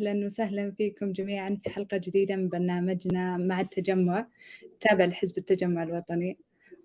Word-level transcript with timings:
أهلا 0.00 0.26
وسهلا 0.26 0.70
فيكم 0.70 1.12
جميعا 1.12 1.58
في 1.64 1.70
حلقة 1.70 1.96
جديدة 1.96 2.36
من 2.36 2.48
برنامجنا 2.48 3.36
مع 3.36 3.60
التجمع 3.60 4.26
تابع 4.80 5.04
لحزب 5.04 5.38
التجمع 5.38 5.82
الوطني. 5.82 6.38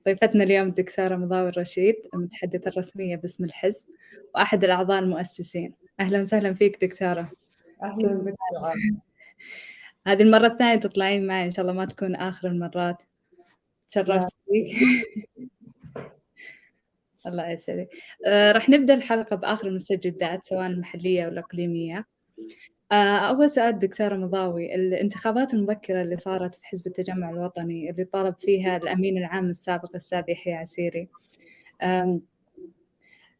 ضيفتنا 0.05 0.43
اليوم 0.43 0.67
الدكتورة 0.67 1.15
مضاوي 1.15 1.49
الرشيد 1.49 1.95
المتحدثة 2.13 2.69
الرسمية 2.69 3.15
باسم 3.15 3.43
الحزب 3.43 3.87
وأحد 4.35 4.63
الأعضاء 4.63 4.99
المؤسسين. 4.99 5.73
أهلا 5.99 6.21
وسهلا 6.21 6.53
فيك 6.53 6.85
دكتورة. 6.85 7.31
أهلا 7.83 8.13
بك 8.13 8.35
هذه 10.07 10.21
المرة 10.21 10.47
الثانية 10.47 10.79
تطلعين 10.79 11.27
معي 11.27 11.45
إن 11.45 11.51
شاء 11.51 11.61
الله 11.61 11.73
ما 11.73 11.85
تكون 11.85 12.15
آخر 12.15 12.47
المرات. 12.47 13.01
تشرفت 13.89 14.35
فيك. 14.51 14.75
الله 17.27 17.49
يسعدك. 17.49 17.89
آه 18.27 18.51
راح 18.51 18.69
نبدأ 18.69 18.93
الحلقة 18.93 19.35
بآخر 19.35 19.67
المستجدات 19.67 20.45
سواء 20.45 20.67
المحلية 20.67 21.25
أو 21.25 21.29
الإقليمية. 21.29 21.97
آه 21.97 22.74
أول 22.91 23.49
سؤال 23.49 23.79
دكتورة 23.79 24.15
مضاوي 24.15 24.75
الانتخابات 24.75 25.53
المبكرة 25.53 26.01
اللي 26.01 26.17
صارت 26.17 26.55
في 26.55 26.65
حزب 26.65 26.87
التجمع 26.87 27.29
الوطني 27.29 27.89
اللي 27.89 28.03
طالب 28.05 28.35
فيها 28.37 28.77
الأمين 28.77 29.17
العام 29.17 29.49
السابق 29.49 29.89
الأستاذ 29.89 30.23
يحيى 30.29 30.53
عسيري 30.53 31.09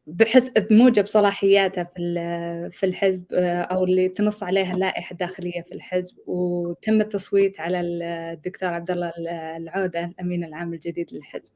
بحس 0.08 0.50
بموجب 0.50 1.06
صلاحياته 1.06 1.84
في 1.84 2.70
في 2.72 2.86
الحزب 2.86 3.26
آه، 3.34 3.62
أو 3.62 3.84
اللي 3.84 4.10
تنص 4.10 4.44
عليها 4.44 4.74
اللائحة 4.74 5.12
الداخلية 5.12 5.62
في 5.62 5.72
الحزب 5.72 6.16
وتم 6.28 7.02
التصويت 7.02 7.60
على 7.60 7.82
الدكتور 7.82 8.70
عبد 8.70 8.92
الله 8.92 9.14
العودة 9.58 10.06
الأمين 10.06 10.44
العام 10.44 10.74
الجديد 10.74 11.14
للحزب. 11.14 11.52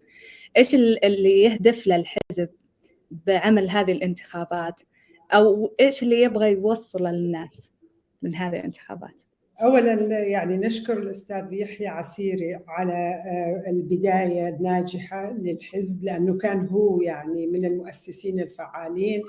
إيش 0.58 0.76
اللي 0.76 1.42
يهدف 1.44 1.88
له 1.88 1.96
الحزب 1.96 2.50
بعمل 3.12 3.70
هذه 3.70 3.92
الانتخابات 3.92 4.82
أو 5.32 5.76
إيش 5.80 6.04
اللي 6.04 6.22
يبغى 6.22 6.52
يوصله 6.52 7.12
للناس 7.12 7.72
من 8.22 8.36
هذه 8.36 8.56
الانتخابات؟ 8.56 9.16
اولا 9.62 10.20
يعني 10.20 10.58
نشكر 10.58 10.98
الأستاذ 10.98 11.54
يحيى 11.54 11.88
عسيري 11.88 12.60
على 12.68 12.94
آه، 12.94 13.70
البداية 13.70 14.50
الناجحة 14.50 15.32
للحزب 15.32 16.04
لأنه 16.04 16.38
كان 16.38 16.68
هو 16.68 17.02
يعني 17.02 17.48
من 17.48 17.66
المؤسسين 17.66 18.40
الفعالين 18.40 19.24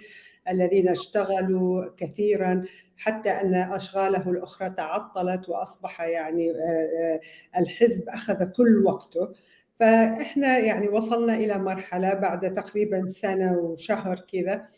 الذين 0.48 0.88
اشتغلوا 0.88 1.84
كثيرا 1.96 2.64
حتى 2.96 3.30
أن 3.30 3.54
أشغاله 3.54 4.30
الأخرى 4.30 4.70
تعطلت 4.70 5.48
وأصبح 5.48 6.00
يعني 6.00 6.50
آه، 6.50 6.54
آه، 6.54 7.20
الحزب 7.60 8.08
أخذ 8.08 8.44
كل 8.44 8.84
وقته 8.86 9.28
فإحنا 9.70 10.58
يعني 10.58 10.88
وصلنا 10.88 11.34
إلى 11.34 11.58
مرحلة 11.58 12.14
بعد 12.14 12.54
تقريبا 12.54 13.08
سنة 13.08 13.58
وشهر 13.58 14.20
كذا 14.32 14.68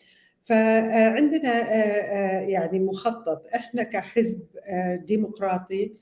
فعندنا 0.43 1.49
آه، 1.49 1.73
آه، 1.73 2.41
يعني 2.41 2.79
مخطط. 2.79 3.47
إحنا 3.55 3.83
كحزب 3.83 4.41
آه، 4.69 4.95
ديمقراطي 4.95 5.93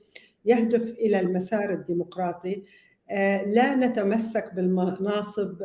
يهدف 0.44 0.90
إلى 0.90 1.20
المسار 1.20 1.72
الديمقراطي 1.72 2.62
لا 3.46 3.74
نتمسك 3.74 4.54
بالمناصب 4.54 5.62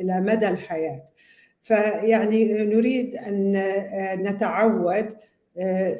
إلى 0.00 0.20
مدى 0.20 0.48
الحياة. 0.48 1.04
فيعني 1.62 2.64
نريد 2.64 3.16
أن 3.16 3.52
نتعود 4.22 5.16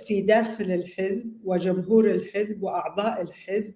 في 0.06 0.24
داخل 0.27 0.64
الحزب 0.64 1.32
وجمهور 1.44 2.10
الحزب 2.10 2.62
وأعضاء 2.62 3.22
الحزب 3.22 3.74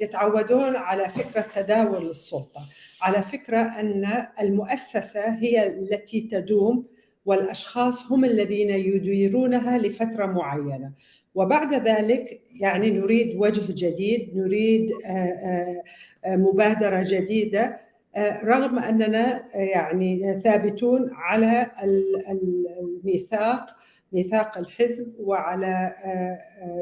يتعودون 0.00 0.76
على 0.76 1.08
فكرة 1.08 1.46
تداول 1.54 2.10
السلطة 2.10 2.68
على 3.02 3.22
فكرة 3.22 3.58
أن 3.58 4.26
المؤسسة 4.40 5.34
هي 5.34 5.66
التي 5.66 6.20
تدوم 6.20 6.86
والأشخاص 7.24 8.12
هم 8.12 8.24
الذين 8.24 8.70
يديرونها 8.70 9.78
لفترة 9.78 10.26
معينة. 10.26 10.92
وبعد 11.34 11.74
ذلك 11.74 12.40
يعني 12.60 12.90
نريد 12.90 13.36
وجه 13.36 13.62
جديد 13.68 14.36
نريد 14.36 14.90
آه، 15.06 15.08
آه، 15.08 15.82
آه، 16.24 16.36
مبادرة 16.36 17.04
جديدة 17.08 17.76
رغم 18.44 18.78
أننا 18.78 19.42
يعني 19.54 20.40
ثابتون 20.40 21.10
على 21.12 21.70
الميثاق 22.80 23.66
ميثاق 24.12 24.58
الحزب 24.58 25.14
وعلى 25.18 25.92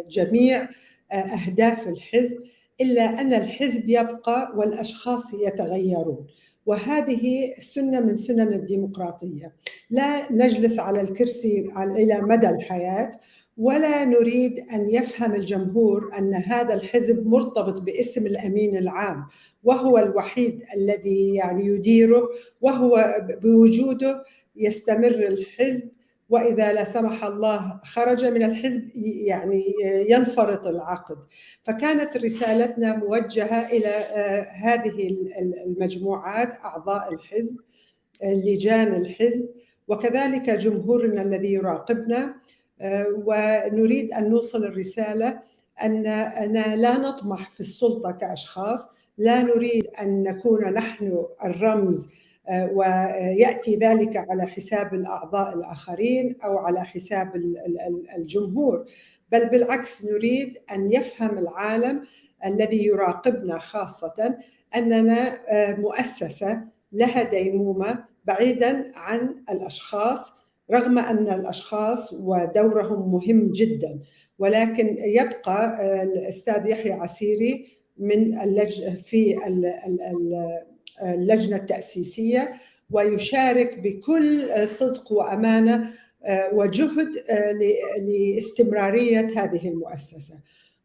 جميع 0.08 0.68
أهداف 1.12 1.88
الحزب 1.88 2.38
إلا 2.80 3.20
أن 3.20 3.34
الحزب 3.34 3.88
يبقى 3.88 4.52
والأشخاص 4.56 5.34
يتغيرون. 5.34 6.26
وهذه 6.66 7.54
سنة 7.58 8.00
من 8.00 8.16
سنن 8.16 8.52
الديمقراطية. 8.52 9.52
لا 9.90 10.32
نجلس 10.32 10.78
على 10.78 11.00
الكرسي 11.00 11.72
إلى 11.76 12.20
مدى 12.20 12.48
الحياة 12.48 13.12
ولا 13.56 14.04
نريد 14.04 14.60
أن 14.72 14.90
يفهم 14.90 15.34
الجمهور 15.34 16.10
أن 16.18 16.34
هذا 16.34 16.74
الحزب 16.74 17.26
مرتبط 17.26 17.80
باسم 17.80 18.26
الأمين 18.26 18.76
العام 18.76 19.26
وهو 19.64 19.98
الوحيد 19.98 20.62
الذي 20.76 21.34
يعني 21.34 21.66
يديره 21.66 22.28
وهو 22.60 23.16
بوجوده 23.42 24.24
يستمر 24.56 25.26
الحزب 25.26 25.89
وإذا 26.30 26.72
لا 26.72 26.84
سمح 26.84 27.24
الله 27.24 27.78
خرج 27.84 28.24
من 28.24 28.42
الحزب 28.42 28.90
يعني 29.26 29.64
ينفرط 30.08 30.66
العقد. 30.66 31.16
فكانت 31.62 32.16
رسالتنا 32.16 32.96
موجهة 32.96 33.68
إلى 33.68 33.88
آه، 33.88 34.42
هذه 34.42 35.16
المجموعات 35.66 36.52
أعضاء 36.64 37.14
الحزب 37.14 37.56
لجان 38.22 38.94
الحزب 38.94 39.48
وكذلك 39.88 40.50
جمهورنا 40.50 41.22
الذي 41.22 41.52
يراقبنا. 41.52 42.34
آه، 42.80 43.06
ونريد 43.26 44.12
أن 44.12 44.30
نوصل 44.30 44.64
الرسالة 44.64 45.40
اننا 45.82 46.76
لا 46.76 46.98
نطمح 46.98 47.50
في 47.50 47.60
السلطة 47.60 48.10
كأشخاص 48.10 48.88
لا 49.18 49.42
نريد 49.42 49.86
أن 49.86 50.22
نكون 50.22 50.64
نحن 50.64 51.24
الرمز 51.44 52.08
ويأتي 52.72 53.76
ذلك 53.76 54.16
على 54.16 54.46
حساب 54.46 54.94
الأعضاء 54.94 55.54
الآخرين 55.54 56.36
أو 56.44 56.58
على 56.58 56.84
حساب 56.84 57.32
الجمهور. 58.16 58.84
بل 59.32 59.48
بالعكس 59.48 60.04
نريد 60.04 60.58
أن 60.72 60.92
يفهم 60.92 61.38
العالم 61.38 62.02
الذي 62.44 62.86
يراقبنا 62.86 63.58
خاصة 63.58 64.36
أننا 64.76 65.38
مؤسسة 65.80 66.64
لها 66.92 67.22
ديمومة 67.22 68.04
بعيدا 68.24 68.92
عن 68.94 69.36
الأشخاص 69.50 70.32
رغم 70.72 70.98
أن 70.98 71.28
الأشخاص 71.28 72.12
ودورهم 72.12 73.12
مهم 73.12 73.52
جدا. 73.52 73.98
ولكن 74.38 74.96
يبقى 74.98 75.76
الأستاذ 76.02 76.66
يحيى 76.66 76.92
عسيري 76.92 77.66
من 77.98 78.40
اللج 78.40 78.88
في 78.96 79.36
اللجنة 81.02 81.56
التأسيسية 81.56 82.52
ويشارك 82.90 83.78
بكل 83.78 84.50
صدق 84.68 85.12
وأمانة 85.12 85.90
آه، 86.24 86.50
وجهد 86.54 87.08
آه، 87.30 87.52
لاستمرارية 88.00 89.20
هذه 89.20 89.68
المؤسسة. 89.68 90.34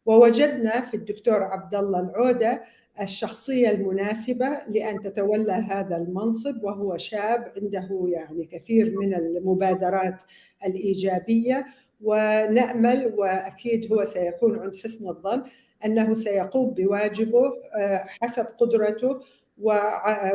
ووجدنا 0.06 0.80
في 0.80 0.94
الدكتور 0.94 1.42
عبد 1.42 1.74
الله 1.74 2.00
العودة 2.00 2.62
الشخصية 3.00 3.70
المناسبة 3.70 4.48
لأن 4.68 5.02
تتولى 5.02 5.52
هذا 5.52 5.96
المنصب 5.96 6.64
وهو 6.64 6.96
شاب 6.96 7.52
عنده 7.56 8.08
يعني 8.08 8.44
كثير 8.44 8.98
من 8.98 9.14
المبادرات 9.14 10.22
الإيجابية. 10.66 11.66
ونأمل 12.00 13.14
وأكيد 13.16 13.92
هو 13.92 14.04
سيكون 14.04 14.58
عند 14.58 14.76
حسن 14.76 15.08
الظن 15.08 15.42
أنه 15.84 16.14
سيقوم 16.14 16.70
بواجبه 16.70 17.52
آه، 17.78 18.04
حسب 18.22 18.44
قدرته 18.44 19.20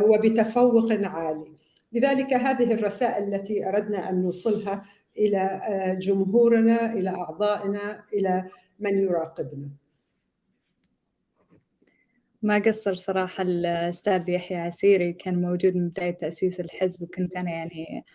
وبتفوق 0.03 0.91
عالي. 0.91 1.55
لذلك 1.93 2.33
هذه 2.33 2.73
الرسائل 2.73 3.33
التي 3.33 3.67
أردنا 3.67 4.09
أن 4.09 4.21
نوصلها 4.21 4.85
إلى 5.17 5.37
آه، 5.37 5.93
جمهورنا 5.93 6.93
إلى 6.93 7.09
أعضائنا 7.09 8.03
إلى 8.13 8.45
من 8.79 8.97
يراقبنا. 8.97 9.69
ما 12.43 12.59
قصر 12.59 12.95
صراحة 12.95 13.43
الأستاذ 13.43 14.29
يحيى 14.29 14.57
عسيري 14.57 15.13
كان 15.13 15.41
موجود 15.41 15.75
من 15.75 15.89
بداية 15.89 16.11
تأسيس 16.11 16.59
الحزب 16.59 17.01
وكنت 17.01 17.35
أنا 17.35 17.51
يعني 17.51 18.05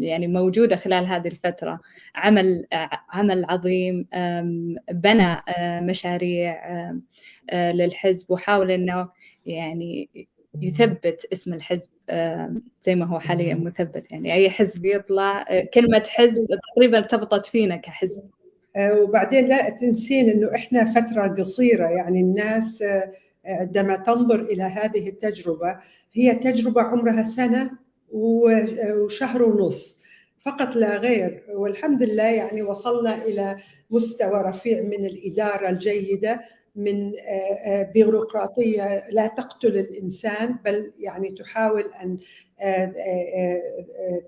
يعني 0.00 0.26
موجودة 0.26 0.76
خلال 0.76 1.06
هذه 1.06 1.28
الفترة. 1.28 1.80
عمل 2.14 2.66
عمل 3.10 3.44
عظيم 3.44 4.06
بنى 4.90 5.42
آه، 5.48 5.80
مشاريع 5.80 6.52
آه، 7.50 7.72
للحزب 7.72 8.30
وحاول 8.30 8.70
إنه 8.70 9.08
يعني 9.46 10.08
يثبت 10.60 11.26
اسم 11.32 11.54
الحزب 11.54 11.88
زي 12.86 12.94
ما 12.94 13.06
هو 13.06 13.18
حاليا 13.18 13.54
مثبت. 13.54 14.04
يعني 14.10 14.34
أي 14.34 14.50
حزب 14.50 14.84
يطلع 14.84 15.44
آه، 15.48 15.64
كلمة 15.74 16.02
حزب 16.08 16.46
تقريبا 16.74 16.98
ارتبطت 16.98 17.46
فينا 17.46 17.76
كحزب. 17.76 18.22
آه، 18.76 19.00
وبعدين 19.00 19.48
لا 19.48 19.70
تنسين 19.70 20.30
إنه 20.30 20.54
إحنا 20.54 20.84
فترة 20.84 21.26
قصيرة 21.28 21.88
يعني 21.88 22.20
الناس 22.20 22.82
آه، 22.82 23.12
عندما 23.46 23.96
تنظر 23.96 24.40
إلى 24.40 24.62
هذه 24.62 25.08
التجربة 25.08 25.78
هي 26.12 26.34
تجربة 26.34 26.82
عمرها 26.82 27.22
سنة 27.22 27.70
وشهر 28.12 29.42
ونص 29.42 30.00
فقط 30.44 30.76
لا 30.76 30.96
غير. 30.96 31.44
والحمد 31.48 32.02
لله 32.02 32.22
يعني 32.22 32.62
وصلنا 32.62 33.24
إلى 33.24 33.56
مستوى 33.90 34.42
رفيع 34.42 34.82
من 34.82 35.04
الإدارة 35.06 35.68
الجيدة. 35.68 36.40
من 36.76 37.12
بيروقراطية 37.94 39.02
لا 39.12 39.26
تقتل 39.26 39.78
الإنسان 39.78 40.58
بل 40.64 40.92
يعني 40.98 41.30
تحاول 41.30 41.84
أن 42.02 42.18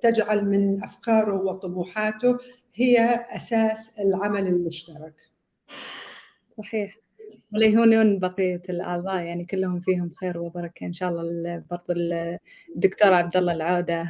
تجعل 0.03 0.44
من 0.44 0.85
أفكاره 0.85 1.35
وطموحاته 1.43 2.39
هي 2.75 3.25
أساس 3.37 4.00
العمل 4.00 4.47
المشترك. 4.47 5.15
صحيح 6.59 6.97
وليهونون 7.55 8.19
بقية 8.19 8.62
الأعضاء 8.69 9.23
يعني 9.23 9.44
كلهم 9.44 9.81
فيهم 9.81 10.11
خير 10.21 10.39
وبركة 10.39 10.87
إن 10.87 10.93
شاء 10.93 11.11
الله 11.11 11.65
برضو 11.71 11.93
الدكتور 12.77 13.12
عبد 13.15 13.37
الله 13.37 13.53
العودة 13.53 14.05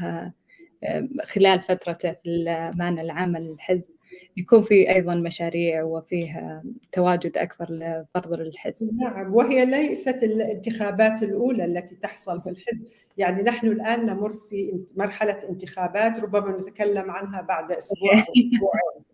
خلال 1.24 1.60
فترته 1.62 2.12
في 2.12 2.44
معنا 2.76 3.02
العمل 3.02 3.50
الحزب 3.50 3.88
يكون 4.36 4.62
في 4.62 4.94
أيضا 4.94 5.14
مشاريع 5.14 5.82
وفيه 5.82 6.62
تواجد 6.92 7.38
أكبر 7.38 7.66
لبرضو 7.70 8.34
للحزب. 8.34 8.90
نعم 9.02 9.34
وهي 9.34 9.64
ليست 9.64 10.22
الانتخابات 10.22 11.22
الأولى 11.22 11.64
التي 11.64 11.94
تحصل 11.94 12.40
في 12.40 12.50
الحزب، 12.50 12.86
يعني 13.18 13.42
نحن 13.42 13.66
الآن 13.66 14.06
نمر 14.06 14.34
في 14.34 14.84
مرحلة 14.96 15.38
انتخابات 15.48 16.20
ربما 16.20 16.56
نتكلم 16.56 17.10
عنها 17.10 17.40
بعد 17.40 17.72
أسبوع 17.72 18.12
أو 18.12 18.18
أسبوعين. 18.32 19.04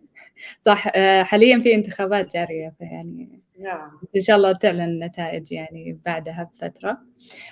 صح 0.66 0.88
حاليا 1.22 1.60
في 1.62 1.74
انتخابات 1.74 2.34
جارية 2.34 2.74
يعني 2.80 3.42
نعم 3.58 3.90
إن 4.16 4.20
شاء 4.20 4.36
الله 4.36 4.52
تعلن 4.52 4.80
النتائج 4.80 5.52
يعني 5.52 6.00
بعدها 6.06 6.50
بفترة 6.54 6.98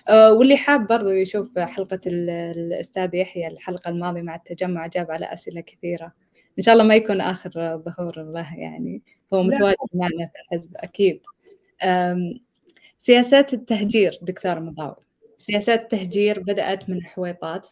آه، 0.09 0.33
واللي 0.33 0.57
حاب 0.57 0.87
برضو 0.87 1.09
يشوف 1.09 1.59
حلقة 1.59 2.01
الأستاذ 2.07 3.15
يحيى 3.15 3.47
الحلقة 3.47 3.89
الماضية 3.89 4.23
مع 4.23 4.35
التجمع 4.35 4.87
جاب 4.87 5.11
على 5.11 5.33
أسئلة 5.33 5.61
كثيرة 5.61 6.13
إن 6.59 6.63
شاء 6.63 6.73
الله 6.75 6.85
ما 6.85 6.95
يكون 6.97 7.21
آخر 7.21 7.51
ظهور 7.87 8.23
له 8.23 8.59
يعني 8.59 9.03
هو 9.35 9.43
متواجد 9.43 9.77
معنا 9.95 10.27
في 10.27 10.39
الحزب 10.43 10.71
أكيد. 10.77 11.21
سياسات 12.99 13.55
التهجير 13.55 14.19
دكتور 14.23 14.61
مضاوي 14.61 14.97
سياسات 15.39 15.81
التهجير 15.83 16.41
بدأت 16.41 16.91
من 16.91 17.03
حويطات. 17.05 17.69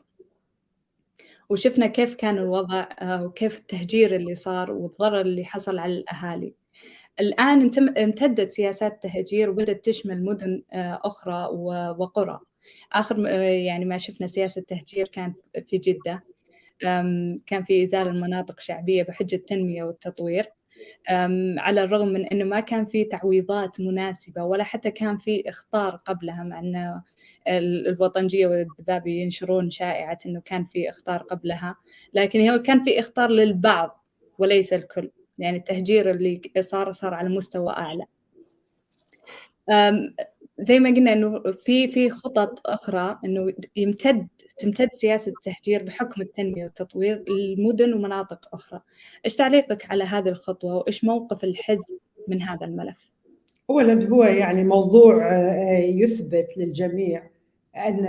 وشفنا 1.50 1.86
كيف 1.86 2.14
كان 2.14 2.38
الوضع 2.38 2.86
آه، 3.00 3.24
وكيف 3.24 3.58
التهجير 3.58 4.16
اللي 4.16 4.34
صار 4.34 4.70
والضرر 4.72 5.20
اللي 5.20 5.44
حصل 5.44 5.78
على 5.78 5.92
الأهالي. 5.92 6.54
الآن 7.20 7.70
امتدت 7.98 8.50
سياسات 8.50 8.92
التهجير 8.92 9.50
وبدأت 9.50 9.84
تشمل 9.84 10.24
مدن 10.24 10.62
آه، 10.72 11.00
أخرى 11.04 11.48
وقرى. 11.98 12.40
آخر 12.92 13.18
يعني 13.28 13.84
ما 13.84 13.98
شفنا 13.98 14.26
سياسة 14.26 14.62
تهجير 14.68 15.08
كانت 15.08 15.36
في 15.68 15.78
جدة. 15.78 16.24
كان 17.46 17.64
في 17.66 17.84
إزالة 17.84 18.10
المناطق 18.10 18.60
شعبية 18.60 19.02
بحجة 19.02 19.36
التنمية 19.36 19.84
والتطوير. 19.84 20.52
على 21.58 21.82
الرغم 21.82 22.08
من 22.08 22.26
إنه 22.26 22.44
ما 22.44 22.60
كان 22.60 22.86
في 22.86 23.04
تعويضات 23.04 23.80
مناسبة 23.80 24.44
ولا 24.44 24.64
حتى 24.64 24.90
كان 24.90 25.18
في 25.18 25.48
إخطار 25.48 25.96
قبلها 25.96 26.42
مع 26.44 26.58
إنه 26.58 27.02
الوطنجية 27.48 28.46
والذبابي 28.46 29.20
ينشرون 29.20 29.70
شائعة 29.70 30.18
إنه 30.26 30.40
كان 30.40 30.64
في 30.64 30.90
إخطار 30.90 31.22
قبلها. 31.22 31.76
لكن 32.14 32.50
هو 32.50 32.58
كان 32.58 32.82
في 32.82 33.00
إخطار 33.00 33.30
للبعض 33.30 34.04
وليس 34.38 34.72
الكل. 34.72 35.10
يعني 35.38 35.56
التهجير 35.56 36.10
اللي 36.10 36.40
صار 36.60 36.92
صار 36.92 37.14
على 37.14 37.28
مستوى 37.28 37.72
أعلى. 37.72 38.04
زي 40.58 40.78
ما 40.78 40.88
قلنا 40.88 41.12
إنه 41.12 41.42
في 41.64 41.88
في 41.88 42.10
خطط 42.10 42.60
أخرى 42.66 43.18
إنه 43.24 43.52
يمتد 43.76 44.28
تمتد 44.58 44.88
سياسة 44.92 45.32
التهجير 45.32 45.82
بحكم 45.82 46.22
التنمية 46.22 46.64
والتطوير 46.64 47.24
لمدن 47.28 47.92
ومناطق 47.92 48.48
أخرى. 48.52 48.80
إيش 49.24 49.36
تعليقك 49.36 49.90
على 49.90 50.04
هذه 50.04 50.28
الخطوة 50.28 50.76
وإيش 50.76 51.04
موقف 51.04 51.44
الحزب 51.44 51.98
من 52.28 52.42
هذا 52.42 52.66
الملف؟ 52.66 52.96
اولا 53.70 54.08
هو 54.08 54.24
يعني 54.24 54.64
موضوع 54.64 55.32
آه، 55.32 55.78
يثبت 55.78 56.48
للجميع 56.56 57.30
أن 57.76 58.08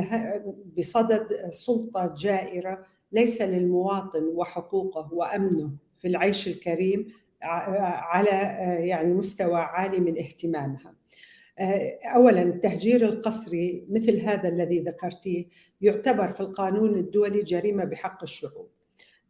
بصدد 0.78 1.28
سلطة 1.50 2.16
جائرة 2.18 2.86
ليس 3.12 3.42
للمواطن 3.42 4.24
وحقوقه 4.24 5.14
وأمنه 5.14 5.72
في 5.96 6.08
العيش 6.08 6.48
الكريم 6.48 7.08
على 7.42 8.32
آه، 8.32 8.78
يعني 8.78 9.14
مستوى 9.14 9.60
عالي 9.60 10.00
من 10.00 10.18
اهتمامها. 10.18 10.95
آه، 11.60 12.00
اولا 12.16 12.42
التهجير 12.42 13.06
القسري 13.06 13.86
مثل 13.90 14.20
هذا 14.22 14.50
الذي 14.50 14.80
ذكرتيه 14.80 15.46
يعتبر 15.82 16.30
في 16.30 16.40
القانون 16.40 16.96
الدولي 16.96 17.44
جريمة 17.44 17.86
بحق 17.86 18.24
الشعوب. 18.24 18.68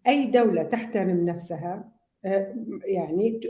أي 0.07 0.25
دولة 0.25 0.63
تحترم 0.63 1.25
نفسها 1.25 1.92
آه، 2.25 2.56
يعني 2.86 3.42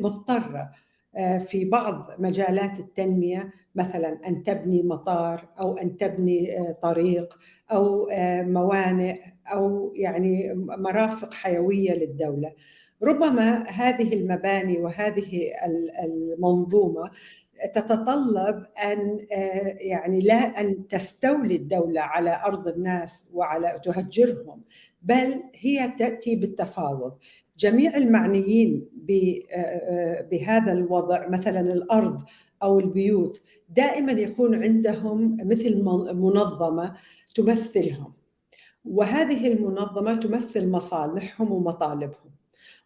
مضطرة 0.00 0.70
آه، 1.16 1.38
في 1.38 1.64
بعض 1.64 2.10
مجالات 2.18 2.80
التنمية 2.80 3.52
مثلا 3.74 4.28
أن 4.28 4.42
تبني 4.42 4.82
مطار 4.82 5.48
أو 5.60 5.76
أن 5.76 5.96
تبني 5.96 6.56
طريق 6.82 7.38
أو 7.72 8.08
موانئ 8.42 9.20
أو 9.46 9.92
يعني 9.96 10.54
مرافق 10.54 11.34
حيوية 11.34 11.92
للدولة. 11.92 12.52
ربما 13.02 13.62
هذه 13.68 14.14
المباني 14.14 14.78
وهذه 14.78 15.50
المنظومة 16.04 17.10
تتطلب 17.74 18.66
أن 18.84 19.26
آه، 19.32 19.76
يعني 19.80 20.20
لا 20.20 20.60
أن 20.60 20.88
تستولي 20.88 21.56
الدولة 21.56 22.00
على 22.00 22.40
أرض 22.46 22.68
الناس 22.68 23.28
وعلى 23.32 23.80
تهجرهم 23.84 24.62
بل 25.02 25.42
هي 25.54 25.92
تأتي 25.98 26.36
بالتفاوض. 26.36 27.18
جميع 27.58 27.96
المعنيين 27.96 28.88
آه، 29.10 29.56
آه، 29.56 30.22
بهذا 30.22 30.72
الوضع 30.72 31.28
مثلا 31.28 31.60
الأرض 31.60 32.20
أو 32.62 32.80
البيوت 32.80 33.42
دائما 33.68 34.12
يكون 34.12 34.62
عندهم 34.62 35.36
مثل 35.44 35.82
منظمة 36.14 36.96
تمثلهم. 37.34 38.12
وهذه 38.84 39.52
المنظمة 39.52 40.14
تمثل 40.14 40.68
مصالحهم 40.68 41.52
ومطالبهم 41.52 42.32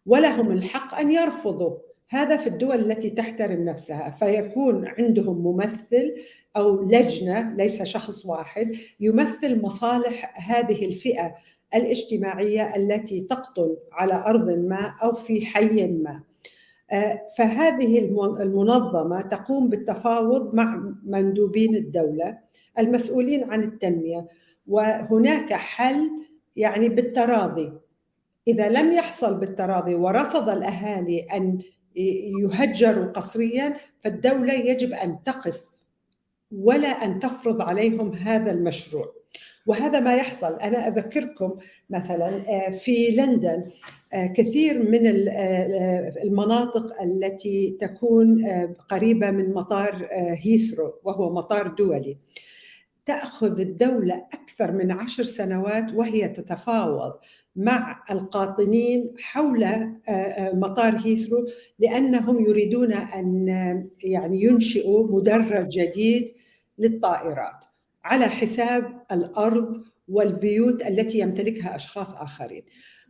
ولهم 0.05 0.51
الحق 0.51 0.95
أن 0.95 1.11
يرفضوا 1.11 1.77
هذا 2.09 2.37
في 2.37 2.47
الدول 2.47 2.91
التي 2.91 3.09
تحترم 3.09 3.65
نفسها 3.65 4.09
فيكون 4.09 4.87
عندهم 4.87 5.37
ممثل 5.37 6.15
أو 6.57 6.83
لجنة 6.83 7.55
ليس 7.55 7.83
شخص 7.83 8.25
واحد 8.25 8.75
يمثل 8.99 9.61
مصالح 9.61 10.33
هذه 10.51 10.85
الفئة 10.85 11.35
الاجتماعية 11.75 12.75
التي 12.75 13.21
تقتل 13.21 13.77
على 13.91 14.13
أرض 14.13 14.49
ما 14.49 14.95
أو 15.03 15.11
في 15.11 15.45
حي 15.45 15.87
ما. 15.87 16.23
آه، 16.91 17.21
فهذه 17.37 17.99
المنظمة 18.41 19.21
تقوم 19.21 19.69
بالتفاوض 19.69 20.55
مع 20.55 20.93
مندوبين 21.03 21.75
الدولة 21.75 22.37
المسؤولين 22.79 23.51
عن 23.51 23.63
التنمية 23.63 24.27
وهناك 24.67 25.53
حل 25.53 26.11
يعني 26.55 26.89
بالتراضي 26.89 27.73
إذا 28.47 28.69
لم 28.69 28.91
يحصل 28.91 29.37
بالتراضي 29.37 29.95
ورفض 29.95 30.49
الأهالي 30.49 31.19
أن 31.19 31.57
يهجروا 31.97 33.05
قسريا 33.05 33.77
فالدولة 33.99 34.53
يجب 34.53 34.93
أن 34.93 35.23
تقف 35.23 35.69
ولا 36.51 36.87
أن 36.87 37.19
تفرض 37.19 37.61
عليهم 37.61 38.13
هذا 38.13 38.51
المشروع. 38.51 39.17
وهذا 39.67 39.99
ما 39.99 40.15
يحصل. 40.15 40.53
أنا 40.53 40.87
أذكركم 40.87 41.57
مثلا 41.89 42.49
آه، 42.49 42.69
في 42.69 43.07
لندن 43.07 43.65
آه، 44.13 44.27
كثير 44.27 44.91
من 44.91 45.27
آه، 45.29 46.13
المناطق 46.23 47.01
التي 47.01 47.77
تكون 47.81 48.45
قريبة 48.89 49.31
من 49.31 49.53
مطار 49.53 50.07
هيثرو 50.11 50.93
وهو 51.03 51.33
مطار 51.33 51.67
دولي. 51.67 52.17
تأخذ 53.05 53.59
الدولة 53.59 54.15
أكثر 54.15 54.71
من 54.71 54.91
عشر 54.91 55.23
سنوات 55.23 55.93
وهي 55.93 56.27
تتفاوض. 56.27 57.13
مع 57.57 58.03
القاطنين 58.11 59.13
حول 59.19 59.63
آه، 59.63 59.91
آه، 60.09 60.55
مطار 60.55 60.97
هيثرو 60.97 61.47
لأنهم 61.79 62.45
يريدون 62.45 62.93
أن 62.93 63.47
يعني 64.03 64.43
ينشئوا 64.43 65.07
مدرج 65.11 65.67
جديد 65.69 66.29
للطائرات 66.79 67.65
على 68.03 68.25
حساب 68.25 69.01
الأرض 69.11 69.83
والبيوت 70.07 70.87
التي 70.87 71.19
يمتلكها 71.19 71.75
أشخاص 71.75 72.13
آخرين. 72.13 72.63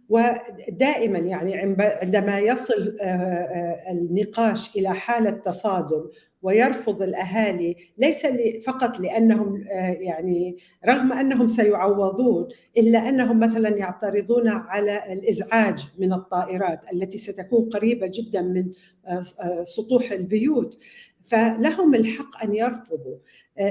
ودائما 0.10 1.20
يعني 1.20 1.56
عندما 1.80 2.40
يصل 2.40 2.96
آه، 3.02 3.78
النقاش 3.92 4.76
إلى 4.76 4.94
حالة 4.94 5.32
تصادم 5.32 6.10
ويرفض 6.42 7.02
الأهالي 7.02 7.76
ليس 7.98 8.28
فقط 8.66 9.00
لأنهم 9.00 9.64
آه، 9.72 9.92
يعني 9.92 10.58
رغم 10.88 11.14
أنهم 11.14 11.48
سيعوضون 11.48 12.48
إلا 12.78 13.10
أنهم 13.10 13.40
مثلا 13.40 13.70
يعترضون 13.70 14.48
على 14.48 15.14
الإزعاج 15.14 15.80
من 15.98 16.14
الطائرات 16.14 16.80
التي 16.94 17.18
ستكون 17.18 17.70
قريبة 17.70 18.12
جدا 18.14 18.42
من 18.42 18.72
آه، 19.08 19.24
آه، 19.42 19.64
سطوح 19.64 20.12
البيوت. 20.12 20.80
فلهم 21.24 21.96
الحق 21.96 22.44
أن 22.44 22.56
يرفضوا. 22.56 23.18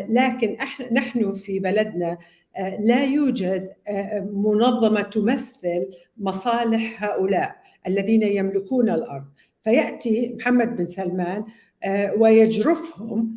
لكن 0.08 0.56
نحن 0.92 1.32
في 1.32 1.58
بلدنا 1.58 2.18
لا 2.80 3.04
يوجد 3.04 3.68
منظمة 4.32 5.02
تمثل 5.02 5.90
مصالح 6.16 7.04
هؤلاء 7.04 7.56
الذين 7.86 8.22
يملكون 8.22 8.90
الأرض. 8.90 9.24
فيأتي 9.66 10.34
محمد 10.38 10.76
بن 10.76 10.86
سلمان 10.86 11.44
ويجرفهم 12.16 13.36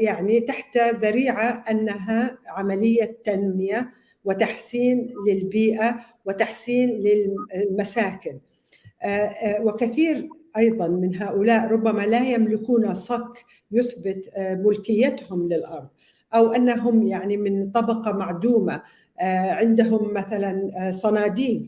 يعني 0.00 0.40
تحت 0.40 0.78
ذريعة 0.78 1.64
أنها 1.70 2.38
عملية 2.46 3.16
تنمية 3.24 3.90
وتحسين 4.24 5.14
للبيئة 5.28 6.00
وتحسين 6.24 6.90
للمساكن. 6.90 8.38
وكثير 9.60 10.28
أيضا 10.56 10.88
من 10.88 11.16
هؤلاء 11.16 11.66
ربما 11.66 12.02
لا 12.02 12.24
يملكون 12.24 12.94
صك 12.94 13.44
يثبت 13.72 14.32
ملكيتهم 14.38 15.48
للأرض 15.48 15.88
أو 16.34 16.52
أنهم 16.52 17.02
يعني 17.02 17.36
من 17.36 17.70
طبقة 17.70 18.12
معدومة 18.12 18.82
عندهم 19.20 20.12
مثلا 20.14 20.70
صناديق 20.90 21.62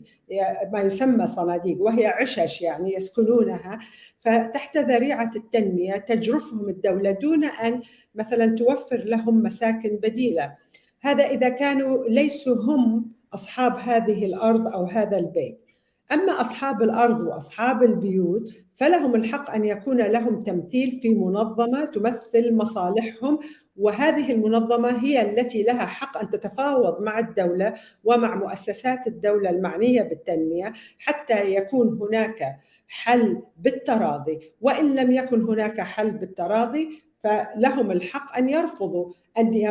ما 0.71 0.81
يسمى 0.81 1.27
صناديق 1.27 1.81
وهي 1.81 2.05
عشش 2.05 2.61
يعني 2.61 2.93
يسكنونها. 2.93 3.79
فتحت 4.19 4.77
ذريعة 4.77 5.31
التنمية 5.35 5.93
تجرفهم 5.93 6.69
الدولة 6.69 7.11
دون 7.11 7.43
أن 7.45 7.81
مثلا 8.15 8.55
توفر 8.55 9.03
لهم 9.05 9.43
مساكن 9.43 9.89
بديلة. 10.03 10.55
هذا 11.01 11.23
إذا 11.23 11.49
كانوا 11.49 12.07
ليسوا 12.07 12.55
هم 12.55 13.11
أصحاب 13.33 13.77
هذه 13.77 14.25
الأرض 14.25 14.67
أو 14.67 14.85
هذا 14.85 15.17
البيت. 15.17 15.66
أما 16.11 16.41
أصحاب 16.41 16.81
الأرض 16.81 17.21
وأصحاب 17.21 17.83
البيوت 17.83 18.41
فلهم 18.73 19.15
الحق 19.15 19.51
أن 19.51 19.65
يكون 19.65 20.01
لهم 20.01 20.39
تمثيل 20.39 20.99
في 21.01 21.09
منظمة 21.09 21.85
تمثل 21.85 22.55
مصالحهم 22.55 23.39
وهذه 23.77 24.31
المنظمة 24.31 25.03
هي 25.03 25.21
التي 25.21 25.63
لها 25.63 25.85
حق 25.85 26.17
أن 26.17 26.29
تتفاوض 26.29 27.01
مع 27.01 27.19
الدولة 27.19 27.73
ومع 28.03 28.35
مؤسسات 28.35 29.07
الدولة 29.07 29.49
المعنية 29.49 30.01
بالتنمية 30.01 30.73
حتى 30.99 31.55
يكون 31.55 31.99
هناك 32.01 32.59
حل 32.87 33.41
بالتراضي. 33.57 34.39
وإن 34.61 34.95
لم 34.95 35.11
يكن 35.11 35.41
هناك 35.41 35.81
حل 35.81 36.11
بالتراضي 36.11 37.03
فلهم 37.23 37.91
الحق 37.91 38.37
أن 38.37 38.49
يرفضوا 38.49 39.13
أن 39.37 39.65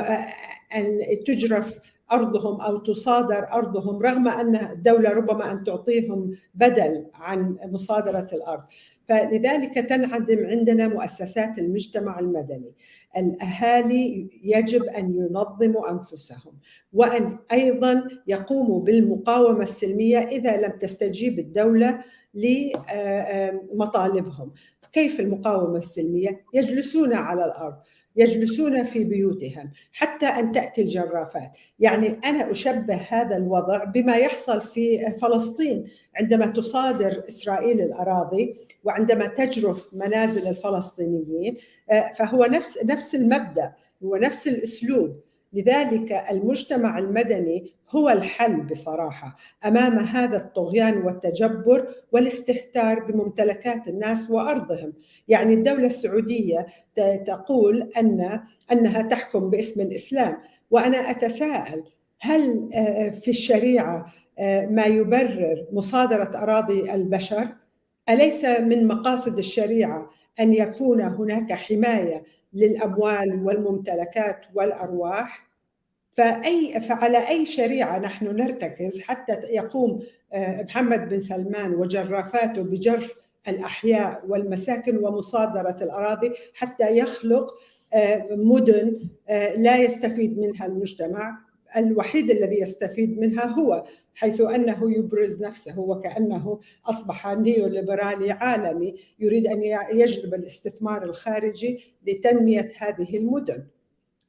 أن 0.77 0.99
تجرف 1.27 1.79
أرضهم 2.13 2.61
أو 2.61 2.79
تصادر 2.79 3.53
أرضهم 3.53 4.03
رغم 4.03 4.29
أن 4.29 4.57
الدولة 4.57 5.11
ربما 5.11 5.53
أن 5.53 5.65
تعطيهم 5.65 6.31
بدل 6.55 7.07
عن 7.15 7.57
مصادرة 7.65 8.27
الأرض. 8.33 8.63
فلذلك 9.09 9.75
تنعدم 9.75 10.47
عندنا 10.47 10.89
مؤسسات 10.89 11.59
المجتمع 11.59 12.19
المدني. 12.19 12.75
الأهالي 13.17 14.29
يجب 14.45 14.85
أن 14.85 15.15
ينظموا 15.15 15.91
أنفسهم 15.91 16.53
وأن 16.93 17.39
أيضا 17.53 18.09
يقوموا 18.27 18.81
بالمقاومة 18.81 19.63
السلمية 19.63 20.19
إذا 20.19 20.57
لم 20.57 20.71
تستجيب 20.71 21.39
الدولة 21.39 22.05
لمطالبهم. 23.75 24.53
كيف 24.93 25.21
المقاومة 25.21 25.77
السلمية؟ 25.77 26.45
يجلسون 26.55 27.13
على 27.13 27.45
الأرض. 27.45 27.77
يجلسون 28.17 28.85
في 28.85 29.05
بيوتهم 29.05 29.71
حتى 29.93 30.27
أن 30.27 30.53
تأتي 30.53 30.83
الجرافات، 30.83 31.57
يعني 31.79 32.09
أنا 32.09 32.51
أشبه 32.51 32.95
هذا 32.95 33.37
الوضع 33.37 33.85
بما 33.85 34.17
يحصل 34.17 34.63
في 34.63 35.11
فلسطين 35.23 35.85
عندما 36.17 36.47
تصادر 36.47 37.23
إسرائيل 37.29 37.81
الأراضي 37.81 38.55
وعندما 38.85 39.27
تجرف 39.27 39.95
منازل 39.95 40.49
الفلسطينيين. 40.49 41.57
فهو 42.15 42.45
نفس 42.45 42.79
نفس 42.85 43.15
المبدأ 43.15 43.73
هو 44.05 44.17
نفس 44.17 44.49
الأسلوب. 44.49 45.21
لذلك 45.57 46.13
المجتمع 46.31 46.99
المدني 46.99 47.73
هو 47.91 48.09
الحل 48.09 48.57
بصراحة 48.57 49.37
أمام 49.67 49.99
هذا 49.99 50.37
الطغيان 50.37 50.99
والتجبر 50.99 51.95
والاستهتار 52.13 53.05
بممتلكات 53.05 53.89
الناس 53.89 54.31
وأرضهم، 54.31 54.93
يعني 55.29 55.55
الدولة 55.55 55.87
السعودية 55.87 56.67
تقول 57.27 57.91
ان 57.97 58.41
أنها 58.73 59.03
تحكم 59.03 59.51
باسم 59.51 59.81
الإسلام، 59.81 60.37
وأنا 60.71 61.11
أتساءل 61.11 61.85
هل 62.21 62.69
في 63.21 63.29
الشريعة 63.29 64.13
ما 64.71 64.85
يبرر 64.87 65.67
مصادرة 65.73 66.31
أراضي 66.35 66.95
البشر؟ 66.95 67.49
أليس 68.09 68.45
من 68.45 68.87
مقاصد 68.87 69.39
الشريعة 69.39 70.11
أن 70.41 70.55
يكون 70.55 71.01
هناك 71.01 71.53
حماية 71.53 72.25
للأموال 72.53 73.45
والممتلكات 73.47 74.41
والأرواح. 74.55 75.47
فأي 76.11 76.81
فعلى 76.81 77.29
أي 77.29 77.47
شريعة 77.47 77.99
نحن 77.99 78.37
نرتكز 78.37 79.01
حتى 79.01 79.33
يقوم 79.33 80.03
محمد 80.35 81.09
بن 81.09 81.21
سلمان 81.21 81.75
وجرافاته 81.75 82.63
بجرف 82.63 83.17
الأحياء 83.49 84.23
والمساكن 84.29 85.05
ومصادرة 85.05 85.77
الأراضي 85.83 86.33
حتى 86.55 86.99
يخلق 86.99 87.55
مدن 88.31 89.09
لا 89.57 89.77
يستفيد 89.77 90.39
منها 90.39 90.67
المجتمع. 90.67 91.39
الوحيد 91.77 92.31
الذي 92.31 92.61
يستفيد 92.61 93.19
منها 93.19 93.45
هو 93.45 93.85
حيث 94.15 94.41
أنه 94.41 94.99
يبرز 94.99 95.43
نفسه 95.43 95.81
وكأنه 95.81 96.61
أصبح 96.87 97.29
نيو 97.29 97.67
ليبرالي 97.67 98.31
عالمي 98.31 98.95
يريد 99.19 99.47
أن 99.47 99.63
يجذب 99.93 100.35
الاستثمار 100.35 101.05
الخارجي 101.05 101.81
لتنمية 102.07 102.73
هذه 102.79 103.17
المدن. 103.17 103.67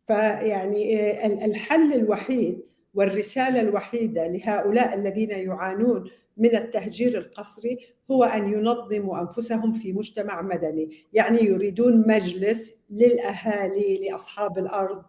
فيعني 0.07 1.45
الحل 1.45 1.93
الوحيد 1.93 2.61
والرسالة 2.93 3.61
الوحيدة 3.61 4.27
لهؤلاء 4.27 4.93
الذين 4.95 5.29
يعانون 5.29 6.09
من 6.37 6.55
التهجير 6.55 7.17
القسري 7.17 7.77
هو 8.11 8.23
أن 8.23 8.53
ينظموا 8.53 9.21
أنفسهم 9.21 9.71
في 9.71 9.93
مجتمع 9.93 10.41
مدني، 10.41 10.89
يعني 11.13 11.43
يريدون 11.43 12.07
مجلس 12.07 12.73
للأهالي 12.89 14.07
لأصحاب 14.07 14.57
الأرض 14.57 15.03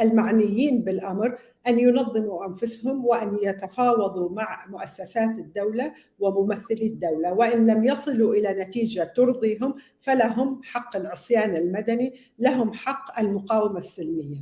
المعنيين 0.00 0.84
بالأمر 0.84 1.38
أن 1.66 1.78
ينظموا 1.78 2.46
أنفسهم 2.46 3.04
وأن 3.04 3.38
يتفاوضوا 3.42 4.30
مع 4.30 4.66
مؤسسات 4.68 5.38
الدولة 5.38 5.94
وممثلي 6.18 6.86
الدولة 6.86 7.32
وإن 7.32 7.66
لم 7.66 7.84
يصلوا 7.84 8.34
إلى 8.34 8.54
نتيجة 8.64 9.12
ترضيهم 9.16 9.74
فلهم 10.00 10.60
حق 10.64 10.96
العصيان 10.96 11.56
المدني 11.56 12.14
لهم 12.38 12.72
حق 12.72 13.18
المقاومة 13.20 13.78
السلمية. 13.78 14.38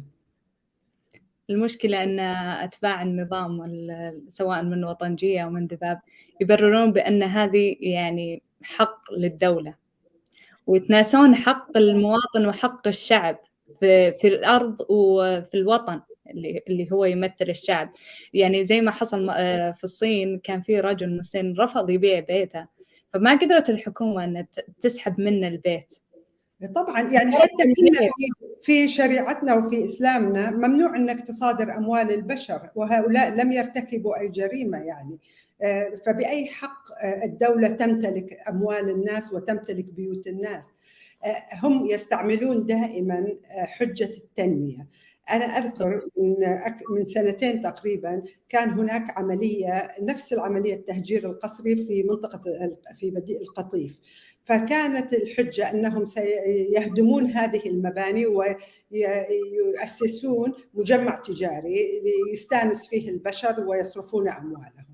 المشكلة 1.51 2.03
أن 2.03 2.21
أتباع 2.21 3.03
النظام 3.03 3.61
سواء 4.33 4.63
من 4.63 4.85
وطنجية 4.85 5.45
أو 5.45 5.51
من 5.51 5.67
ذباب 5.67 6.01
يبررون 6.41 6.93
بأن 6.93 7.23
هذه 7.23 7.77
يعني 7.81 8.43
حق 8.63 9.13
للدولة 9.13 9.75
ويتناسون 10.67 11.35
حق 11.35 11.77
المواطن 11.77 12.47
وحق 12.47 12.87
الشعب. 12.87 13.39
في, 13.81 14.13
في 14.13 14.29
الأرض 14.29 14.81
وفي 14.91 15.55
الوطن 15.55 16.01
اللي 16.31 16.63
اللي 16.69 16.93
هو 16.93 17.05
يمثل 17.05 17.35
الشعب. 17.49 17.91
يعني 18.35 18.67
زي 18.67 18.81
ما 18.81 18.91
حصل 18.91 19.27
في 19.77 19.85
الصين 19.85 20.39
كان 20.39 20.63
في 20.63 20.81
رجل 20.81 21.19
مسن 21.19 21.55
رفض 21.59 21.91
يبيع 21.91 22.21
بيته 22.21 22.67
فما 23.13 23.39
قدرت 23.39 23.71
الحكومة 23.71 24.25
ان 24.25 24.47
تسحب 24.81 25.21
منه 25.21 25.49
البيت. 25.49 25.95
طبعا 26.75 27.01
يعني 27.01 27.33
حتى 27.33 27.75
في 27.75 28.11
في 28.61 28.89
شريعتنا 28.89 29.55
وفي 29.55 29.85
إسلامنا 29.85 30.51
ممنوع 30.51 30.97
إنك 30.97 31.21
تصادر 31.21 31.77
أموال 31.77 32.15
البشر 32.15 32.71
وهؤلاء 32.75 33.35
لم 33.35 33.53
يرتكبوا 33.53 34.21
أي 34.21 34.29
جريمة 34.29 34.79
يعني. 34.79 35.19
فبأي 36.07 36.47
حق 36.47 36.85
الدولة 37.25 37.69
تمتلك 37.69 38.39
أموال 38.49 38.91
الناس 38.91 39.33
وتمتلك 39.33 39.85
بيوت 39.85 40.27
الناس؟ 40.27 40.65
هم 41.63 41.87
يستعملون 41.87 42.67
دائما 42.67 43.27
حجة 43.51 44.11
التنمية. 44.17 44.89
أنا 45.31 45.45
أذكر 45.45 46.09
من 46.17 46.37
من 46.91 47.05
سنتين 47.05 47.61
تقريبا 47.61 48.23
كان 48.49 48.71
هناك 48.71 49.19
عملية 49.19 49.89
نفس 50.03 50.33
العملية 50.33 50.75
التهجير 50.75 51.31
القسري 51.31 51.77
في 51.77 52.03
منطقة 52.03 52.41
في 52.97 53.11
بديء 53.11 53.41
القطيف. 53.41 54.01
فكانت 54.43 55.13
الحجة 55.13 55.71
أنهم 55.71 56.05
سيهدمون 56.05 57.27
هذه 57.27 57.67
المباني 57.67 58.27
ويؤسسون 58.91 60.53
مجمع 60.75 61.17
تجاري 61.17 62.03
ليستانس 62.31 62.89
فيه 62.89 63.11
البشر 63.11 63.61
ويصرفون 63.69 64.29
أموالهم. 64.29 64.87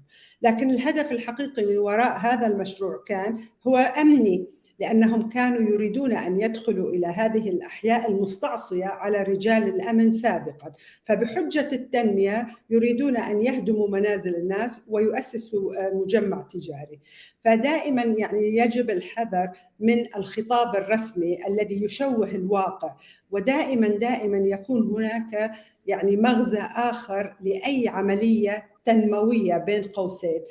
لكن 0.43 0.71
الهدف 0.71 1.12
الحقيقي 1.12 1.64
من 1.64 1.79
وراء 1.79 2.17
هذا 2.19 2.47
المشروع 2.47 3.02
كان 3.07 3.38
هو 3.67 3.76
أمني. 3.76 4.51
لأنهم 4.81 5.29
كانوا 5.29 5.71
يريدون 5.71 6.12
أن 6.12 6.41
يدخلوا 6.41 6.88
إلى 6.88 7.07
هذه 7.07 7.50
الأحياء 7.50 8.11
المستعصية 8.11 8.85
على 8.85 9.23
رجال 9.23 9.62
الأمن 9.62 10.12
سابقا، 10.12 10.73
فبحجة 11.02 11.69
التنمية 11.73 12.47
يريدون 12.71 13.17
أن 13.17 13.43
يهدموا 13.43 13.88
منازل 13.88 14.35
الناس 14.35 14.81
ويؤسسوا 14.88 15.73
مجمع 15.95 16.43
تجاري. 16.50 17.00
فدائما 17.45 18.02
يعني 18.02 18.57
يجب 18.57 18.91
الحذر 18.91 19.50
من 19.81 20.17
الخطاب 20.17 20.76
الرسمي 20.76 21.47
الذي 21.47 21.85
يشوه 21.85 22.31
الواقع 22.31 22.97
ودائما 23.31 23.88
دائما 23.88 24.38
يكون 24.38 24.91
هناك 24.91 25.52
يعني 25.86 26.16
مغزى 26.16 26.60
آخر 26.60 27.36
لأي 27.40 27.88
عملية 27.88 28.64
تنموية 28.84 29.56
بين 29.56 29.82
قوسين 29.82 30.42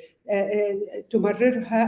تمررها 1.10 1.84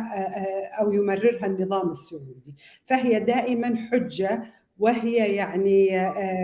أو 0.81 0.93
يمررها 0.93 1.47
النظام 1.47 1.91
السعودي. 1.91 2.55
فهي 2.85 3.21
دائما 3.21 3.77
حجة 3.77 4.43
وهي 4.79 5.35
يعني 5.35 5.89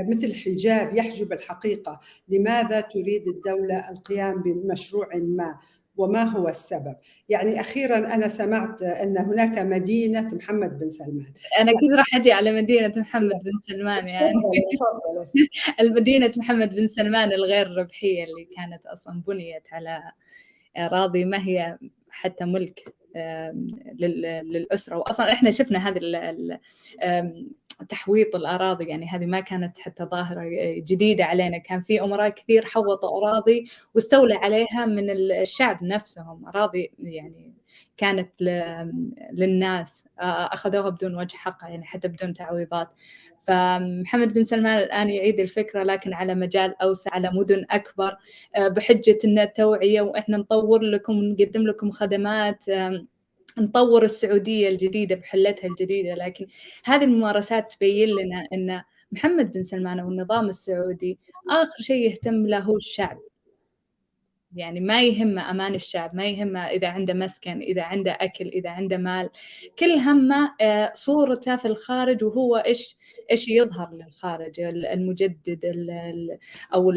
مثل 0.09 0.35
حجاب 0.35 0.95
يحجب 0.95 1.33
الحقيقة. 1.33 2.01
لماذا 2.29 2.81
تريد 2.81 3.29
الدولة 3.29 3.91
القيام 3.91 4.43
بمشروع 4.43 5.09
ما؟ 5.17 5.59
وما 5.97 6.23
هو 6.23 6.49
السبب. 6.49 6.97
يعني 7.29 7.61
أخيرا 7.61 8.15
أنا 8.15 8.29
سمعت 8.29 8.83
أن 8.83 9.19
هناك 9.19 9.59
مدينة 9.59 10.29
محمد 10.35 10.79
بن 10.79 10.91
سلمان. 10.91 11.33
أنا 11.61 11.73
كذا 11.73 11.97
راح 11.97 12.15
أجي 12.15 12.33
على 12.33 12.63
مدينة 12.63 12.93
محمد 12.97 13.35
بن 13.45 13.59
سلمان 13.69 14.09
يعني. 14.09 14.33
المدينة 15.81 16.33
محمد 16.37 16.75
بن 16.75 16.89
سلمان 16.89 17.33
الغير 17.33 17.71
ربحية 17.77 18.25
اللي 18.25 18.45
كانت 18.57 18.87
أصلا 18.87 19.23
بنيت 19.27 19.63
على 19.73 20.03
أراضي 20.79 21.25
ما 21.25 21.47
هي 21.47 21.79
حتى 22.11 22.45
ملك 22.45 22.95
للأسرة. 23.99 24.97
وأصلا 24.97 25.33
إحنا 25.33 25.51
شفنا 25.51 25.89
هذه 25.89 25.99
تحويط 27.89 28.37
الأراضي 28.37 28.85
يعني 28.85 29.07
هذه 29.07 29.27
ما 29.27 29.41
كانت 29.41 29.79
حتى 29.79 30.05
ظاهرة 30.05 30.43
جديدة 30.79 31.25
علينا. 31.25 31.59
كان 31.59 31.81
في 31.83 32.03
أمراء 32.03 32.29
كثير 32.29 32.65
حوطوا 32.65 33.19
أراضي 33.19 33.71
واستولى 33.95 34.35
عليها 34.35 34.87
من 34.87 35.11
الشعب 35.11 35.85
نفسهم. 35.85 36.47
أراضي 36.47 36.91
يعني 36.99 37.55
كانت 37.97 38.31
للناس 39.33 40.05
أخذوها 40.19 40.89
بدون 40.89 41.17
وجه 41.17 41.37
حق 41.37 41.59
يعني 41.63 41.85
حتى 41.85 42.09
بدون 42.09 42.35
تعويضات. 42.35 42.89
فمحمد 43.47 44.35
بن 44.35 44.45
سلمان 44.45 44.79
الآن 44.79 45.11
يعيد 45.11 45.41
الفكرة 45.41 45.83
لكن 45.83 46.15
على 46.15 46.35
مجال 46.35 46.83
أوسع 46.83 47.11
على 47.15 47.31
مدن 47.35 47.65
أكبر 47.71 48.17
بحجة 48.59 49.19
أن 49.25 49.39
التوعية 49.39 50.01
وإحنا 50.01 50.37
نطور 50.37 50.83
لكم 50.83 51.19
ونقدم 51.19 51.63
لكم 51.63 51.91
خدمات 51.91 52.65
نطور 53.59 54.05
السعودية 54.05 54.69
الجديدة 54.69 55.15
بحلتها 55.15 55.69
الجديدة 55.69 56.15
لكن 56.15 56.47
هذه 56.85 57.05
الممارسات 57.05 57.73
تبين 57.73 58.09
لنا 58.09 58.47
إن 58.53 58.83
محمد 59.13 59.53
بن 59.53 59.65
سلمان 59.65 60.01
والنظام 60.01 60.49
السعودي 60.49 61.19
آخر 61.51 61.83
شيء 61.83 62.11
يهتم 62.11 62.47
له 62.47 62.59
هو 62.59 62.77
الشعب. 62.77 63.19
يعني 64.55 64.81
ما 64.81 65.03
يهمه 65.03 65.51
أمان 65.51 65.75
الشعب 65.75 66.15
ما 66.15 66.27
يهمه 66.27 66.61
إذا 66.61 66.89
عنده 66.89 67.15
مسكن 67.15 67.61
إذا 67.61 67.83
عنده 67.83 68.13
أكل 68.21 68.49
إذا 68.49 68.71
عنده 68.71 68.97
مال. 68.97 69.31
كل 69.79 69.91
همه 69.91 70.55
آه، 70.61 70.93
صورته 70.95 71.57
في 71.57 71.69
الخارج 71.69 72.25
وهو 72.25 72.57
إيش 72.57 72.97
إيش 73.31 73.49
يظهر 73.49 73.91
للخارج 73.95 74.61
المجدد 74.61 75.61
أو 76.75 76.91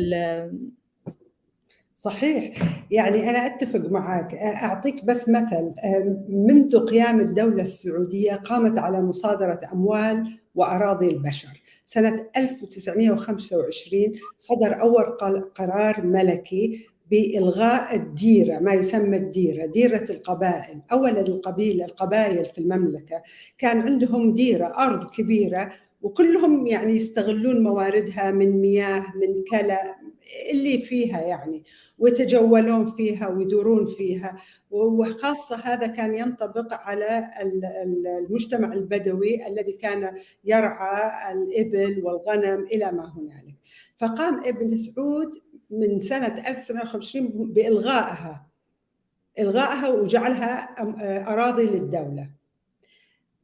صحيح. 2.03 2.53
يعني 2.91 3.29
أنا 3.29 3.45
أتفق 3.45 3.79
معك. 3.89 4.33
أعطيك 4.33 5.05
بس 5.05 5.29
مثل. 5.29 5.73
منذ 6.29 6.85
قيام 6.85 7.19
الدولة 7.21 7.61
السعودية 7.61 8.33
قامت 8.33 8.79
على 8.79 9.01
مصادرة 9.01 9.59
أموال 9.73 10.39
وأراضي 10.55 11.07
البشر. 11.07 11.61
سنة 11.85 12.23
1925 12.37 14.13
صدر 14.37 14.81
أول 14.81 15.03
قرار 15.55 16.05
ملكي 16.05 16.85
بإلغاء 17.11 17.95
الديرة 17.95 18.59
ما 18.59 18.73
يسمى 18.73 19.17
الديرة 19.17 19.65
ديرة 19.65 20.05
القبائل. 20.09 20.81
أولا 20.91 21.21
القبيلة 21.21 21.85
القبائل 21.85 22.45
في 22.45 22.57
المملكة. 22.57 23.21
كان 23.57 23.81
عندهم 23.81 24.33
ديرة 24.35 24.65
أرض 24.65 25.09
كبيرة 25.11 25.69
وكلهم 26.01 26.67
يعني 26.67 26.93
يستغلون 26.93 27.63
مواردها 27.63 28.31
من 28.31 28.61
مياه 28.61 28.99
من 28.99 29.43
كلى 29.51 29.77
اللي 30.51 30.77
فيها 30.77 31.21
يعني 31.21 31.63
ويتجولون 31.97 32.85
فيها 32.85 33.27
ويدورون 33.27 33.85
فيها. 33.85 34.37
وخاصة 34.71 35.55
هذا 35.55 35.87
كان 35.87 36.15
ينطبق 36.15 36.73
على 36.73 37.29
المجتمع 37.41 38.73
البدوي 38.73 39.47
الذي 39.47 39.71
كان 39.71 40.15
يرعى 40.45 41.33
الإبل 41.33 42.01
والغنم 42.03 42.63
إلى 42.63 42.91
ما 42.91 43.13
هنالك. 43.17 43.55
فقام 43.95 44.39
ابن 44.45 44.75
سعود 44.75 45.31
من 45.69 45.99
سنة 45.99 46.49
1950 46.49 47.53
بإلغائها 47.53 48.47
إلغائها 49.39 49.89
وجعلها 49.89 50.75
أراضي 51.33 51.63
للدولة. 51.65 52.42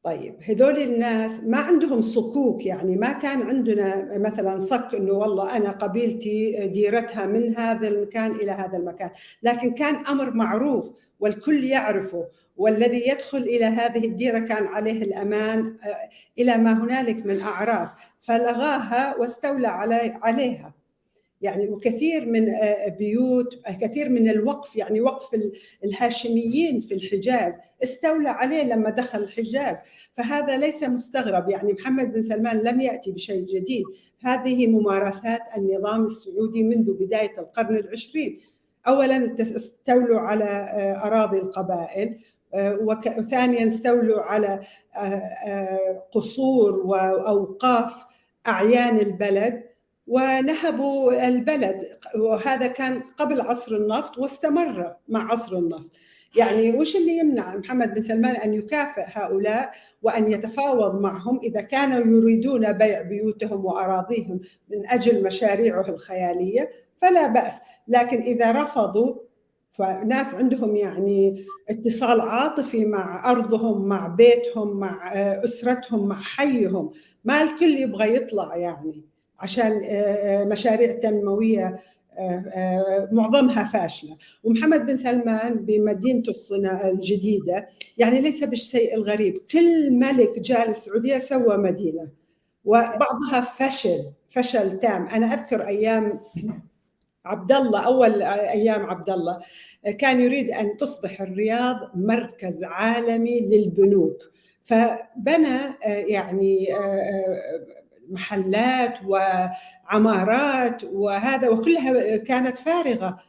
طيب 0.03 0.35
هذول 0.43 0.79
الناس 0.79 1.39
ما 1.43 1.57
عندهم 1.57 2.01
صكوك 2.01 2.65
يعني 2.65 2.95
ما 2.95 3.13
كان 3.13 3.41
عندنا 3.41 4.17
مثلا 4.17 4.59
صك 4.59 4.95
إنه 4.95 5.13
والله 5.13 5.57
أنا 5.57 5.71
قبيلتي 5.71 6.67
ديرتها 6.67 7.25
من 7.25 7.57
هذا 7.57 7.87
المكان 7.87 8.31
إلى 8.31 8.51
هذا 8.51 8.77
المكان، 8.77 9.09
لكن 9.43 9.73
كان 9.73 9.95
أمر 9.95 10.33
معروف 10.33 10.93
والكل 11.19 11.63
يعرفه 11.63 12.27
والذي 12.57 13.09
يدخل 13.09 13.37
إلى 13.37 13.65
هذه 13.65 14.05
الديرة 14.07 14.39
كان 14.39 14.65
عليه 14.65 15.03
الأمان 15.03 15.75
آه، 15.83 16.09
إلى 16.41 16.57
ما 16.57 16.83
هنالك 16.83 17.25
من 17.25 17.41
أعراف 17.41 17.91
فلغاها 18.19 19.15
واستولى 19.17 19.67
عليها. 20.21 20.78
يعني 21.41 21.69
وكثير 21.69 22.25
من 22.25 22.49
آه، 22.49 22.87
بيوت 22.87 23.61
كثير 23.81 24.09
من 24.09 24.29
الوقف 24.29 24.75
يعني 24.75 25.01
وقف 25.01 25.35
الهاشميين 25.83 26.79
في 26.79 26.93
الحجاز. 26.93 27.53
استولى 27.83 28.29
عليه 28.29 28.63
لما 28.63 28.89
دخل 28.89 29.19
الحجاز. 29.19 29.75
فهذا 30.13 30.57
ليس 30.57 30.83
مستغرب. 30.83 31.49
يعني 31.49 31.73
محمد 31.73 32.13
بن 32.13 32.21
سلمان 32.21 32.57
لم 32.57 32.81
يأتي 32.81 33.11
بشيء 33.11 33.45
جديد. 33.45 33.85
هذه 34.21 34.67
ممارسات 34.67 35.41
النظام 35.57 36.05
السعودي 36.05 36.63
منذ 36.63 36.93
بداية 36.93 37.39
القرن 37.39 37.75
العشرين. 37.75 38.39
أولا 38.87 39.35
استولوا 39.41 40.19
على 40.19 40.45
آه، 40.45 41.07
أراضي 41.07 41.37
القبائل 41.37 42.19
آه، 42.53 42.75
وثانيا 43.17 43.67
استولوا 43.67 44.21
على 44.21 44.59
قصور 46.11 46.75
وأوقاف 46.75 48.05
أعيان 48.47 48.97
البلد. 48.97 49.68
ونهبوا 50.09 51.27
البلد. 51.27 51.81
وهذا 52.15 52.67
كان 52.67 53.01
قبل 53.17 53.41
عصر 53.41 53.75
النفط 53.75 54.17
واستمر 54.17 54.95
مع 55.07 55.31
عصر 55.31 55.57
النفط. 55.57 55.91
يعني 56.35 56.71
وش 56.71 56.95
اللي 56.95 57.17
يمنع 57.17 57.55
محمد 57.57 57.93
بن 57.93 58.01
سلمان 58.01 58.35
أن 58.35 58.53
يكافئ 58.53 59.03
هؤلاء 59.05 59.71
وأن 60.01 60.31
يتفاوض 60.31 61.01
معهم 61.01 61.39
إذا 61.43 61.61
كانوا 61.61 61.99
يريدون 61.99 62.71
بيع 62.71 63.01
بيوتهم 63.01 63.65
وأراضيهم 63.65 64.39
من 64.69 64.87
أجل 64.87 65.23
مشاريعه 65.23 65.89
الخيالية؟ 65.89 66.69
فلا 66.95 67.27
بأس. 67.27 67.59
لكن 67.87 68.21
إذا 68.21 68.51
رفضوا 68.51 69.15
فناس 69.71 70.33
عندهم 70.35 70.75
يعني 70.75 71.45
اتصال 71.69 72.21
عاطفي 72.21 72.85
مع 72.85 73.31
أرضهم 73.31 73.85
مع 73.87 74.07
بيتهم 74.07 74.79
مع 74.79 75.13
أسرتهم 75.45 76.07
مع 76.07 76.21
حيهم 76.21 76.91
ما 77.23 77.41
الكل 77.41 77.77
يبغى 77.77 78.15
يطلع 78.15 78.55
يعني. 78.55 79.05
عشان 79.39 79.71
آه، 79.71 79.87
آه، 79.87 80.43
مشاريع 80.43 80.93
تنموية 80.93 81.79
آه، 82.19 83.09
معظمها 83.11 83.63
فاشلة. 83.63 84.17
ومحمد 84.43 84.85
بن 84.85 84.95
سلمان 84.95 85.65
بمدينته 85.65 86.29
الصناعه 86.29 86.89
الجديدة 86.89 87.67
يعني 87.97 88.21
ليس 88.21 88.43
بالشيء 88.43 88.95
الغريب 88.95 89.37
كل 89.51 89.91
ملك 89.91 90.39
جاء 90.39 90.67
للسعودية 90.67 91.17
سوى 91.17 91.57
مدينة 91.57 92.09
وبعضها 92.65 93.41
فشل 93.41 94.11
فشل 94.29 94.79
تام. 94.79 95.05
أنا 95.05 95.33
أذكر 95.33 95.67
أيام 95.67 96.19
عبد 97.25 97.51
الله 97.51 97.79
أول 97.85 98.21
أيام 98.23 98.85
عبد 98.85 99.09
الله 99.09 99.39
كان 99.97 100.21
يريد 100.21 100.51
أن 100.51 100.77
تصبح 100.77 101.21
الرياض 101.21 101.77
مركز 101.95 102.63
عالمي 102.63 103.39
للبنوك. 103.39 104.17
فبنى 104.63 105.57
يعني 105.85 106.67
محلات 108.09 108.93
وعمارات 109.05 110.83
وهذا 110.83 111.49
وكلها 111.49 112.17
كانت 112.17 112.57
فارغة. 112.57 113.19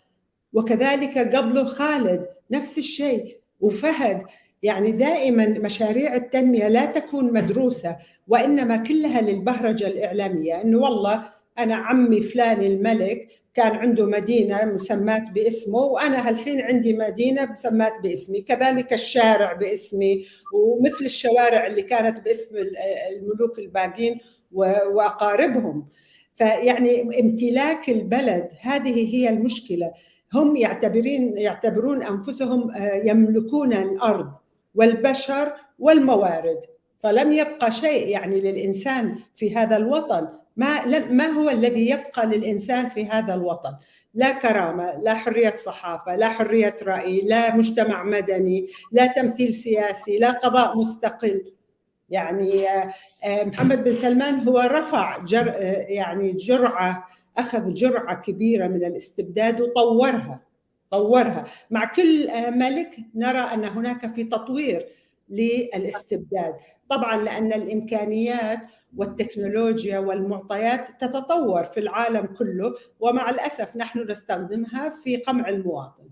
وكذلك 0.53 1.19
قبله 1.19 1.65
خالد 1.65 2.27
نفس 2.51 2.79
الشيء. 2.79 3.41
وفهد 3.61 4.23
يعني 4.63 4.93
دائما 4.93 5.47
مشاريع 5.47 6.15
التنمية 6.15 6.69
لا 6.69 6.85
تكون 6.87 7.33
مدروسة 7.33 7.97
وإنما 8.29 8.77
كلها 8.77 9.21
للبهرجة 9.21 9.87
الإعلامية. 9.87 10.61
إنه 10.63 10.79
والله 10.79 11.29
أنا 11.59 11.75
عمي 11.75 12.21
فلان 12.21 12.63
الملك 12.63 13.29
كان 13.55 13.73
عنده 13.73 14.07
مدينة 14.07 14.65
مسمات 14.65 15.31
باسمه 15.31 15.79
وأنا 15.79 16.29
هالحين 16.29 16.61
عندي 16.61 16.93
مدينة 16.93 17.47
مسمات 17.47 17.93
باسمي. 18.03 18.41
كذلك 18.41 18.93
الشارع 18.93 19.53
باسمي 19.53 20.27
ومثل 20.55 21.05
الشوارع 21.05 21.67
اللي 21.67 21.83
كانت 21.83 22.25
باسم 22.25 22.57
الملوك 23.17 23.59
الباقين. 23.59 24.21
وأقاربهم. 24.53 25.89
فيعني 26.35 27.21
امتلاك 27.21 27.91
البلد 27.91 28.49
هذه 28.61 29.17
هي 29.17 29.29
المشكلة. 29.29 29.93
هم 30.35 30.57
يعتبرين 30.57 31.39
يعتبرون 31.39 32.03
أنفسهم 32.03 32.71
آه، 32.71 33.03
يملكون 33.05 33.73
الأرض 33.73 34.33
والبشر 34.75 35.53
والموارد. 35.79 36.61
فلم 36.99 37.33
يبقى 37.33 37.73
شيء 37.73 38.09
يعني 38.09 38.41
للإنسان 38.41 39.17
في 39.35 39.57
هذا 39.57 39.77
الوطن. 39.77 40.29
ما 40.57 40.87
ما 41.11 41.27
هو 41.27 41.51
الذي 41.51 41.91
يبقى 41.91 42.27
للإنسان 42.27 42.89
في 42.89 43.07
هذا 43.07 43.35
الوطن؟ 43.35 43.73
لا 44.15 44.33
كرامة 44.33 44.99
لا 44.99 45.15
حرية 45.15 45.57
صحافة 45.57 46.17
لا 46.17 46.29
حرية 46.29 46.77
رأي 46.83 47.21
لا 47.21 47.57
مجتمع 47.57 48.03
مدني 48.03 48.67
لا 48.93 49.07
تمثيل 49.07 49.55
سياسي 49.55 50.19
لا 50.19 50.31
قضاء 50.31 50.79
مستقل. 50.79 51.53
يعني 52.11 52.69
آه، 52.69 52.95
آه، 53.25 53.45
محمد 53.45 53.85
بن 53.85 53.95
سلمان 53.95 54.49
هو 54.49 54.59
رفع 54.59 55.19
جر 55.25 55.49
آه، 55.49 55.87
يعني 55.89 56.33
جرعة 56.33 57.09
أخذ 57.39 57.75
جرعة 57.75 58.23
كبيرة 58.23 58.67
من 58.67 58.85
الاستبداد 58.85 59.61
وطورها 59.61 60.41
طورها. 60.91 61.45
مع 61.71 61.85
كل 61.85 62.29
ملك 62.59 62.97
نرى 63.15 63.39
أن 63.39 63.65
هناك 63.65 64.07
في 64.07 64.25
تطوير 64.25 64.87
للاستبداد. 65.29 66.55
طبعا 66.89 67.17
لأن 67.23 67.53
الإمكانيات 67.53 68.59
والتكنولوجيا 68.97 69.99
والمعطيات 69.99 70.89
تتطور 71.01 71.65
في 71.65 71.81
العالم 71.81 72.27
كله 72.27 72.75
ومع 73.01 73.31
الأسف 73.31 73.77
نحن 73.77 74.11
نستخدمها 74.11 74.89
في 74.89 75.17
قمع 75.17 75.49
المواطن. 75.49 76.09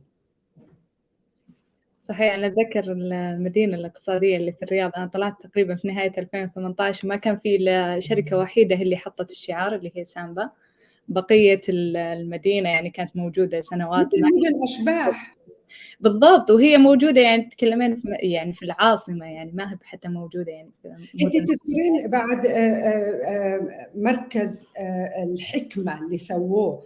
صحيح 2.08 2.34
أنا 2.34 2.46
أتذكر 2.46 2.92
المدينة 2.92 3.76
الاقتصادية 3.76 4.36
اللي 4.36 4.52
في 4.52 4.62
الرياض 4.62 4.90
أنا 4.96 5.06
طلعت 5.06 5.42
تقريبا 5.42 5.74
في 5.74 5.88
نهاية 5.88 6.12
2018 6.18 7.06
وما 7.06 7.16
كان 7.16 7.38
في 7.38 7.56
إلا 7.56 8.00
شركة 8.00 8.38
وحيدة 8.38 8.76
هي 8.76 8.82
اللي 8.82 8.96
حطت 8.96 9.30
الشعار 9.30 9.74
اللي 9.74 9.92
هي 9.94 10.04
سامبا. 10.04 10.50
بقية 11.08 11.60
المدينة 11.68 12.68
يعني 12.68 12.90
كانت 12.90 13.16
موجودة 13.16 13.60
سنوات 13.60 14.06
مثل 14.06 14.54
الأشباح. 14.56 15.36
بالضبط 16.00 16.50
وهي 16.50 16.78
موجودة 16.78 17.20
يعني 17.20 17.42
تكلمين 17.42 17.96
في 17.96 18.08
يعني 18.20 18.52
في 18.52 18.64
العاصمة 18.64 19.26
يعني 19.26 19.52
ما 19.52 19.72
هي 19.72 19.76
حتى 19.82 20.08
موجودة 20.08 20.52
يعني 20.52 20.70
أنت 21.22 21.32
تذكرين 21.32 22.10
بعد 22.10 22.46
آه، 22.46 22.50
آه، 22.50 23.28
آه، 23.28 23.88
مركز 23.94 24.66
الحكمة 25.24 26.00
اللي 26.04 26.18
سووه 26.18 26.82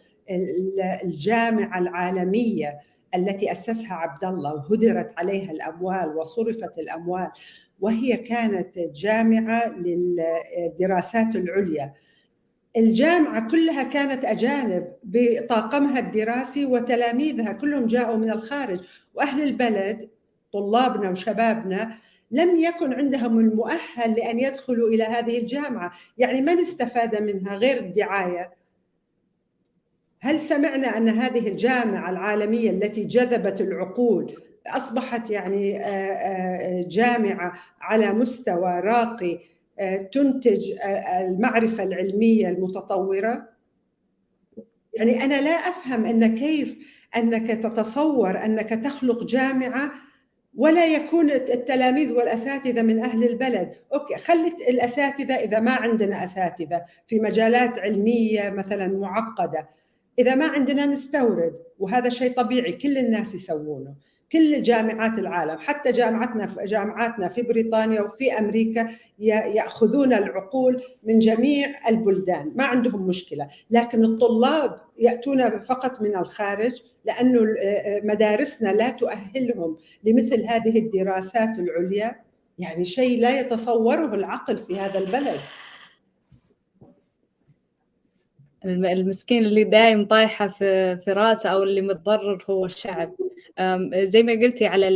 الجامعة 1.04 1.78
العالمية 1.78 2.78
التي 3.14 3.52
أسسها 3.52 3.94
عبد 3.94 4.24
الله 4.24 4.54
وهدرت 4.54 5.18
عليها 5.18 5.50
الأموال 5.50 6.16
وصرفت 6.16 6.78
الأموال 6.78 7.30
وهي 7.80 8.16
كانت 8.16 8.78
جامعة 8.78 9.68
للدراسات 9.68 11.36
العليا. 11.36 11.94
الجامعة 12.76 13.50
كلها 13.50 13.82
كانت 13.82 14.24
أجانب 14.24 14.92
بطاقمها 15.04 15.98
الدراسي 15.98 16.66
وتلاميذها 16.66 17.52
كلهم 17.52 17.86
جاءوا 17.86 18.16
من 18.16 18.30
الخارج. 18.30 18.80
وأهل 19.14 19.42
البلد 19.42 20.10
طلابنا 20.52 21.10
وشبابنا 21.10 21.94
لم 22.30 22.58
يكن 22.58 22.92
عندهم 22.92 23.38
المؤهل 23.38 24.12
لأن 24.16 24.40
يدخلوا 24.40 24.88
إلى 24.88 25.04
هذه 25.04 25.38
الجامعة. 25.38 25.92
يعني 26.18 26.40
من 26.40 26.58
استفاد 26.58 27.22
منها 27.22 27.56
غير 27.56 27.76
الدعاية؟ 27.76 28.61
هل 30.24 30.40
سمعنا 30.40 30.96
أن 30.96 31.08
هذه 31.08 31.48
الجامعة 31.48 32.10
العالمية 32.10 32.70
التي 32.70 33.04
جذبت 33.04 33.60
العقول 33.60 34.36
أصبحت 34.66 35.30
يعني 35.30 35.78
جامعة 36.88 37.52
على 37.80 38.12
مستوى 38.12 38.80
راقي 38.80 39.38
تنتج 40.12 40.72
المعرفة 41.20 41.82
العلمية 41.82 42.48
المتطورة؟ 42.48 43.48
يعني 44.94 45.24
أنا 45.24 45.40
لا 45.40 45.50
أفهم 45.50 46.06
أن 46.06 46.34
كيف 46.34 46.78
أنك 47.16 47.46
تتصور 47.46 48.44
أنك 48.44 48.68
تخلق 48.68 49.24
جامعة 49.24 49.92
ولا 50.56 50.86
يكون 50.86 51.30
التلاميذ 51.30 52.12
والأساتذة 52.12 52.82
من 52.82 53.04
أهل 53.04 53.24
البلد، 53.24 53.72
أوكي 53.94 54.16
خلي 54.16 54.52
الأساتذة 54.68 55.34
إذا 55.34 55.60
ما 55.60 55.72
عندنا 55.72 56.24
أساتذة 56.24 56.84
في 57.06 57.20
مجالات 57.20 57.78
علمية 57.78 58.50
مثلا 58.50 58.98
معقدة، 58.98 59.68
إذا 60.18 60.34
ما 60.34 60.46
عندنا 60.46 60.86
نستورد 60.86 61.54
وهذا 61.78 62.08
شيء 62.08 62.32
طبيعي 62.32 62.72
كل 62.72 62.98
الناس 62.98 63.34
يسوونه، 63.34 63.94
كل 64.32 64.62
جامعات 64.62 65.18
العالم 65.18 65.58
حتى 65.58 65.92
جامعتنا 65.92 66.46
في 66.46 66.64
جامعاتنا 66.64 67.28
في 67.28 67.42
بريطانيا 67.42 68.00
وفي 68.00 68.38
أمريكا 68.38 68.88
يأخذون 69.18 70.12
العقول 70.12 70.82
من 71.02 71.18
جميع 71.18 71.88
البلدان. 71.88 72.52
ما 72.54 72.64
عندهم 72.64 73.06
مشكلة. 73.06 73.48
لكن 73.70 74.04
الطلاب 74.04 74.80
يأتون 74.98 75.50
فقط 75.58 76.02
من 76.02 76.16
الخارج 76.16 76.82
لأنه 77.04 77.40
مدارسنا 78.04 78.68
لا 78.68 78.90
تؤهلهم 78.90 79.76
لمثل 80.04 80.44
هذه 80.44 80.78
الدراسات 80.78 81.58
العليا. 81.58 82.16
يعني 82.58 82.84
شيء 82.84 83.20
لا 83.20 83.40
يتصوره 83.40 84.14
العقل 84.14 84.58
في 84.58 84.80
هذا 84.80 84.98
البلد. 84.98 85.38
المسكين 88.64 89.44
اللي 89.44 89.64
دايم 89.64 90.04
طايحة 90.04 90.48
في 90.48 90.96
في 90.96 91.12
راسه 91.12 91.48
أو 91.48 91.62
اللي 91.62 91.80
متضرر 91.80 92.44
هو 92.50 92.66
الشعب 92.66 93.14
زي 93.94 94.22
ما 94.22 94.32
قلتي 94.32 94.66
على 94.66 94.88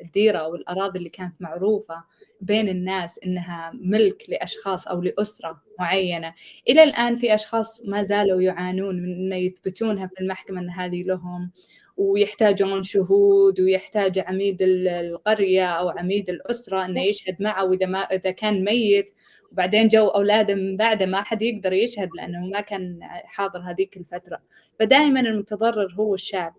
الديرة 0.00 0.38
أو 0.38 0.54
الأراضي 0.54 0.98
اللي 0.98 1.08
كانت 1.08 1.34
معروفة 1.40 2.04
بين 2.40 2.68
الناس 2.68 3.20
إنها 3.26 3.72
ملك 3.74 4.22
لأشخاص 4.28 4.88
أو 4.88 5.02
لأسرة 5.02 5.62
معينة. 5.78 6.34
إلى 6.68 6.82
الآن 6.82 7.16
في 7.16 7.34
أشخاص 7.34 7.82
ما 7.84 8.04
زالوا 8.04 8.42
يعانون 8.42 8.96
من 8.96 9.12
إنه 9.12 9.36
يثبتونها 9.36 10.06
في 10.06 10.20
المحكمة 10.20 10.60
أن 10.60 10.70
هذه 10.70 11.02
لهم 11.02 11.50
ويحتاجون 11.96 12.82
شهود 12.82 13.60
ويحتاج 13.60 14.18
عميد 14.18 14.58
القرية 14.60 15.66
أو 15.66 15.88
عميد 15.88 16.30
الأسرة 16.30 16.84
إنه 16.84 17.02
يشهد 17.02 17.36
معه 17.42 17.64
وإذا 17.64 17.86
ما 17.86 17.98
إذا 17.98 18.30
كان 18.30 18.64
ميت. 18.64 19.10
وبعدين 19.52 19.88
جو 19.88 20.06
أولاده 20.06 20.54
من 20.54 20.76
بعده 20.76 21.06
ما 21.06 21.22
حد 21.22 21.42
يقدر 21.42 21.72
يشهد 21.72 22.08
لأنه 22.14 22.46
ما 22.46 22.60
كان 22.60 22.98
حاضر 23.02 23.60
هذيك 23.60 23.96
الفترة. 23.96 24.42
فدائما 24.78 25.20
المتضرر 25.20 25.94
هو 25.94 26.14
الشعب 26.14 26.54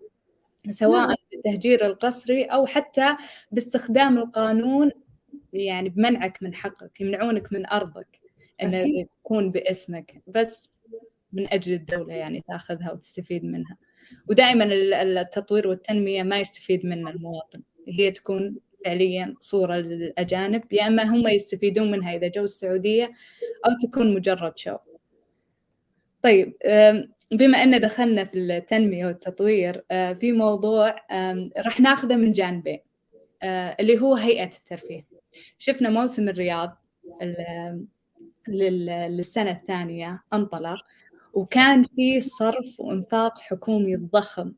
سواء 0.70 1.06
نعم. 1.06 1.16
بالتهجير 1.32 1.86
القسري 1.86 2.44
أو 2.44 2.66
حتى 2.66 3.16
باستخدام 3.52 4.18
القانون 4.18 4.90
يعني 5.52 5.88
بمنعك 5.88 6.42
من 6.42 6.54
حقك 6.54 7.00
يمنعونك 7.00 7.52
من 7.52 7.66
أرضك 7.66 8.20
أنه 8.62 8.84
تكون 9.22 9.50
باسمك. 9.50 10.22
بس 10.26 10.68
من 11.32 11.52
أجل 11.52 11.72
الدولة 11.72 12.14
يعني 12.14 12.44
تأخذها 12.48 12.92
وتستفيد 12.92 13.44
منها. 13.44 13.76
ودائما 14.28 14.64
التطوير 15.02 15.68
والتنمية 15.68 16.22
ما 16.22 16.40
يستفيد 16.40 16.86
منها 16.86 17.12
المواطن. 17.12 17.62
هي 17.88 18.10
تكون 18.10 18.56
فعليا 18.84 19.34
صورة 19.40 19.76
للأجانب 19.76 20.72
يا 20.72 20.86
إما 20.86 21.02
هم 21.02 21.28
يستفيدون 21.28 21.90
منها 21.90 22.16
إذا 22.16 22.28
جو 22.28 22.44
السعودية 22.44 23.04
أو 23.66 23.88
تكون 23.88 24.14
مجرد 24.14 24.58
شو. 24.58 24.76
طيب 26.22 26.54
بما 27.32 27.62
أن 27.62 27.80
دخلنا 27.80 28.24
في 28.24 28.38
التنمية 28.38 29.06
والتطوير 29.06 29.84
آه، 29.90 30.12
في 30.12 30.32
موضوع 30.32 30.96
راح 31.58 31.80
ناخذه 31.80 32.16
من 32.16 32.32
جانبين 32.32 32.78
آه، 33.42 33.76
اللي 33.80 34.00
هو 34.00 34.14
هيئة 34.14 34.50
الترفيه. 34.56 35.06
شفنا 35.58 35.90
موسم 35.90 36.28
الرياض 36.28 36.76
للسنة 38.48 39.50
الثانية 39.50 40.22
انطلق 40.32 40.84
وكان 41.32 41.82
في 41.82 42.20
صرف 42.20 42.80
وإنفاق 42.80 43.38
حكومي 43.38 43.96
ضخم 43.96 44.52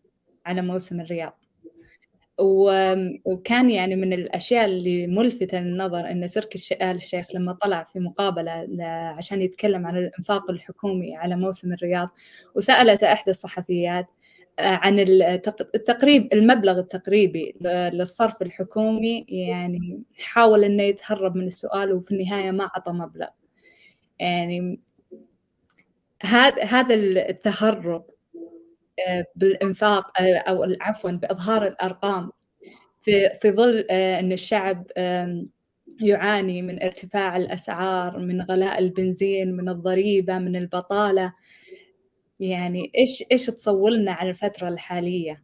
على 0.46 0.62
موسم 0.62 1.00
الرياض. 1.00 1.41
وكان 3.24 3.70
يعني 3.70 3.96
من 3.96 4.12
الأشياء 4.12 4.64
اللي 4.64 5.06
ملفتة 5.06 5.60
للنظر 5.60 6.10
أن 6.10 6.28
تركي 6.30 6.74
آل 6.74 6.96
الشيخ 6.96 7.34
لما 7.34 7.52
طلع 7.52 7.84
في 7.92 8.00
مقابلة 8.00 8.66
عشان 9.16 9.42
يتكلم 9.42 9.86
عن 9.86 9.96
الإنفاق 9.96 10.50
الحكومي 10.50 11.16
على 11.16 11.36
موسم 11.36 11.72
الرياض 11.72 12.08
وسألت 12.54 13.02
إحدى 13.02 13.30
الصحفيات 13.30 14.06
آه، 14.58 14.62
عن 14.62 14.98
التقريب 15.74 16.32
المبلغ 16.32 16.78
التقريبي 16.78 17.54
للصرف 17.92 18.42
الحكومي 18.42 19.26
يعني 19.28 20.02
حاول 20.18 20.64
إنه 20.64 20.82
يتهرب 20.82 21.36
من 21.36 21.46
السؤال 21.46 21.92
وفي 21.92 22.10
النهاية 22.10 22.50
ما 22.50 22.64
أعطى 22.64 22.92
مبلغ. 22.92 23.28
يعني 24.20 24.80
هذا 26.22 26.64
هذا 26.64 26.94
التهرب 26.94 28.04
بالإنفاق 29.36 30.20
آه، 30.20 30.36
أو 30.36 30.76
عفوا 30.80 31.10
بإظهار 31.10 31.66
الأرقام. 31.66 32.30
في 33.02 33.38
في 33.42 33.50
ظل 33.50 33.86
آه، 33.90 34.20
إن 34.20 34.32
الشعب 34.32 34.86
يعاني 36.00 36.62
من 36.62 36.82
ارتفاع 36.82 37.36
الأسعار 37.36 38.18
من 38.18 38.42
غلاء 38.42 38.78
البنزين 38.78 39.56
من 39.56 39.68
الضريبة 39.68 40.38
من 40.38 40.56
البطالة 40.56 41.32
يعني 42.40 42.92
إيش 42.98 43.24
إيش 43.32 43.46
تصور 43.46 43.90
لنا 43.90 44.12
عن 44.12 44.28
الفترة 44.28 44.68
الحالية؟ 44.68 45.42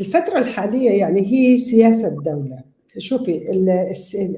الفترة 0.00 0.38
الحالية 0.38 0.90
يعني 0.90 1.20
هي 1.20 1.58
سياسة 1.58 2.08
الدولة. 2.08 2.64
شوفي 2.98 3.38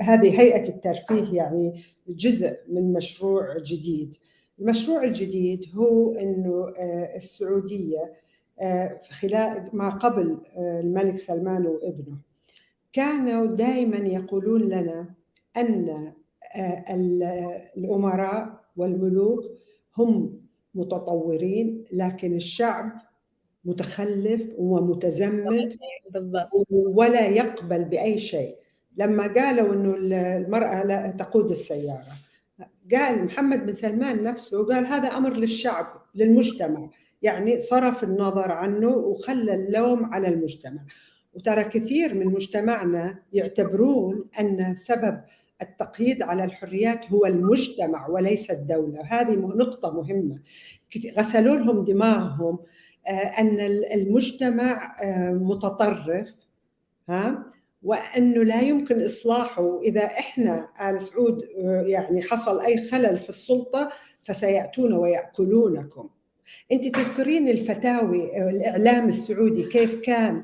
هذه 0.03 0.41
هيئة 0.41 0.69
الترفيه 0.69 1.37
يعني 1.37 1.83
جزء 2.09 2.57
من 2.69 2.93
مشروع 2.93 3.59
جديد. 3.59 4.17
المشروع 4.65 5.05
الجديد 5.05 5.65
هو 5.75 6.15
إنه 6.15 6.73
آه، 6.79 7.17
السعودية 7.17 8.13
آه، 8.61 9.01
خلال 9.11 9.71
ما 9.73 9.89
قبل 9.89 10.41
آه، 10.57 10.81
الملك 10.81 11.19
سلمان 11.19 11.67
وابنه. 11.67 12.19
كانوا 12.93 13.47
دائما 13.47 13.97
يقولون 13.97 14.63
لنا 14.63 15.15
أن 15.57 16.13
الأمراء 17.77 18.61
والملوك 18.77 19.45
هم 19.97 20.41
متطورين 20.75 21.85
لكن 21.93 22.35
الشعب 22.35 22.93
متخلف 23.65 24.55
ومتزمت 24.59 25.79
ولا 26.71 27.29
يقبل 27.29 27.85
بأي 27.85 28.19
شيء. 28.19 28.57
لما 28.97 29.35
قالوا 29.35 29.75
إنه 29.75 29.95
المرأة 30.37 30.85
لا 30.85 31.11
تقود 31.11 31.51
السيارة 31.51 32.24
قال 32.93 33.25
محمد 33.25 33.67
بن 33.67 33.75
سلمان 33.75 34.23
نفسه 34.23 34.67
قال 34.67 34.87
هذا 34.87 35.09
أمر 35.09 35.37
للشعب 35.37 36.03
للمجتمع. 36.15 36.91
يعني 37.23 37.59
صرف 37.59 38.05
النظر 38.05 38.53
عنه 38.53 38.89
وخلى 38.89 39.55
اللوم 39.55 40.05
على 40.05 40.29
المجتمع. 40.29 40.81
وترى 41.35 41.65
كثير 41.65 42.15
من 42.15 42.27
مجتمعنا 42.27 43.19
يعتبرون 43.33 44.29
أن 44.41 44.75
سبب 44.75 45.21
التقييد 45.63 46.23
على 46.23 46.45
الحريات 46.45 47.13
هو 47.13 47.27
المجتمع 47.27 48.09
وليس 48.09 48.51
الدولة. 48.51 49.03
هذه 49.03 49.35
نقطة 49.35 49.93
مهمة. 49.95 50.39
غسلوا 51.19 51.57
لهم 51.57 51.85
دماغهم 51.85 52.59
آه، 53.09 53.11
أن 53.11 53.61
المجتمع 53.95 54.97
آه، 55.03 55.31
متطرف 55.31 56.35
ها؟ 57.09 57.45
وأنه 57.85 58.43
لا 58.43 58.61
يمكن 58.61 59.05
إصلاحه. 59.05 59.81
اذا 59.83 60.05
إحنا 60.05 60.69
آل 60.91 61.01
سعود 61.01 61.43
آه، 61.59 61.85
يعني 61.87 62.23
حصل 62.23 62.61
أي 62.61 62.89
خلل 62.89 63.17
في 63.17 63.29
السلطة 63.29 63.89
فسيأتون 64.25 64.93
ويأكلونكم. 64.93 66.09
أنت 66.73 66.97
تذكرين 66.97 67.49
الفتاوي 67.49 68.49
الإعلام 68.49 69.09
السعودي 69.09 69.63
كيف 69.63 70.01
كان؟ 70.01 70.43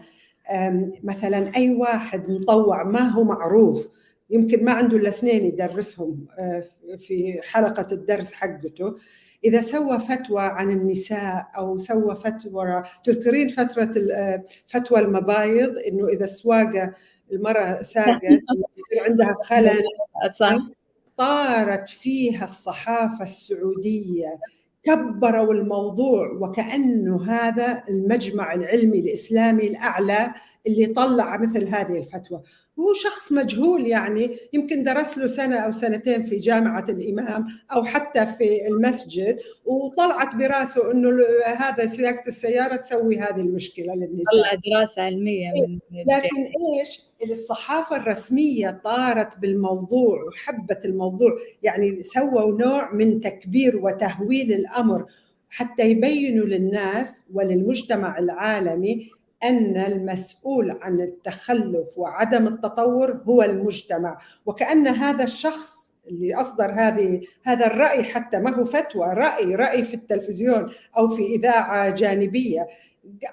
مثلا 1.02 1.50
أي 1.56 1.74
واحد 1.74 2.30
مطوع 2.30 2.84
ما 2.84 3.08
هو 3.08 3.24
معروف. 3.24 3.90
يمكن 4.30 4.64
ما 4.64 4.72
عنده 4.72 4.96
إلا 4.96 5.08
اثنين 5.08 5.44
يدرسهم 5.44 6.26
آه، 6.38 6.64
في 6.98 7.40
حلقة 7.42 7.86
الدرس 7.92 8.32
حقته. 8.32 8.96
إذا 9.44 9.60
سوى 9.60 9.98
فتوى 9.98 10.42
عن 10.42 10.70
النساء 10.70 11.50
أو 11.56 11.78
سوى 11.78 12.16
فتوى 12.16 12.82
تذكرين 13.04 13.48
فترة 13.48 13.92
آه، 14.12 14.44
فتوى 14.66 15.00
المبايض؟ 15.00 15.74
إنه 15.88 16.08
إذا 16.08 16.24
السواقه 16.24 16.94
المرأة 17.32 17.82
ساقت 17.82 18.22
يصير 18.22 19.04
عندها 19.04 19.34
خلل. 19.46 19.82
طارت 21.16 21.88
فيها 21.88 22.44
الصحافة 22.44 23.22
السعودية 23.22 24.38
كبروا 24.84 25.54
الموضوع 25.54 26.30
وكأنه 26.40 27.24
هذا 27.24 27.82
المجمع 27.88 28.54
العلمي 28.54 28.98
الإسلامي 28.98 29.66
الأعلى 29.66 30.34
اللي 30.66 30.86
طلع 30.86 31.36
مثل 31.36 31.64
هذه 31.64 31.98
الفتوى. 31.98 32.42
هو 32.78 32.92
شخص 32.92 33.32
مجهول 33.32 33.86
يعني 33.86 34.36
يمكن 34.52 34.82
درس 34.82 35.18
له 35.18 35.26
سنة 35.26 35.56
أو 35.56 35.72
سنتين 35.72 36.22
في 36.22 36.38
جامعة 36.38 36.84
الإمام 36.88 37.46
أو 37.72 37.84
حتى 37.84 38.26
في 38.26 38.66
المسجد 38.68 39.38
وطلعت 39.64 40.34
براسه 40.34 40.92
أنه 40.92 41.10
هذا 41.46 41.86
سياقة 41.86 42.28
السيارة 42.28 42.76
تسوي 42.76 43.18
هذه 43.18 43.40
المشكلة 43.40 43.94
للنساء. 43.94 44.34
طلع 44.34 44.54
دراسة 44.54 45.02
علمية 45.02 45.52
من 45.52 45.78
لكن 46.06 46.36
إيش؟ 46.78 47.02
الصحافة 47.24 47.96
الرسمية 47.96 48.80
طارت 48.84 49.38
بالموضوع 49.38 50.24
وحبت 50.24 50.84
الموضوع 50.84 51.38
يعني 51.62 52.02
سووا 52.02 52.62
نوع 52.62 52.94
من 52.94 53.20
تكبير 53.20 53.76
وتهويل 53.76 54.52
الأمر 54.52 55.06
حتى 55.50 55.90
يبينوا 55.90 56.46
للناس 56.46 57.20
وللمجتمع 57.32 58.18
العالمي 58.18 59.10
أن 59.44 59.76
المسؤول 59.76 60.70
عن 60.70 61.00
التخلف 61.00 61.86
وعدم 61.96 62.46
التطور 62.46 63.22
هو 63.28 63.42
المجتمع. 63.42 64.18
وكأن 64.46 64.86
هذا 64.86 65.24
الشخص 65.24 65.92
اللي 66.08 66.34
أصدر 66.34 66.72
هذه 66.78 67.20
هذا 67.42 67.66
الرأي 67.66 68.04
حتى 68.04 68.38
ما 68.38 68.54
هو 68.54 68.64
فتوى 68.64 69.06
رأي 69.06 69.54
رأي 69.54 69.84
في 69.84 69.94
التلفزيون 69.94 70.72
أو 70.96 71.08
في 71.08 71.22
إذاعة 71.22 71.90
جانبية 71.90 72.68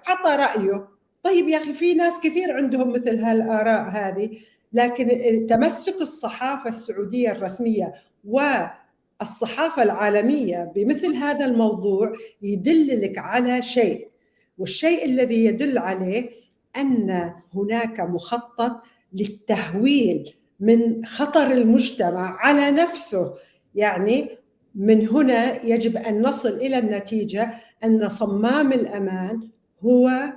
اعطى 0.07 0.35
رأيه. 0.43 0.87
طيب 1.23 1.47
يا 1.47 1.57
أخي 1.57 1.73
في 1.73 1.93
ناس 1.93 2.19
كثير 2.19 2.57
عندهم 2.57 2.89
مثل 2.89 3.19
هالآراء 3.19 3.89
هذه 3.89 4.29
لكن 4.73 5.09
تمسك 5.49 6.01
الصحافة 6.01 6.69
السعودية 6.69 7.31
الرسمية 7.31 7.93
والصحافة 8.25 9.83
العالمية 9.83 10.71
بمثل 10.75 11.15
هذا 11.15 11.45
الموضوع 11.45 12.13
يدللك 12.41 13.17
على 13.17 13.61
شيء. 13.61 14.09
والشيء 14.57 15.05
الذي 15.05 15.45
يدل 15.45 15.77
عليه 15.77 16.29
أن 16.77 17.33
هناك 17.53 17.99
مخطط 17.99 18.81
للتهويل 19.13 20.33
من 20.59 21.05
خطر 21.05 21.51
المجتمع 21.51 22.37
على 22.39 22.71
نفسه. 22.71 23.33
يعني 23.75 24.29
من 24.75 25.07
هنا 25.07 25.65
يجب 25.65 25.97
أن 25.97 26.21
نصل 26.21 26.49
إلى 26.49 26.77
النتيجة 26.77 27.53
أن 27.83 28.09
صمام 28.09 28.73
الأمان 28.73 29.49
هو 29.81 30.33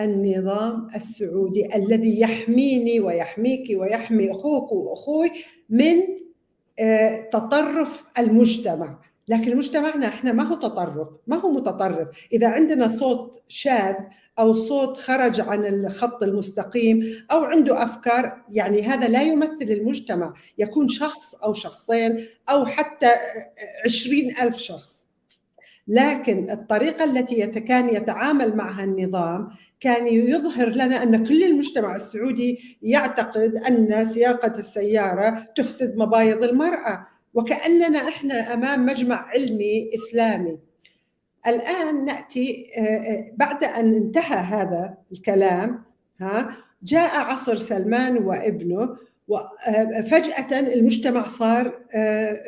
النظام 0.00 0.86
السعودي 0.94 1.76
الذي 1.76 2.20
يحميني 2.20 3.00
ويحميك 3.00 3.80
ويحمي 3.80 4.30
أخوك 4.30 4.72
وأخوي 4.72 5.30
من 5.70 5.94
آه، 6.78 7.20
تطرف 7.20 8.04
المجتمع. 8.18 8.98
لكن 9.28 9.56
مجتمعنا 9.56 10.08
إحنا 10.08 10.32
ما 10.32 10.42
هو 10.42 10.54
تطرف 10.54 11.08
ما 11.26 11.36
هو 11.36 11.50
متطرف. 11.50 12.08
إذا 12.32 12.48
عندنا 12.48 12.88
صوت 12.88 13.42
شاذ 13.48 13.94
أو 14.38 14.54
صوت 14.54 14.98
خرج 14.98 15.40
عن 15.40 15.66
الخط 15.66 16.22
المستقيم 16.22 17.24
أو 17.30 17.44
عنده 17.44 17.82
أفكار 17.82 18.44
يعني 18.48 18.82
هذا 18.82 19.08
لا 19.08 19.22
يمثل 19.22 19.56
المجتمع. 19.60 20.34
يكون 20.58 20.88
شخص 20.88 21.34
أو 21.34 21.52
شخصين 21.52 22.26
أو 22.48 22.66
حتى 22.66 23.10
عشرين 23.84 24.30
ألف 24.42 24.56
شخص. 24.56 25.06
لكن 25.88 26.50
الطريقة 26.50 27.04
التي 27.04 27.46
كان 27.46 27.88
يتعامل 27.88 28.56
معها 28.56 28.84
النظام 28.84 29.48
كان 29.80 30.06
يظهر 30.06 30.68
لنا 30.68 31.02
أن 31.02 31.26
كل 31.26 31.44
المجتمع 31.44 31.94
السعودي 31.94 32.78
يعتقد 32.82 33.56
أن 33.56 34.04
سياقة 34.04 34.52
السيارة 34.52 35.46
تفسد 35.56 35.96
مبايض 35.96 36.42
المرأة. 36.42 37.06
وكأننا 37.36 38.08
إحنا 38.08 38.54
أمام 38.54 38.86
مجمع 38.86 39.28
علمي 39.28 39.90
إسلامي. 39.94 40.58
الآن 41.46 42.04
نأتي 42.04 42.66
آه، 42.78 42.80
آه، 42.80 43.30
بعد 43.36 43.64
أن 43.64 43.94
انتهى 43.94 44.36
هذا 44.36 44.94
الكلام 45.12 45.84
ها 46.20 46.50
جاء 46.82 47.16
عصر 47.16 47.56
سلمان 47.56 48.16
وابنه 48.18 48.96
وفجأة 49.28 50.58
آه، 50.58 50.60
المجتمع 50.60 51.28
صار 51.28 51.78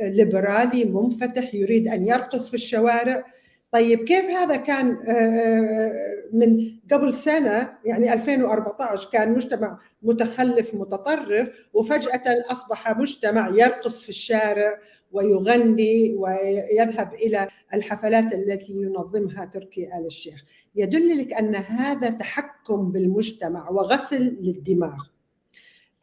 ليبرالي 0.03 0.85
منفتح 0.85 1.55
يريد 1.55 1.89
أن 1.89 2.05
يرقص 2.05 2.49
في 2.49 2.55
الشوارع. 2.55 3.25
طيب 3.73 4.05
كيف 4.05 4.25
هذا 4.25 4.57
كان 4.57 4.93
آه، 4.93 5.13
آه، 5.13 5.93
من 6.33 6.79
قبل 6.93 7.15
سنة 7.15 7.79
يعني 7.85 8.13
2014 8.13 9.11
كان 9.13 9.33
مجتمع 9.33 9.79
متخلف 10.03 10.75
متطرف 10.75 11.51
وفجأة 11.73 12.23
أصبح 12.51 12.99
مجتمع 12.99 13.49
يرقص 13.49 14.03
في 14.03 14.09
الشارع 14.09 14.79
ويغني 15.13 16.15
ويذهب 16.15 17.15
إلى 17.15 17.49
الحفلات 17.75 18.35
التي 18.35 18.73
ينظمها 18.73 19.45
تركي 19.45 19.87
آل 19.99 20.07
الشيخ. 20.07 20.45
يدل 20.75 21.19
لك 21.19 21.33
أن 21.33 21.57
هذا 21.57 22.11
تحكم 22.11 22.93
بالمجتمع 22.93 23.71
وغسل 23.71 24.37
للدماغ. 24.41 25.05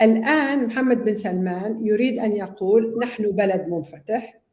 الآن 0.01 0.65
محمد 0.65 1.05
بن 1.05 1.15
سلمان 1.15 1.87
يريد 1.87 2.19
أن 2.19 2.31
يقول 2.31 2.99
نحن 3.03 3.31
بلد 3.31 3.67
منفتح 3.67 4.44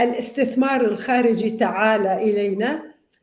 الاستثمار 0.00 0.80
الخارجي 0.80 1.50
تعال 1.50 2.06
إلينا 2.06 2.82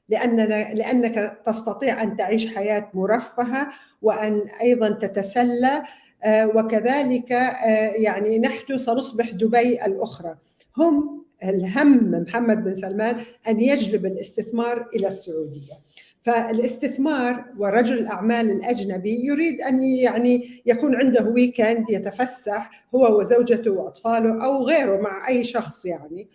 لاننا 0.09 0.73
لأنك 0.73 1.37
تستطيع 1.45 2.03
أن 2.03 2.17
تعيش 2.17 2.55
حياة 2.55 2.89
مرفهة 2.93 3.69
وأن 4.01 4.41
أيضا 4.61 4.89
تتسلى 4.89 5.83
آه، 6.23 6.47
وكذلك 6.47 7.31
آه، 7.31 7.91
يعني 7.97 8.39
نحن 8.39 8.77
سنصبح 8.77 9.29
دبي 9.31 9.85
الأخرى. 9.85 10.35
هم 10.77 11.25
الهم 11.43 12.11
محمد 12.11 12.63
بن 12.63 12.75
سلمان 12.75 13.17
أن 13.47 13.61
يجلب 13.61 14.05
الاستثمار 14.05 14.87
إلى 14.95 15.07
السعودية. 15.07 15.87
فالاستثمار 16.21 17.45
ورجل 17.57 17.97
الأعمال 17.97 18.51
الأجنبي 18.51 19.25
يريد 19.25 19.61
أن 19.61 19.83
يعني 19.83 20.61
يكون 20.65 20.95
عنده 20.95 21.23
ويكند 21.23 21.89
يتفسح 21.89 22.87
هو 22.95 23.19
وزوجته 23.19 23.71
وأطفاله 23.71 24.45
أو 24.45 24.63
غيره 24.65 25.01
مع 25.01 25.27
أي 25.27 25.43
شخص 25.43 25.85
يعني. 25.85 26.27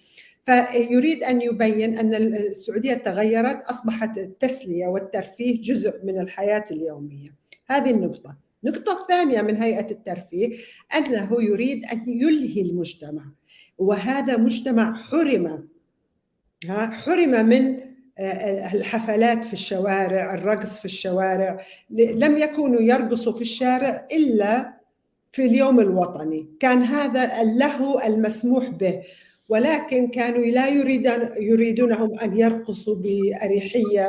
فيريد 0.44 1.22
أن 1.22 1.42
يبين 1.42 1.98
أن 1.98 2.14
السعودية 2.14 2.94
تغيرت 2.94 3.62
أصبحت 3.62 4.18
التسلية 4.18 4.86
والترفيه 4.86 5.62
جزء 5.62 6.04
من 6.04 6.20
الحياة 6.20 6.64
اليومية. 6.70 7.34
هذه 7.66 7.90
النقطة. 7.90 8.36
النقطه 8.64 9.02
الثانية 9.02 9.42
من 9.42 9.62
هيئة 9.62 9.90
الترفيه 9.90 10.56
أنه 10.96 11.42
يريد 11.42 11.86
أن 11.86 12.04
يلهي 12.08 12.62
المجتمع. 12.62 13.22
وهذا 13.78 14.36
مجتمع 14.36 14.94
حرم 14.94 15.68
حرم 16.70 17.46
من 17.46 17.92
آه، 18.18 18.74
الحفلات 18.74 19.44
في 19.44 19.52
الشوارع 19.52 20.34
الرقص 20.34 20.78
في 20.78 20.84
الشوارع. 20.84 21.60
لم 21.90 22.38
يكونوا 22.38 22.80
يرقصوا 22.80 23.32
في 23.32 23.40
الشارع 23.40 24.06
إلا 24.12 24.80
في 25.32 25.46
اليوم 25.46 25.80
الوطني. 25.80 26.48
كان 26.60 26.82
هذا 26.82 27.40
اللهو 27.40 28.00
المسموح 28.00 28.68
به. 28.68 29.02
ولكن 29.48 30.08
كانوا 30.08 30.44
لا 30.44 30.68
يريدون 30.68 31.28
يريدونهم 31.40 32.18
أن 32.18 32.36
يرقصوا 32.36 32.94
بأريحية 32.94 34.08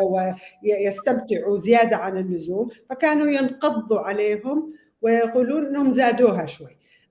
ويستمتعوا 0.64 1.58
زيادة 1.58 1.96
عن 1.98 2.18
اللزوم 2.18 2.70
فكانوا 2.90 3.28
ينقضوا 3.28 4.00
عليهم 4.00 4.74
ويقولون 5.02 5.66
إنهم 5.66 5.92
زادوها 5.92 6.46
شوي. 6.46 6.68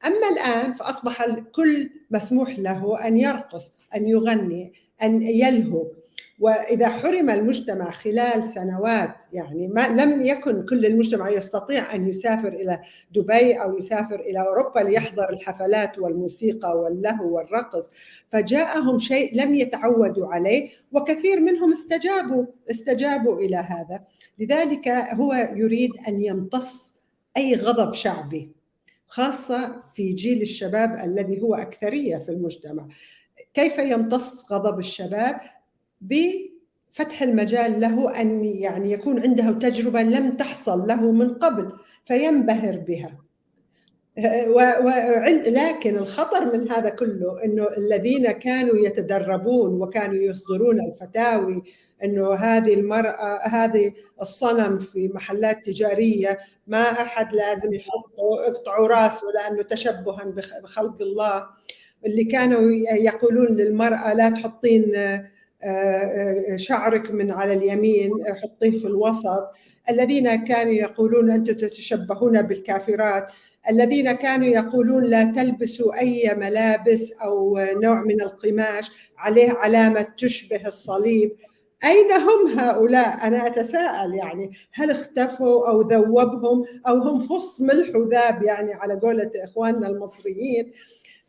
أما 0.06 0.28
الآن 0.28 0.72
فأصبح 0.72 1.22
الكل 1.22 1.90
مسموح 2.10 2.58
له 2.58 3.06
أن 3.06 3.16
يرقص 3.16 3.72
أن 3.96 4.06
يغني 4.06 4.72
أن 5.02 5.22
يلهو. 5.22 5.86
وإذا 6.42 6.88
حرم 6.88 7.30
المجتمع 7.30 7.90
خلال 7.90 8.44
سنوات 8.44 9.24
يعني 9.32 9.68
ما 9.68 9.88
لم 9.88 10.22
يكن 10.22 10.64
كل 10.66 10.86
المجتمع 10.86 11.30
يستطيع 11.30 11.94
أن 11.94 12.08
يسافر 12.08 12.48
إلى 12.48 12.80
دبي 13.14 13.54
أو 13.54 13.78
يسافر 13.78 14.20
إلى 14.20 14.38
أوروبا 14.38 14.80
ليحضر 14.80 15.30
الحفلات 15.30 15.98
والموسيقى 15.98 16.78
واللهو 16.78 17.36
والرقص 17.36 17.90
فجاءهم 18.28 18.98
شيء 18.98 19.36
لم 19.42 19.54
يتعودوا 19.54 20.34
عليه 20.34 20.70
وكثير 20.92 21.40
منهم 21.40 21.72
استجابوا 21.72 22.46
استجابوا 22.70 23.38
إلى 23.38 23.56
هذا. 23.56 24.04
لذلك 24.38 24.88
هو 24.88 25.34
يريد 25.54 25.90
أن 26.08 26.22
يمتص 26.22 26.94
أي 27.36 27.54
غضب 27.54 27.92
شعبي 27.92 28.52
خاصة 29.06 29.80
في 29.80 30.12
جيل 30.12 30.42
الشباب 30.42 30.94
الذي 31.04 31.42
هو 31.42 31.54
أكثرية 31.54 32.16
في 32.16 32.28
المجتمع. 32.28 32.88
كيف 33.54 33.78
يمتص 33.78 34.52
غضب 34.52 34.78
الشباب؟ 34.78 35.40
بفتح 36.02 37.22
المجال 37.22 37.80
له 37.80 38.20
أن 38.20 38.44
يعني 38.44 38.92
يكون 38.92 39.22
عنده 39.22 39.52
تجربة 39.52 40.02
لم 40.02 40.30
تحصل 40.30 40.86
له 40.86 41.12
من 41.12 41.34
قبل 41.34 41.72
فينبهر 42.04 42.76
بها. 42.76 43.18
لكن 45.46 45.98
الخطر 45.98 46.56
من 46.56 46.70
هذا 46.70 46.88
كله 46.88 47.44
إنه 47.44 47.68
الذين 47.76 48.32
كانوا 48.32 48.76
يتدربون 48.76 49.82
وكانوا 49.82 50.16
يصدرون 50.16 50.80
الفتاوي 50.80 51.62
إنه 52.04 52.34
هذه 52.34 52.74
المرأة 52.74 53.48
هذه 53.48 53.92
الصنم 54.20 54.78
في 54.78 55.08
محلات 55.08 55.66
تجارية 55.66 56.38
ما 56.66 56.82
أحد 56.82 57.34
لازم 57.34 57.72
يحطه 57.74 58.48
اقطعوا 58.48 58.88
راسه 58.88 59.26
لأنه 59.34 59.62
تشبها 59.62 60.24
بخلق 60.62 61.02
الله. 61.02 61.46
اللي 62.06 62.24
كانوا 62.24 62.70
يقولون 63.00 63.46
للمرأة 63.46 64.14
لا 64.14 64.30
تحطين 64.30 64.92
شعرك 66.56 67.10
من 67.10 67.30
على 67.30 67.52
اليمين 67.52 68.12
حطيه 68.42 68.78
في 68.78 68.84
الوسط. 68.84 69.50
الذين 69.90 70.44
كانوا 70.44 70.72
يقولون 70.72 71.30
أنتم 71.30 71.52
تتشبهون 71.52 72.42
بالكافرات. 72.42 73.30
الذين 73.70 74.12
كانوا 74.12 74.46
يقولون 74.46 75.04
لا 75.04 75.24
تلبسوا 75.24 76.00
أي 76.00 76.34
ملابس 76.34 77.12
أو 77.12 77.58
نوع 77.72 78.02
من 78.02 78.20
القماش 78.20 78.90
عليه 79.18 79.50
علامة 79.50 80.06
تشبه 80.18 80.66
الصليب. 80.66 81.36
أين 81.84 82.12
هم 82.12 82.58
هؤلاء؟ 82.58 83.26
أنا 83.26 83.46
أتساءل 83.46 84.14
يعني 84.14 84.50
هل 84.72 84.90
اختفوا 84.90 85.68
أو 85.68 85.80
ذوبهم 85.80 86.64
أو 86.88 86.98
هم 86.98 87.18
فص 87.18 87.60
ملح 87.60 87.96
وذاب 87.96 88.42
يعني 88.42 88.74
على 88.74 88.94
قولة 88.94 89.30
إخواننا 89.36 89.88
المصريين؟ 89.88 90.72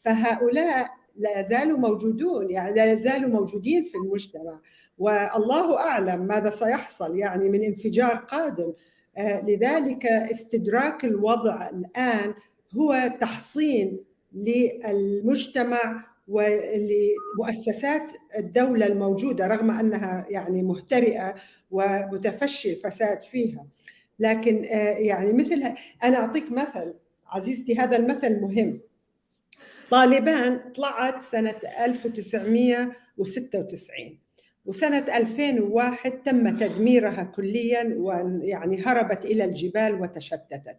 فهؤلاء 0.01 0.89
لا 1.15 1.41
زالوا 1.41 1.77
موجودون 1.77 2.51
يعني 2.51 2.75
لا 2.75 2.99
زالوا 2.99 3.29
موجودين 3.29 3.83
في 3.83 3.95
المجتمع. 3.97 4.59
والله 4.97 5.77
أعلم 5.77 6.27
ماذا 6.27 6.49
سيحصل 6.49 7.17
يعني 7.17 7.49
من 7.49 7.61
انفجار 7.63 8.15
قادم. 8.15 8.73
لذلك 9.19 10.05
استدراك 10.05 11.05
الوضع 11.05 11.69
الآن 11.69 12.33
هو 12.77 13.11
تحصين 13.21 13.99
للمجتمع 14.33 16.05
ولمؤسسات 16.27 18.13
الدولة 18.37 18.87
الموجودة 18.87 19.47
رغم 19.47 19.71
أنها 19.71 20.25
يعني 20.29 20.63
مهترئة 20.63 21.35
ومتفشي 21.71 22.71
الفساد 22.71 23.23
فيها. 23.23 23.65
لكن 24.19 24.63
يعني 24.97 25.33
مثل 25.33 25.63
أنا 26.03 26.17
أعطيك 26.17 26.51
مثل 26.51 26.93
عزيزتي 27.27 27.75
هذا 27.75 27.97
المثل 27.97 28.41
مهم. 28.41 28.79
طالبان 29.91 30.59
طلعت 30.75 31.21
سنة 31.21 31.55
1996 31.85 34.19
وسنة 34.65 35.17
2001 35.17 36.23
تم 36.23 36.57
تدميرها 36.57 37.23
كليا 37.23 37.95
ويعني 37.97 38.81
هربت 38.81 39.25
إلى 39.25 39.45
الجبال 39.45 40.01
وتشتتت 40.01 40.77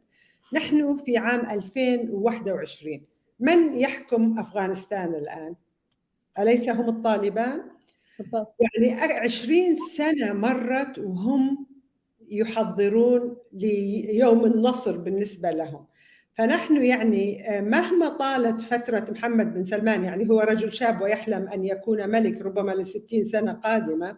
نحن 0.53 0.95
في 0.95 1.17
عام 1.17 1.51
2021 1.51 3.07
من 3.41 3.75
يحكم 3.75 4.39
أفغانستان 4.39 5.15
الآن؟ 5.15 5.55
أليس 6.39 6.69
هم 6.69 6.89
الطالبان؟ 6.89 7.63
يعني 8.61 8.93
20 9.01 9.77
سنة 9.77 10.33
مرت 10.33 10.99
وهم 10.99 11.67
يحضرون 12.31 13.37
ليوم 13.53 14.45
النصر 14.45 14.97
بالنسبة 14.97 15.51
لهم 15.51 15.87
فنحن 16.35 16.85
يعني 16.85 17.45
مهما 17.61 18.09
طالت 18.09 18.61
فترة 18.61 19.07
محمد 19.11 19.55
بن 19.55 19.65
سلمان 19.65 20.05
يعني 20.05 20.29
هو 20.31 20.41
رجل 20.41 20.73
شاب 20.73 21.03
ويحلم 21.03 21.49
أن 21.49 21.65
يكون 21.65 22.09
ملك 22.09 22.43
ربما 22.43 22.73
لستين 22.73 23.25
سنة 23.25 23.53
قادمة 23.53 24.17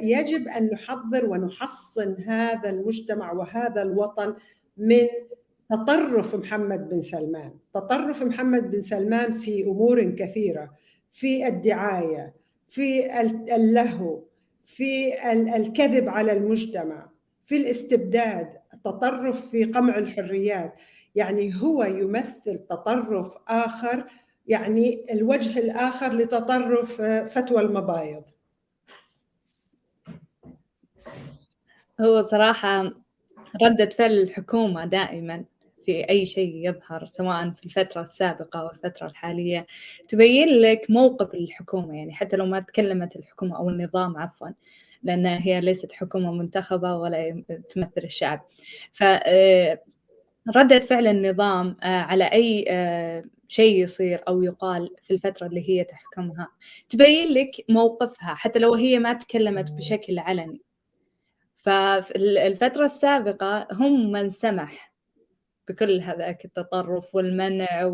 يجب 0.00 0.48
أن 0.48 0.70
نحضر 0.72 1.26
ونحصن 1.26 2.16
هذا 2.26 2.70
المجتمع 2.70 3.32
وهذا 3.32 3.82
الوطن 3.82 4.34
من 4.76 5.06
تطرف 5.70 6.34
محمد 6.34 6.88
بن 6.88 7.00
سلمان. 7.00 7.52
تطرف 7.74 8.22
محمد 8.22 8.70
بن 8.70 8.82
سلمان 8.82 9.32
في 9.32 9.64
أمور 9.64 10.10
كثيرة 10.10 10.70
في 11.10 11.46
الدعاية 11.46 12.34
في 12.68 13.20
اللهو 13.54 14.22
في 14.60 15.12
الكذب 15.56 16.08
على 16.08 16.32
المجتمع 16.32 17.10
في 17.44 17.56
الاستبداد 17.56 18.48
التطرف 18.74 19.50
في 19.50 19.64
قمع 19.64 19.98
الحريات. 19.98 20.74
يعني 21.14 21.52
هو 21.62 21.84
يمثل 21.84 22.58
تطرف 22.58 23.34
آخر 23.48 24.04
يعني 24.46 25.04
الوجه 25.12 25.58
الآخر 25.58 26.12
لتطرف 26.12 27.02
فتوى 27.02 27.60
المبايض. 27.60 28.22
هو 32.00 32.22
صراحة 32.22 32.92
ردة 33.62 33.88
فعل 33.88 34.12
الحكومة 34.12 34.84
دائما 34.84 35.44
في 35.84 36.08
أي 36.10 36.26
شيء 36.26 36.68
يظهر 36.68 37.06
سواء 37.06 37.50
في 37.50 37.64
الفترة 37.66 38.02
السابقة 38.02 38.60
أو 38.60 38.70
الفترة 38.70 39.06
الحالية 39.06 39.66
تبين 40.08 40.48
لك 40.48 40.86
موقف 40.88 41.34
الحكومة. 41.34 41.96
يعني 41.96 42.12
حتى 42.14 42.36
لو 42.36 42.46
ما 42.46 42.60
تكلمت 42.60 43.16
الحكومة 43.16 43.56
أو 43.56 43.68
النظام 43.68 44.16
عفوا 44.16 44.48
لأن 45.02 45.26
هي 45.26 45.60
ليست 45.60 45.92
حكومة 45.92 46.32
منتخبة 46.32 46.96
ولا 46.96 47.42
تمثل 47.68 48.04
الشعب. 48.04 48.40
ردة 50.56 50.80
فعل 50.80 51.06
النظام 51.06 51.76
على 51.82 52.24
أي 52.24 52.64
شيء 53.48 53.82
يصير 53.82 54.22
أو 54.28 54.42
يقال 54.42 54.90
في 55.02 55.14
الفترة 55.14 55.46
اللي 55.46 55.70
هي 55.70 55.84
تحكمها. 55.84 56.48
تبين 56.88 57.32
لك 57.32 57.50
موقفها 57.68 58.34
حتى 58.34 58.58
لو 58.58 58.74
هي 58.74 58.98
ما 58.98 59.12
تكلمت 59.12 59.72
بشكل 59.72 60.18
علني. 60.18 60.60
ففي 61.56 62.16
الفترة 62.46 62.84
السابقة 62.84 63.68
هم 63.72 64.12
من 64.12 64.30
سمح 64.30 64.92
بكل 65.68 66.00
هذاك 66.00 66.44
التطرف 66.44 67.14
والمنع 67.14 67.84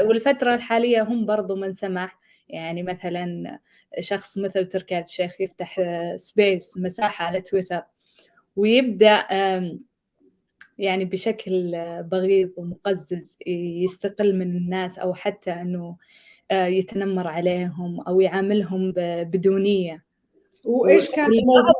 والفترة 0.00 0.54
الحالية 0.54 1.02
هم 1.02 1.26
برضو 1.26 1.56
من 1.56 1.72
سمح. 1.72 2.18
يعني 2.48 2.82
مثلا 2.82 3.58
شخص 4.00 4.38
مثل 4.38 4.66
تركي 4.66 4.98
الشيخ 4.98 5.40
يفتح 5.40 5.80
سبيس 6.16 6.76
مساحة 6.76 7.24
على 7.24 7.40
تويتر 7.40 7.82
ويبدأ 8.56 9.26
يعني 10.78 11.04
بشكل 11.04 11.72
بغيض 12.02 12.50
ومقزز 12.56 13.36
يستقل 13.46 14.38
من 14.38 14.56
الناس 14.56 14.98
أو 14.98 15.14
حتى 15.14 15.50
أنه 15.50 15.96
يتنمر 16.52 17.26
عليهم 17.26 18.00
أو 18.00 18.20
يعاملهم 18.20 18.92
بدونية 18.96 20.04
وإيش 20.64 21.10
كان 21.10 21.30
موضوع 21.30 21.72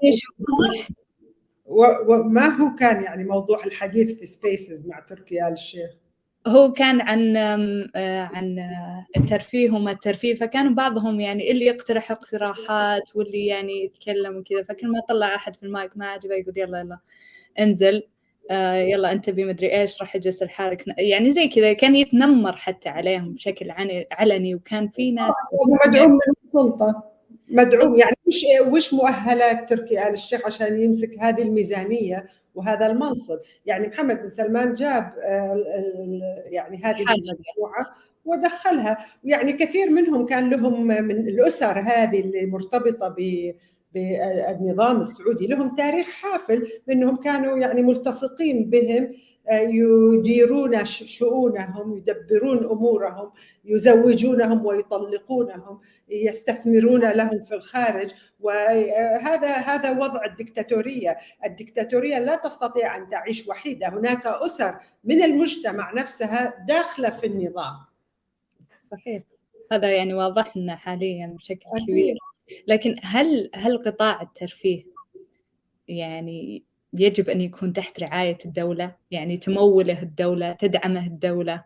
وما 1.67 2.47
هو 2.47 2.75
كان 2.75 3.03
يعني 3.03 3.25
موضوع 3.25 3.65
الحديث 3.65 4.19
في 4.19 4.27
Spaces 4.27 4.87
مع 4.87 5.01
تركي 5.01 5.47
آل 5.47 5.53
الشيخ؟ 5.53 5.91
هو 6.47 6.73
كان 6.73 7.01
عن 7.01 7.37
عن 8.07 8.59
الترفيه 9.17 9.71
وما 9.71 9.91
الترفيه 9.91 10.35
فكانوا 10.35 10.75
بعضهم 10.75 11.21
يعني 11.21 11.51
اللي 11.51 11.65
يقترح 11.67 12.11
اقتراحات 12.11 13.17
واللي 13.17 13.47
يعني 13.47 13.85
يتكلم 13.85 14.37
وكذا 14.37 14.63
فكل 14.63 14.89
ما 14.89 15.01
طلع 15.09 15.35
أحد 15.35 15.57
في 15.57 15.63
المايك 15.63 15.97
ما 15.97 16.07
عجبه 16.07 16.35
يقول 16.35 16.59
يلا 16.59 16.81
يلا 16.81 16.99
انزل. 17.59 18.03
آه 18.51 18.75
يلا 18.75 19.13
أنت 19.13 19.31
بمدري 19.31 19.81
إيش 19.81 20.01
راح 20.01 20.17
يجلس 20.17 20.43
الحالك 20.43 20.85
يعني 20.99 21.33
زي 21.33 21.49
كذا 21.49 21.73
كان 21.73 21.97
يتنمر 21.97 22.57
حتى 22.57 22.89
عليهم 22.89 23.33
بشكل 23.33 23.71
علني 24.13 24.55
وكان 24.55 24.89
في 24.89 25.11
ناس 25.11 25.35
مدعوم 25.87 26.11
من 26.13 26.19
السلطة. 26.47 27.05
مدعوم. 27.49 27.97
يعني 27.97 28.17
وش 28.27 28.45
وش 28.73 28.95
مؤهلات 28.95 29.69
تركي 29.69 30.09
آل 30.09 30.13
الشيخ 30.13 30.47
عشان 30.47 30.83
يمسك 30.83 31.11
هذه 31.21 31.43
الميزانية 31.43 32.25
وهذا 32.55 32.87
المنصب؟ 32.87 33.39
يعني 33.67 33.89
محمد 33.89 34.21
بن 34.21 34.29
سلمان 34.29 34.75
جاب 34.75 35.13
يعني 36.51 36.77
هذه 36.85 37.01
المجموعة 37.01 37.87
ودخلها. 38.25 38.99
يعني 39.25 39.53
كثير 39.53 39.91
منهم 39.91 40.27
كان 40.27 40.51
لهم 40.51 40.87
من 40.87 41.11
الأسر 41.11 41.79
هذه 41.79 42.21
اللي 42.21 42.47
مرتبطة 42.47 43.09
ب 43.19 43.53
بالنظام 43.95 45.01
السعودي 45.01 45.47
لهم 45.47 45.77
تاريخ 45.77 46.07
حافل 46.07 46.69
بانهم 46.87 47.17
كانوا 47.17 47.59
يعني 47.59 47.83
ملتصقين 47.83 48.71
بهم 48.71 49.13
يديرون 49.51 50.85
شؤونهم 50.85 51.97
يدبرون 51.97 52.59
أمورهم 52.59 53.33
يزوجونهم 53.65 54.67
ويطلقونهم 54.67 55.81
يستثمرون 56.09 57.11
لهم 57.11 57.43
في 57.43 57.55
الخارج 57.55 58.11
وهذا 58.41 59.49
هذا 59.49 59.91
وضع 59.91 60.25
الدكتاتورية، 60.25 61.17
الدكتاتورية 61.45 62.19
لا 62.19 62.37
تستطيع 62.37 62.97
أن 62.97 63.09
تعيش 63.09 63.49
وحيدة، 63.49 63.89
هناك 63.89 64.27
أسر 64.27 64.79
من 65.05 65.23
المجتمع 65.23 65.93
نفسها 65.93 66.65
داخلة 66.69 67.11
في 67.11 67.27
النظام. 67.27 67.75
صحيح. 68.91 69.23
هذا 69.73 69.93
يعني 69.97 70.15
واضح 70.15 70.57
لنا 70.57 70.77
حاليا 70.77 71.27
بشكل 71.27 71.71
كبير. 71.89 72.17
لكن 72.67 72.97
هل 73.03 73.51
هل 73.55 73.79
قطاع 73.79 74.23
الترفيه 74.23 74.85
يعني 75.89 76.65
يجب 76.93 77.29
أن 77.29 77.41
يكون 77.41 77.73
تحت 77.73 78.01
رعاية 78.01 78.39
الدولة؟ 78.45 78.95
يعني 79.11 79.37
تموله 79.37 80.03
الدولة 80.03 80.53
تدعمه 80.53 81.07
الدولة 81.07 81.65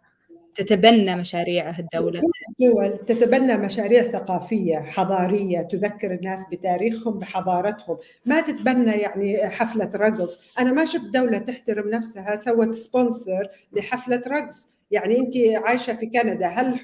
تتبنى 0.55 1.17
مشاريعه 1.17 1.79
الدولة؟ 1.79 2.21
الدول 2.51 2.99
تتبنى 2.99 3.57
مشاريع 3.57 4.03
ثقافية 4.03 4.79
حضارية 4.79 5.63
تذكر 5.63 6.15
الناس 6.15 6.41
بتاريخهم 6.53 7.19
بحضارتهم. 7.19 7.97
ما 8.27 8.41
تتبنى 8.41 8.91
يعني 8.91 9.49
حفلة 9.49 9.91
رقص. 9.95 10.59
أنا 10.59 10.73
ما 10.73 10.85
شفت 10.85 11.07
دولة 11.07 11.39
تحترم 11.39 11.89
نفسها 11.91 12.37
سوت 12.37 12.71
سبونسر 12.75 13.49
لحفلة 13.73 14.23
رقص. 14.27 14.69
يعني 14.93 15.19
انت 15.19 15.35
عايشة 15.65 15.97
في 15.97 16.07
كندا 16.07 16.47
هل 16.47 16.79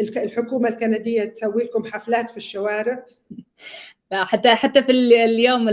الحكومة 0.00 0.68
الكندية 0.68 1.24
تسوي 1.24 1.62
لكم 1.62 1.84
حفلات 1.84 2.30
في 2.30 2.36
الشوارع؟ 2.36 3.04
لا 4.10 4.24
حتى 4.24 4.54
حتى 4.54 4.82
في 4.82 4.92
اليوم 5.24 5.68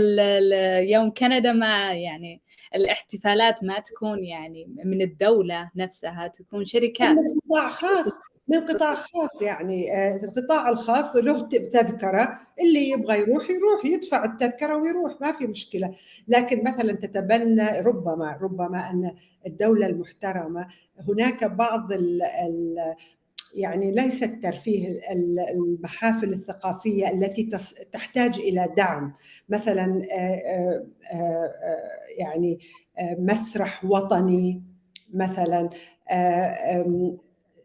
يوم 0.88 1.10
كندا 1.10 1.52
ما 1.52 1.92
يعني 1.94 2.40
الاحتفالات 2.74 3.64
ما 3.64 3.80
تكون 3.80 4.24
يعني 4.24 4.68
من 4.84 5.02
الدولة 5.02 5.70
نفسها 5.76 6.26
تكون 6.26 6.64
شركات. 6.64 7.16
من 7.16 7.34
قطاع 7.50 7.68
خاص. 7.68 8.20
من 8.50 8.60
قطاع 8.60 8.94
خاص 8.94 9.42
يعني 9.42 9.96
آه، 9.96 10.16
القطاع 10.16 10.68
الخاص 10.68 11.16
له 11.16 11.48
تذكرة 11.48 12.38
اللي 12.60 12.88
يبغى 12.90 13.18
يروح 13.18 13.50
يروح 13.50 13.84
يدفع 13.84 14.24
التذكرة 14.24 14.76
ويروح 14.76 15.20
ما 15.20 15.32
في 15.32 15.46
مشكلة. 15.46 15.94
لكن 16.28 16.64
مثلا 16.64 16.92
تتبنى 16.92 17.80
ربما 17.80 18.38
ربما 18.42 18.90
أن 18.90 19.14
الدولة 19.46 19.86
المحترمة 19.86 20.66
هناك 21.08 21.44
بعض 21.44 21.92
ال 21.92 22.22
ال 22.22 22.76
يعني 23.54 23.90
ليس 23.92 24.22
الترفيه 24.22 25.00
المحافل 25.54 26.32
الثقافية 26.32 27.10
التي 27.10 27.50
تحتاج 27.92 28.38
إلى 28.38 28.68
دعم. 28.76 29.14
مثلا 29.48 30.02
آه، 30.12 30.86
آه، 31.12 31.54
يعني 32.18 32.58
مسرح 33.18 33.84
وطني 33.84 34.62
مثلا 35.14 35.70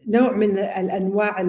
نوع 0.08 0.32
من 0.32 0.58
الأنواع 0.58 1.42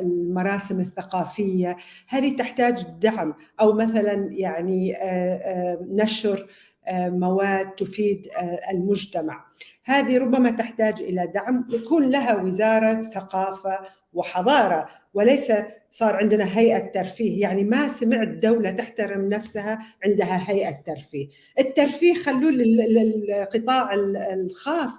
المراسم 0.00 0.80
الثقافية. 0.80 1.76
هذه 2.08 2.36
تحتاج 2.36 2.86
دعم 3.00 3.34
أو 3.60 3.72
مثلا 3.72 4.28
يعني 4.32 4.96
آه، 4.96 5.34
آه، 5.34 5.86
نشر 5.90 6.46
آه، 6.86 7.08
مواد 7.08 7.70
تفيد 7.70 8.28
المجتمع. 8.72 9.44
هذه 9.84 10.18
ربما 10.18 10.50
تحتاج 10.50 11.02
إلى 11.02 11.26
دعم. 11.34 11.68
يكون 11.70 12.10
لها 12.10 12.42
وزارة 12.42 13.02
ثقافة 13.02 13.78
وحضارة 14.12 14.88
وليس 15.14 15.52
صار 15.90 16.16
عندنا 16.16 16.58
هيئة 16.58 16.78
ترفيه. 16.78 17.40
يعني 17.40 17.64
ما 17.64 17.88
سمعت 17.88 18.28
دولة 18.28 18.70
تحترم 18.70 19.28
نفسها 19.28 19.78
عندها 20.04 20.50
هيئة 20.50 20.82
ترفيه. 20.86 21.28
الترفيه 21.58 22.14
خلوه 22.14 22.50
للقطاع 22.50 23.94
الخاص. 24.32 24.90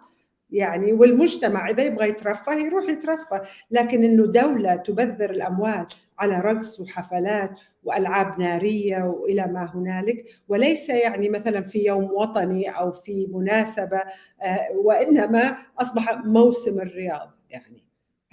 يعني 0.50 0.94
والمجتمع 0.94 1.70
إذا 1.70 1.84
يبغى 1.84 2.10
يترفه 2.10 2.54
يروح 2.54 2.84
يترفه. 2.90 3.42
لكن 3.72 4.04
إنه 4.04 4.26
دولة 4.26 4.76
تبذر 4.76 5.30
الأموال 5.30 5.86
على 6.20 6.40
رقص 6.40 6.80
وحفلات 6.80 7.52
وألعاب 7.84 8.40
نارية 8.40 9.04
وإلى 9.04 9.48
ما 9.48 9.72
هنالك 9.76 10.26
وليس 10.48 10.90
يعني 10.90 11.30
مثلا 11.30 11.62
في 11.62 11.86
يوم 11.86 12.12
وطني 12.12 12.70
أو 12.70 12.92
في 12.92 13.28
مناسبة 13.34 14.02
آه، 14.42 14.72
وإنما 14.76 15.58
أصبح 15.80 16.26
موسم 16.26 16.80
الرياض 16.80 17.32
يعني. 17.50 17.85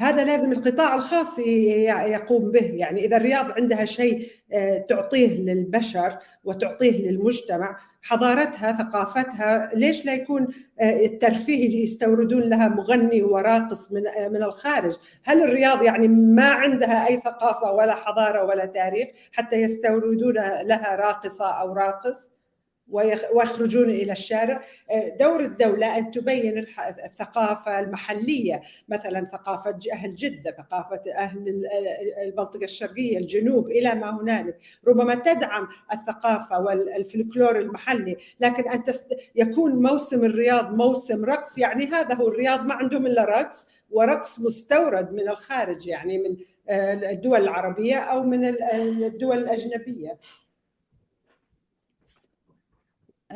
هذا 0.03 0.25
لازم 0.25 0.53
القطاع 0.53 0.95
الخاص 0.95 1.39
يقوم 1.39 2.51
به. 2.51 2.71
يعني 2.75 3.05
إذا 3.05 3.17
الرياض 3.17 3.51
عندها 3.51 3.85
شيء 3.85 4.29
آه، 4.53 4.79
تعطيه 4.79 5.41
للبشر 5.41 6.19
وتعطيه 6.45 7.11
للمجتمع 7.11 7.79
حضارتها 8.03 8.73
ثقافتها 8.73 9.71
ليش 9.75 10.05
لا 10.07 10.15
يكون 10.15 10.49
آه، 10.81 11.05
الترفيه 11.07 11.83
يستوردون 11.83 12.43
لها 12.43 12.69
مغني 12.69 13.23
وراقص 13.23 13.93
من 13.93 14.07
آه، 14.07 14.29
من 14.29 14.43
الخارج؟ 14.43 14.97
هل 15.25 15.43
الرياض 15.43 15.83
يعني 15.83 16.09
ما 16.09 16.51
عندها 16.51 17.07
أي 17.07 17.17
ثقافة 17.17 17.73
ولا 17.73 17.95
حضارة 17.95 18.45
ولا 18.45 18.67
تاريخ 18.67 19.09
حتى 19.33 19.57
يستوردون 19.57 20.35
لها 20.63 20.95
راقصة 20.97 21.51
أو 21.51 21.73
راقص؟ 21.73 22.29
ويخرجون 22.93 23.91
إلى 23.91 24.13
الشارع. 24.13 24.63
آه، 24.91 25.17
دور 25.21 25.41
الدولة 25.41 25.99
أن 25.99 26.11
تبين 26.11 26.67
الثقافة 27.05 27.81
المحلية 27.81 28.63
مثلا 28.89 29.29
ثقافة 29.33 29.79
أهل 29.93 30.17
جدة 30.17 30.51
ثقافة 30.51 31.03
أهل 31.17 31.63
المنطقة 32.23 32.65
الشرقية 32.65 33.19
الجنوب 33.19 33.67
إلى 33.69 33.95
ما 33.95 34.21
هنالك. 34.21 34.59
ربما 34.89 35.15
تدعم 35.15 35.69
الثقافة 35.93 36.61
والفلكلور 36.61 37.59
المحلي 37.59 38.17
لكن 38.41 38.71
أن 38.71 38.83
يكون 39.35 39.83
موسم 39.83 40.25
الرياض 40.25 40.75
موسم 40.75 41.25
رقص 41.25 41.59
يعني 41.59 41.87
هذا 41.87 42.15
هو 42.15 42.29
الرياض 42.29 42.67
ما 42.67 42.75
عندهم 42.75 43.07
إلا 43.07 43.25
رقص 43.25 43.67
ورقص 43.91 44.41
مستورد 44.41 45.13
من 45.13 45.29
الخارج 45.29 45.87
يعني 45.87 46.19
من 46.19 46.37
آه، 46.69 47.11
الدول 47.13 47.41
العربية 47.41 47.97
أو 47.97 48.23
من 48.23 48.45
الدول 49.05 49.39
الأجنبية. 49.39 50.19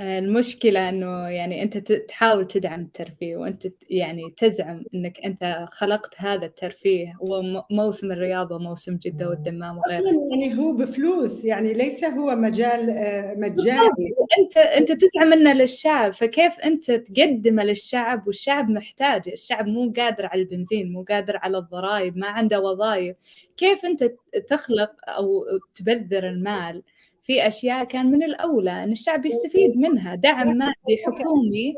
المشكلة 0.01 0.89
إنه 0.89 1.29
يعني 1.29 1.63
أنت 1.63 1.77
تحاول 1.93 2.47
تدعم 2.47 2.81
الترفيه 2.81 3.37
وأنت 3.37 3.67
يعني 3.91 4.23
تزعم 4.37 4.85
إنك 4.95 5.21
أنت 5.25 5.67
خلقت 5.69 6.15
هذا 6.17 6.47
الترفيه. 6.47 7.15
هو 7.23 7.43
موسم 7.71 8.13
الرياضة 8.13 8.57
وموسم 8.57 8.97
جدة 8.97 9.29
والدمام 9.29 9.79
وغيره. 9.79 10.05
يعني 10.31 10.59
هو 10.59 10.73
بفلوس 10.73 11.45
يعني 11.45 11.75
ليس 11.75 12.05
هو 12.05 12.37
مجال 12.37 12.91
آه، 12.91 13.35
مجاني 13.35 14.15
أنت 14.39 14.57
أنت 14.57 14.93
تزعم 14.93 15.33
إنه 15.33 15.53
للشعب 15.53 16.13
فكيف 16.13 16.61
أنت 16.61 16.91
تقدمه 16.91 17.65
للشعب؟ 17.65 18.27
والشعب 18.27 18.71
محتاج 18.71 19.29
الشعب 19.29 19.67
مو 19.67 19.93
قادر 19.97 20.27
على 20.27 20.43
البنزين 20.43 20.93
مو 20.93 21.05
قادر 21.09 21.37
على 21.37 21.59
الضرائب 21.59 22.17
ما 22.17 22.27
عنده 22.27 22.61
وظائف. 22.61 23.17
كيف 23.57 23.85
أنت 23.85 24.13
تخلق 24.49 24.91
أو 25.09 25.45
تبذر 25.75 26.29
المال؟ 26.29 26.83
في 27.27 27.47
أشياء 27.47 27.85
كان 27.85 28.07
من 28.07 28.23
الأولى 28.23 28.85
إن 28.85 28.93
الشعب 28.93 29.27
يستفيد 29.27 29.77
منها. 29.77 30.15
دعم 30.15 30.47
مادي 30.47 31.03
حكومي. 31.07 31.75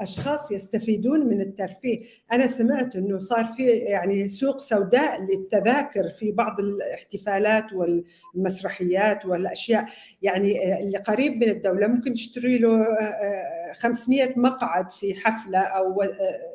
أشخاص 0.00 0.52
يستفيدون 0.52 1.26
من 1.26 1.40
الترفيه. 1.40 2.02
أنا 2.32 2.46
سمعت 2.46 2.96
إنه 2.96 3.18
صار 3.18 3.46
في 3.46 3.66
يعني 3.66 4.28
سوق 4.28 4.58
سوداء 4.58 5.20
للتذاكر 5.22 6.10
في 6.10 6.32
بعض 6.32 6.60
الاحتفالات 6.60 7.64
والمسرحيات 7.72 9.26
والأشياء. 9.26 9.86
يعني 10.22 10.80
اللي 10.80 10.98
قريب 10.98 11.32
من 11.32 11.48
الدولة 11.50 11.86
ممكن 11.86 12.12
تشتري 12.12 12.58
له 12.58 12.86
500 13.78 14.32
مقعد 14.36 14.90
في 14.90 15.14
حفلة 15.14 15.58
أو 15.58 16.02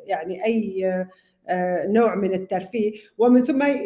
يعني 0.06 0.44
أي 0.44 0.86
آه، 0.86 1.08
نوع 1.86 2.14
من 2.14 2.32
الترفيه. 2.32 2.92
ومن 3.18 3.44
ثم 3.44 3.62
آه، 3.62 3.76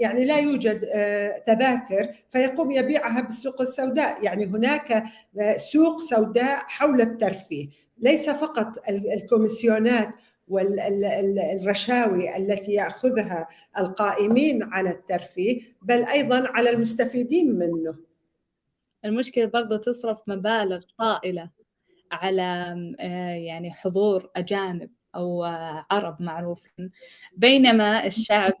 يعني 0.00 0.24
لا 0.24 0.38
يوجد 0.38 0.84
آه، 0.94 1.38
تذاكر 1.38 2.08
فيقوم 2.28 2.70
يبيعها 2.70 3.20
بالسوق 3.20 3.60
السوداء. 3.60 4.24
يعني 4.24 4.46
هناك 4.46 5.04
سوق 5.56 6.00
سوداء 6.00 6.56
حول 6.56 7.00
الترفيه. 7.00 7.68
ليس 7.98 8.30
فقط 8.30 8.88
الكوميسيونات 8.88 10.08
والرشاوي 10.48 12.36
التي 12.36 12.72
يأخذها 12.72 13.48
القائمين 13.78 14.62
على 14.62 14.90
الترفيه 14.90 15.62
بل 15.82 16.04
أيضا 16.04 16.48
على 16.48 16.70
المستفيدين 16.70 17.58
منه. 17.58 17.94
المشكلة 19.04 19.46
برضه 19.46 19.76
تصرف 19.76 20.18
مبالغ 20.26 20.82
طائلة 20.98 21.50
على 22.12 22.76
يعني 23.46 23.72
حضور 23.72 24.30
أجانب. 24.36 24.90
أو 25.16 25.44
عرب 25.90 26.22
معروفين. 26.22 26.90
بينما 27.36 28.06
الشعب 28.06 28.52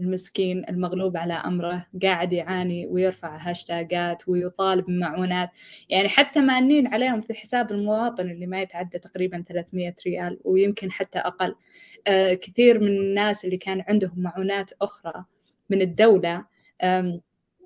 المسكين 0.00 0.64
المغلوب 0.68 1.16
على 1.16 1.34
أمره 1.34 1.86
قاعد 2.02 2.32
يعاني 2.32 2.86
ويرفع 2.86 3.36
هاشتاجات 3.50 4.28
ويطالب 4.28 4.86
بمعونات. 4.86 5.50
يعني 5.88 6.08
حتى 6.08 6.40
مانين 6.40 6.86
عليهم 6.86 7.20
في 7.20 7.34
حساب 7.34 7.72
المواطن 7.72 8.30
اللي 8.30 8.46
ما 8.46 8.62
يتعدى 8.62 8.98
تقريبا 8.98 9.44
300 9.48 9.94
ريال 10.06 10.40
ويمكن 10.44 10.92
حتى 10.92 11.18
أقل. 11.18 11.54
آه 12.06 12.34
كثير 12.34 12.80
من 12.80 12.88
الناس 12.88 13.44
اللي 13.44 13.56
كان 13.56 13.84
عندهم 13.88 14.14
معونات 14.16 14.70
أخرى 14.82 15.24
من 15.70 15.82
الدولة 15.82 16.44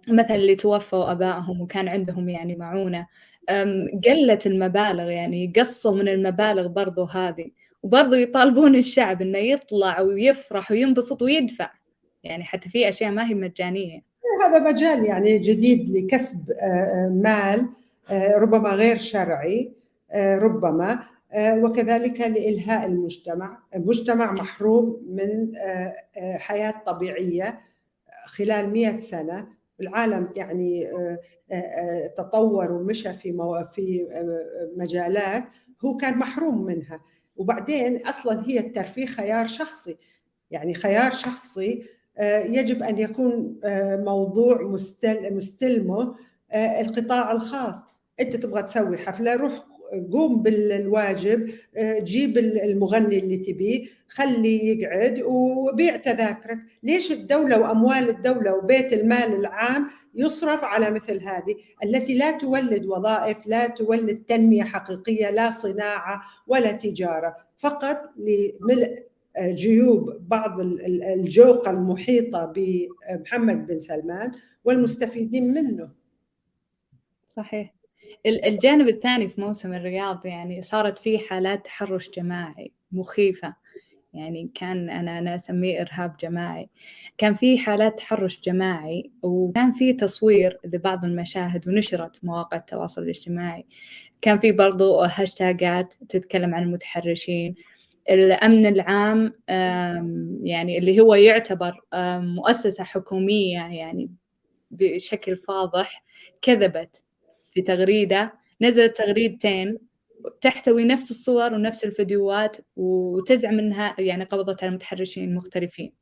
مثلا 0.09 0.35
اللي 0.37 0.57
توفوا 0.57 1.13
أبائهم 1.13 1.61
وكان 1.61 1.89
عندهم 1.89 2.29
يعني 2.29 2.57
معونة 2.57 3.07
قلت 4.07 4.47
المبالغ 4.47 5.11
يعني 5.11 5.53
قصوا 5.57 5.95
من 5.97 6.09
المبالغ 6.09 6.67
برضو 6.67 7.05
هذه. 7.05 7.51
وبرضو 7.83 8.15
يطالبون 8.15 8.77
الشعب 8.77 9.23
إنه 9.23 9.39
يطلع 9.39 10.01
ويفرح 10.01 10.71
وينبسط 10.71 11.23
ويدفع. 11.23 11.71
يعني 12.25 12.45
حتى 12.45 12.69
في 12.69 12.89
أشياء 12.89 13.11
ما 13.11 13.29
هي 13.29 13.35
مجانية. 13.35 14.09
هذا 14.45 14.73
مجال 14.73 15.05
يعني 15.05 15.39
جديد 15.39 15.89
لكسب 15.91 16.51
آه، 16.51 16.67
آه، 16.67 17.09
مال 17.09 17.69
آه، 18.11 18.37
ربما 18.37 18.71
غير 18.71 18.99
شرعي 18.99 19.73
ربما 20.15 20.99
وكذلك 21.37 22.21
لإلهاء 22.21 22.87
المجتمع. 22.87 23.59
المجتمع 23.75 24.33
محروم 24.33 25.03
من 25.09 25.53
حياة 26.39 26.75
طبيعية 26.87 27.61
خلال 28.27 28.71
مئة 28.71 28.99
سنة. 28.99 29.49
العالم 29.81 30.29
يعني 30.37 30.87
تطور 32.17 32.73
ومشى 32.73 33.13
في 33.13 33.33
في 33.75 34.07
مجالات. 34.77 35.45
هو 35.85 35.97
كان 35.97 36.19
محروم 36.19 36.65
منها. 36.65 37.01
وبعدين 37.39 38.07
أصلا 38.07 38.49
هي 38.49 38.59
الترفيه 38.59 39.07
خيار 39.07 39.47
شخصي. 39.47 39.97
يعني 40.51 40.75
خيار 40.75 41.11
شخصي 41.11 41.85
آه، 42.19 42.39
يجب 42.39 42.83
أن 42.83 42.99
يكون 42.99 43.61
آه، 43.65 43.97
موضوع 43.97 44.63
مستلمه 45.31 46.17
آه، 46.53 46.81
القطاع 46.81 47.33
الخاص. 47.33 47.77
أنت 48.21 48.37
تبغى 48.37 48.63
تسوي 48.63 48.99
حفلة 48.99 49.35
روح 49.35 49.68
قوم 50.13 50.43
بالواجب 50.43 51.51
جيب 52.03 52.39
المغني 52.39 53.19
اللي 53.19 53.37
تبيه 53.37 53.87
خليه 54.09 54.79
يقعد 54.79 55.23
وبيع 55.23 55.97
تذاكرك. 55.97 56.59
ليش 56.83 57.13
الدولة 57.13 57.61
وأموال 57.61 58.09
الدولة 58.09 58.55
وبيت 58.55 58.93
المال 58.93 59.35
العام 59.35 59.89
يصرف 60.15 60.65
على 60.65 60.91
مثل 60.91 61.21
هذه؟ 61.23 61.57
التي 61.85 62.15
لا 62.15 62.39
تولد 62.39 62.87
وظائف 62.87 63.47
لا 63.47 63.67
تولد 63.67 64.23
تنمية 64.29 64.63
حقيقية 64.63 65.31
لا 65.31 65.51
صناعة 65.51 66.23
ولا 66.47 66.73
تجارة 66.73 67.37
فقط 67.57 68.01
لملء 68.17 69.03
جيوب 69.41 70.29
بعض 70.29 70.61
الجوقة 70.61 71.71
المحيطة 71.71 72.53
بمحمد 72.57 73.67
بن 73.67 73.79
سلمان 73.79 74.33
والمستفيدين 74.65 75.53
منه. 75.55 75.91
صحيح. 77.37 77.78
الجانب 78.27 78.89
الثاني 78.89 79.29
في 79.29 79.41
موسم 79.41 79.75
الرياض 79.75 80.27
يعني 80.27 80.63
صارت 80.63 80.99
فيه 80.99 81.19
حالات 81.19 81.65
تحرش 81.65 82.11
جماعي 82.11 82.73
مخيفة. 82.93 83.55
يعني 84.15 84.51
كان 84.55 84.91
أنا 84.91 85.19
أنا 85.19 85.35
أسميه 85.35 85.81
إرهاب 85.81 86.17
جماعي. 86.17 86.69
كان 87.19 87.35
في 87.35 87.59
حالات 87.59 87.99
تحرش 87.99 88.41
جماعي 88.41 89.11
وكان 89.23 89.73
في 89.73 89.93
تصوير 89.93 90.59
لبعض 90.65 91.05
المشاهد 91.05 91.69
ونشرت 91.69 92.25
مواقع 92.25 92.57
التواصل 92.57 93.03
الاجتماعي. 93.03 93.67
كان 94.21 94.39
في 94.39 94.53
برضو 94.53 95.01
هاشتاجات 95.01 95.95
تتكلم 96.09 96.55
عن 96.55 96.63
المتحرشين. 96.63 97.55
الأمن 98.11 98.67
العام 98.67 99.35
يعني 100.43 100.79
اللي 100.79 101.01
هو 101.01 101.15
يعتبر 101.15 101.81
مؤسسة 102.21 102.85
حكومية 102.85 103.59
يعني 103.59 104.11
بشكل 104.71 105.37
فاضح 105.37 106.05
كذبت. 106.43 107.03
في 107.59 107.63
تغريدة 107.63 108.33
نزلت 108.61 108.97
تغريدتين 108.97 109.79
تحتوي 110.41 110.85
نفس 110.85 111.11
الصور 111.11 111.53
ونفس 111.55 111.85
الفيديوهات 111.85 112.57
وتزعم 112.77 113.59
إنها 113.59 113.95
يعني 113.99 114.25
قبضت 114.25 114.65
على 114.65 114.73
متحرشين 114.73 115.35
مختلفين. 115.35 115.93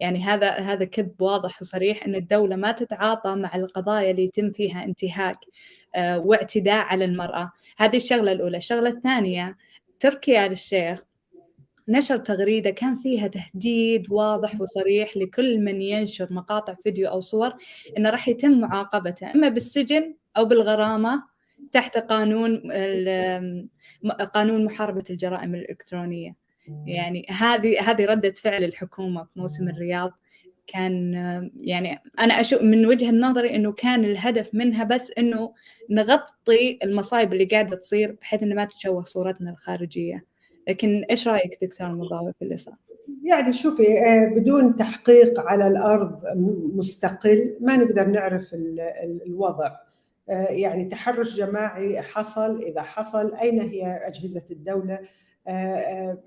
يعني 0.00 0.24
هذا 0.24 0.50
هذا 0.50 0.84
كذب 0.84 1.22
واضح 1.22 1.62
وصريح 1.62 2.04
إن 2.06 2.14
الدولة 2.14 2.56
ما 2.56 2.72
تتعاطى 2.72 3.34
مع 3.34 3.56
القضايا 3.56 4.10
اللي 4.10 4.24
يتم 4.24 4.50
فيها 4.50 4.84
انتهاك 4.84 5.36
آه، 5.94 6.18
واعتداء 6.18 6.84
على 6.84 7.04
المرأة. 7.04 7.52
هذه 7.78 7.96
الشغلة 7.96 8.32
الأولى. 8.32 8.56
الشغلة 8.56 8.88
الثانية 8.88 9.56
تركي 10.00 10.46
آل 10.46 10.52
الشيخ 10.52 11.02
نشر 11.88 12.16
تغريدة 12.16 12.70
كان 12.70 12.96
فيها 12.96 13.28
تهديد 13.28 14.12
واضح 14.12 14.60
وصريح 14.60 15.16
لكل 15.16 15.60
من 15.60 15.82
ينشر 15.82 16.32
مقاطع 16.32 16.74
فيديو 16.74 17.08
أو 17.08 17.20
صور 17.20 17.52
إنه 17.98 18.10
راح 18.10 18.28
يتم 18.28 18.60
معاقبته 18.60 19.34
إما 19.34 19.48
بالسجن 19.48 20.14
أو 20.36 20.44
بالغرامة 20.44 21.22
تحت 21.72 21.98
قانون 21.98 22.62
قانون 24.34 24.64
محاربة 24.64 25.04
الجرائم 25.10 25.54
الإلكترونية. 25.54 26.36
يعني 26.86 27.26
هذه 27.30 27.80
هذه 27.90 28.04
ردة 28.04 28.32
فعل 28.32 28.64
الحكومة 28.64 29.24
في 29.24 29.40
موسم 29.40 29.68
الرياض 29.68 30.12
كان 30.66 31.14
يعني 31.56 31.98
أنا 32.18 32.40
أشوف 32.40 32.62
من 32.62 32.86
وجهة 32.86 33.10
نظري 33.10 33.56
إنه 33.56 33.72
كان 33.72 34.04
الهدف 34.04 34.50
منها 34.52 34.84
بس 34.84 35.12
إنه 35.18 35.52
نغطي 35.90 36.78
المصايب 36.84 37.32
اللي 37.32 37.44
قاعدة 37.44 37.76
تصير 37.76 38.16
بحيث 38.20 38.42
إنه 38.42 38.54
ما 38.54 38.64
تتشوه 38.64 39.04
صورتنا 39.04 39.50
الخارجية. 39.50 40.24
لكن 40.68 41.04
إيش 41.10 41.28
رأيك 41.28 41.58
دكتور 41.64 41.88
مضاوي 41.88 42.32
في 42.38 42.44
اللي 42.44 42.56
صار؟ 42.56 42.74
يعني 43.24 43.52
شوفي 43.52 43.82
آه، 43.82 44.34
بدون 44.36 44.76
تحقيق 44.76 45.40
على 45.40 45.66
الأرض 45.66 46.20
مستقل 46.74 47.58
ما 47.60 47.76
نقدر 47.76 48.06
نعرف 48.06 48.54
الوضع. 49.26 49.70
يعني 50.50 50.84
تحرش 50.84 51.36
جماعي 51.36 52.02
حصل 52.02 52.62
إذا 52.62 52.82
حصل 52.82 53.34
أين 53.34 53.60
هي 53.60 53.86
أجهزة 54.08 54.44
الدولة؟ 54.50 55.00
آه، 55.48 55.50
آه، 55.50 56.18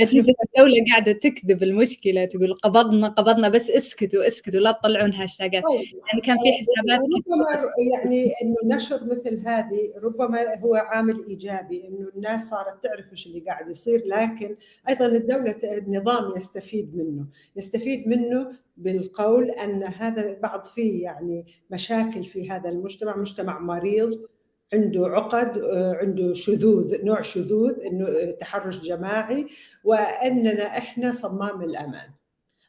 أجهزة 0.00 0.34
الدولة 0.44 0.74
قاعدة 0.90 1.12
تكذب 1.12 1.62
المشكلة 1.62 2.24
تقول 2.24 2.54
قبضنا 2.54 3.08
قبضنا 3.08 3.48
بس 3.48 3.70
اسكتوا 3.70 4.26
اسكتوا 4.26 4.60
لا 4.60 4.72
تطلعون 4.72 5.12
هاشتاجات 5.12 5.62
طيب. 5.62 5.80
يعني 5.80 6.20
كان 6.24 6.36
في 6.38 6.52
حسابات 6.52 7.00
ربما 7.00 7.70
يعني 7.92 8.30
إنه 8.42 8.76
نشر 8.76 9.04
مثل 9.04 9.38
هذه 9.46 9.94
ربما 10.02 10.58
هو 10.60 10.74
عامل 10.74 11.24
إيجابي 11.24 11.88
إنه 11.88 12.08
الناس 12.16 12.48
صارت 12.48 12.82
تعرف 12.82 13.12
إيش 13.12 13.26
اللي 13.26 13.40
قاعد 13.40 13.70
يصير 13.70 14.02
لكن 14.06 14.56
أيضا 14.88 15.06
الدولة 15.06 15.56
النظام 15.64 16.32
يستفيد 16.36 16.96
منه 16.96 17.26
يستفيد 17.56 18.08
منه 18.08 18.52
بالقول 18.76 19.50
أن 19.50 19.82
هذا 19.82 20.38
بعض 20.42 20.62
فيه 20.62 21.02
يعني 21.02 21.46
مشاكل 21.70 22.24
في 22.24 22.50
هذا 22.50 22.68
المجتمع 22.68 23.16
مجتمع 23.16 23.58
مريض 23.58 24.26
عنده 24.74 25.08
عقد 25.08 25.64
عنده 25.74 26.34
شذوذ 26.34 27.04
نوع 27.04 27.20
شذوذ 27.20 27.80
إنه 27.80 28.30
تحرش 28.40 28.80
جماعي 28.80 29.46
وأننا 29.84 30.66
إحنا 30.66 31.12
صمام 31.12 31.62
الأمان. 31.62 32.08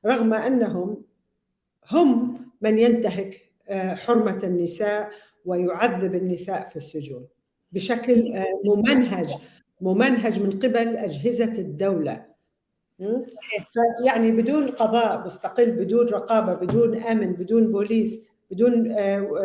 رغم 0.06 0.34
أنهم 0.34 1.04
هم 1.90 2.38
من 2.62 2.78
ينتهك 2.78 3.42
حرمة 4.06 4.40
النساء 4.44 5.12
ويعذب 5.46 6.16
النساء 6.16 6.68
في 6.68 6.76
السجون 6.76 7.28
بشكل 7.72 8.34
ممنهج 8.66 9.30
ممنهج 9.82 10.40
من 10.40 10.52
قبل 10.60 10.98
أجهزة 10.98 11.54
الدولة. 11.62 12.26
يعني 14.06 14.32
بدون 14.32 14.68
قضاء 14.68 15.26
مستقل 15.26 15.72
بدون 15.72 16.08
رقابة 16.08 16.54
بدون 16.54 17.00
أمن 17.00 17.34
بدون 17.34 17.72
بوليس 17.72 18.22
بدون 18.52 18.86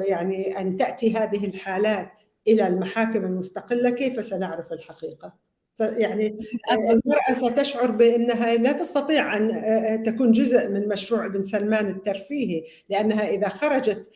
يعني 0.06 0.60
أن 0.60 0.76
تأتي 0.76 1.16
هذه 1.16 1.46
الحالات 1.46 2.19
إلى 2.52 2.66
المحاكم 2.66 3.24
المستقلة 3.24 3.90
كيف 3.90 4.24
سنعرف 4.24 4.72
الحقيقة؟ 4.72 5.34
يعني 5.80 6.38
المرأة 6.70 7.32
ستشعر 7.32 7.90
بأنها 7.90 8.54
لا 8.54 8.72
تستطيع 8.72 9.36
أن 9.36 10.02
تكون 10.02 10.32
جزء 10.32 10.68
من 10.68 10.88
مشروع 10.88 11.26
ابن 11.26 11.42
سلمان 11.42 11.86
الترفيهي 11.86 12.64
لأنها 12.88 13.28
إذا 13.28 13.48
خرجت 13.48 14.10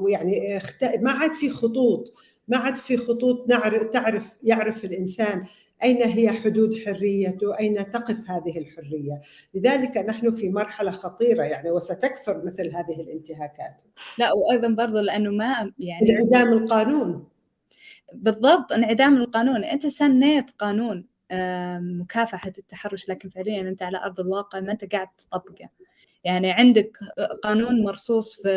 ويعني 0.00 0.60
ما 1.00 1.12
عاد 1.12 1.32
في 1.32 1.50
خطوط 1.50 2.14
ما 2.48 2.56
عاد 2.58 2.76
في 2.76 2.96
خطوط 2.96 3.50
تعرف 3.92 4.36
يعرف 4.42 4.84
الإنسان 4.84 5.44
أين 5.82 6.02
هي 6.02 6.30
حدود 6.30 6.74
حريته 6.86 7.58
أين 7.58 7.90
تقف 7.90 8.30
هذه 8.30 8.58
الحرية. 8.58 9.20
لذلك 9.54 9.96
نحن 9.96 10.30
في 10.30 10.48
مرحلة 10.48 10.90
خطيرة 10.90 11.42
يعني 11.42 11.70
وستكثر 11.70 12.44
مثل 12.44 12.66
هذه 12.66 13.00
الانتهاكات. 13.00 13.82
لا 14.18 14.32
وأيضا 14.32 14.68
برضو 14.68 14.98
لأنه 14.98 15.30
ما 15.30 15.72
يعني 15.78 16.10
انعدام 16.10 16.52
القانون. 16.52 17.28
بالضبط 18.12 18.72
انعدام 18.72 19.16
القانون. 19.16 19.64
أنت 19.64 19.86
سنيت 19.86 20.50
قانون 20.50 21.06
مكافحة 22.00 22.52
التحرش 22.58 23.08
لكن 23.08 23.28
فعليا 23.28 23.60
أنت 23.60 23.82
على 23.82 23.98
أرض 23.98 24.20
الواقع 24.20 24.60
ما 24.60 24.72
أنت 24.72 24.92
قاعد 24.92 25.08
تطبقه. 25.18 25.68
يعني 26.24 26.50
عندك 26.50 26.98
قانون 27.42 27.82
مرصوص 27.82 28.42
في 28.42 28.48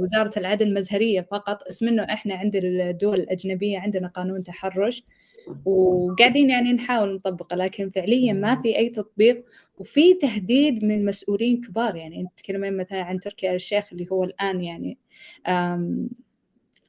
وزارة 0.00 0.30
العدل 0.36 0.74
مزهريه 0.74 1.20
فقط 1.20 1.62
اسم 1.62 1.88
انه 1.88 2.02
إحنا 2.02 2.34
عند 2.34 2.56
الدول 2.56 3.20
الأجنبية 3.20 3.78
عندنا 3.78 4.08
قانون 4.08 4.42
تحرش 4.42 5.04
وقاعدين 5.64 6.50
يعني 6.50 6.72
نحاول 6.72 7.14
نطبقه 7.14 7.56
لكن 7.56 7.90
فعليا 7.90 8.32
ما 8.32 8.62
في 8.62 8.76
أي 8.78 8.88
تطبيق 8.88 9.44
وفي 9.78 10.14
تهديد 10.14 10.84
من 10.84 11.04
مسؤولين 11.04 11.60
كبار. 11.60 11.96
يعني 11.96 12.20
أنت 12.20 12.30
تتكلمين 12.36 12.76
مثلا 12.76 13.02
عن 13.02 13.20
تركي 13.20 13.54
الشيخ 13.54 13.92
اللي 13.92 14.06
هو 14.12 14.24
الآن 14.24 14.60
يعني 14.60 14.98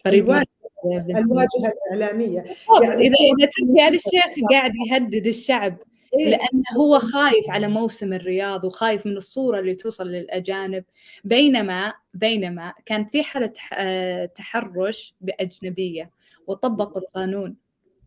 قريب 0.05 0.43
الواجهة 0.85 1.73
الإعلامية. 1.91 2.43
يعني 2.83 3.07
اذا 3.07 3.15
إذا 3.39 3.45
تركي 3.45 3.87
آل 3.87 3.95
الشيخ 4.05 4.49
قاعد 4.51 4.71
يهدد 4.87 5.27
الشعب 5.27 5.77
إيه؟ 6.19 6.29
لأنه 6.29 6.63
هو 6.77 6.99
خايف 6.99 7.49
على 7.49 7.67
موسم 7.67 8.13
الرياض 8.13 8.63
وخايف 8.63 9.05
من 9.05 9.17
الصورة 9.17 9.59
اللي 9.59 9.75
توصل 9.75 10.07
للأجانب. 10.07 10.83
بينما 11.23 11.93
بينما 12.13 12.73
كان 12.85 13.05
في 13.05 13.23
حالة 13.23 13.53
آه، 13.73 14.25
تحرش 14.25 15.15
بأجنبية 15.21 16.11
وطبقوا 16.47 17.01
القانون 17.01 17.55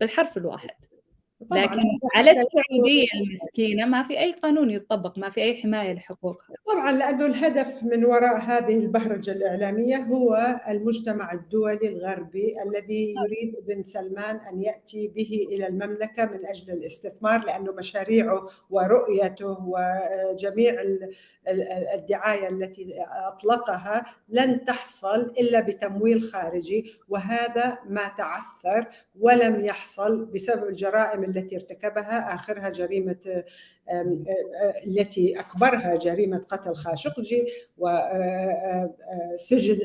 بالحرف 0.01 0.37
الواحد. 0.37 0.88
لكن 1.41 1.81
على 2.15 2.31
السعودية 2.31 3.07
المسكينة 3.15 3.87
ما 3.87 4.03
في 4.03 4.19
أي 4.21 4.33
قانون 4.33 4.71
يطبق 4.71 5.19
ما 5.19 5.31
في 5.31 5.43
أي 5.43 5.63
حماية 5.63 5.93
لحقوقها. 5.93 6.47
طبعا 6.67 6.93
لأنه 6.93 7.27
الهدف 7.27 7.85
من 7.85 8.05
وراء 8.05 8.37
هذه 8.37 8.77
البهرجة 8.79 9.31
الإعلامية 9.31 9.97
هو 9.97 10.61
المجتمع 10.69 11.33
الدولي 11.33 11.89
الغربي 11.89 12.63
الذي 12.63 13.15
يريد 13.25 13.57
ابن 13.57 13.83
سلمان 13.83 14.37
أن 14.37 14.63
يأتي 14.63 15.09
به 15.09 15.47
إلى 15.53 15.67
المملكة 15.67 16.25
من 16.25 16.47
أجل 16.47 16.73
الاستثمار 16.73 17.45
لأنه 17.45 17.73
مشاريعه 17.73 18.47
ورؤيته 18.71 19.57
وجميع 19.61 20.83
الدعاية 21.95 22.49
التي 22.49 22.95
أطلقها 23.27 24.05
لن 24.29 24.65
تحصل 24.65 25.21
إلا 25.21 25.61
بتمويل 25.61 26.23
خارجي 26.23 26.93
وهذا 27.09 27.79
ما 27.89 28.09
تعثر 28.19 28.87
ولم 29.21 29.61
يحصل 29.61 30.25
بسبب 30.25 30.69
الجرائم 30.69 31.25
التي 31.25 31.57
ارتكبها 31.57 32.35
آخرها 32.35 32.69
جريمة 32.69 33.45
التي 34.87 35.41
أكبرها 35.41 35.97
جريمة 35.97 36.39
قتل 36.39 36.75
خاشقجي 36.75 37.47
وسجن 37.79 38.89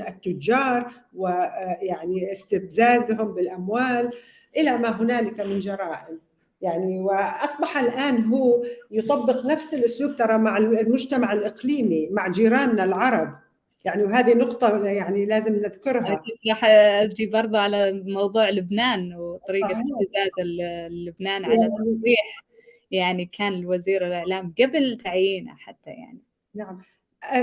التجار 0.07 0.91
ويعني 1.15 2.31
استفزازهم 2.31 3.33
بالأموال 3.33 4.09
إلى 4.57 4.77
ما 4.77 5.01
هنالك 5.01 5.39
من 5.39 5.59
جرائم. 5.59 6.19
يعني 6.61 6.99
وأصبح 6.99 7.77
الآن 7.77 8.25
هو 8.25 8.63
يطبق 8.91 9.45
نفس 9.45 9.73
الأسلوب 9.73 10.15
ترى 10.15 10.37
مع 10.37 10.57
المجتمع 10.57 11.33
الإقليمي 11.33 12.09
مع 12.11 12.27
جيراننا 12.27 12.83
العرب. 12.83 13.42
يعني 13.83 14.03
وهذه 14.03 14.33
نقطة 14.33 14.85
يعني 14.85 15.25
لازم 15.25 15.55
نذكرها. 15.55 16.21
راح 16.49 16.65
أجي 16.65 17.25
برضه 17.25 17.59
على 17.59 18.03
موضوع 18.05 18.49
لبنان 18.49 19.15
وطريقة 19.15 19.65
ابتزاز 19.65 20.45
لبنان 20.91 21.45
على 21.45 21.55
يعني 21.55 21.67
تصريح 21.67 22.43
يعني 22.91 23.25
كان 23.25 23.53
الوزير 23.53 24.07
الإعلام 24.07 24.53
قبل 24.59 24.97
تعيينه 24.97 25.55
حتى 25.55 25.89
يعني. 25.89 26.21
نعم. 26.55 26.81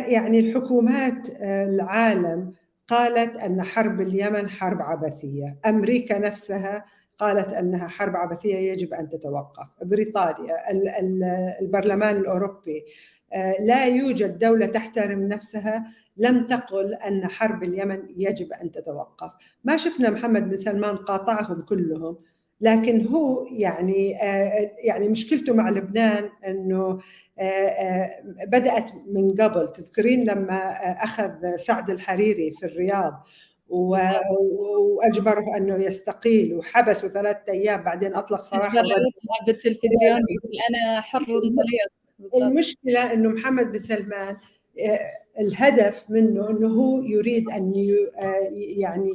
يعني 0.08 0.38
الحكومات 0.38 1.28
العالم 1.42 2.52
قالت 2.86 3.36
أن 3.36 3.62
حرب 3.62 4.00
اليمن 4.00 4.48
حرب 4.48 4.82
عبثية. 4.82 5.58
أمريكا 5.66 6.18
نفسها 6.18 6.84
قالت 7.18 7.52
أنها 7.52 7.88
حرب 7.88 8.16
عبثية 8.16 8.56
يجب 8.56 8.94
أن 8.94 9.08
تتوقف، 9.08 9.68
بريطانيا، 9.82 10.56
البرلمان 11.62 12.16
الأوروبي، 12.16 12.84
لا 13.60 13.86
يوجد 13.86 14.38
دولة 14.38 14.66
تحترم 14.66 15.28
نفسها 15.28 15.84
لم 16.20 16.46
تقل 16.46 16.94
أن 16.94 17.26
حرب 17.26 17.62
اليمن 17.62 18.02
يجب 18.16 18.52
أن 18.52 18.70
تتوقف، 18.70 19.30
ما 19.64 19.76
شفنا 19.76 20.10
محمد 20.10 20.48
بن 20.48 20.56
سلمان 20.56 20.96
قاطعهم 20.96 21.62
كلهم، 21.62 22.18
لكن 22.60 23.06
هو 23.06 23.46
يعني 23.52 24.10
يعني 24.84 25.08
مشكلته 25.08 25.54
مع 25.54 25.70
لبنان 25.70 26.30
إنه 26.46 27.00
بدأت 28.46 28.90
من 29.06 29.34
قبل. 29.40 29.68
تذكرين 29.72 30.24
لما 30.24 30.58
أخذ 31.04 31.56
سعد 31.56 31.90
الحريري 31.90 32.50
في 32.52 32.66
الرياض 32.66 33.26
وأجبره 33.70 35.56
أنه 35.56 35.74
يستقيل 35.74 36.54
وحبسه 36.54 37.08
ثلاثة 37.08 37.52
أيام 37.52 37.82
بعدين 37.82 38.14
أطلق 38.14 38.40
سراحه 38.40 38.82
بالتلفزيون 39.46 40.20
أنا 40.70 41.00
حر 41.00 41.40
المشكلة 42.34 43.12
إنه 43.12 43.28
محمد 43.28 43.72
بن 43.72 43.78
سلمان 43.78 44.28
آه، 44.34 44.38
الهدف 45.40 46.10
منه 46.10 46.50
إنه 46.50 46.68
هو 46.68 47.02
يريد 47.02 47.50
أن 47.50 47.72
آه، 48.18 48.48
يعني 48.76 49.12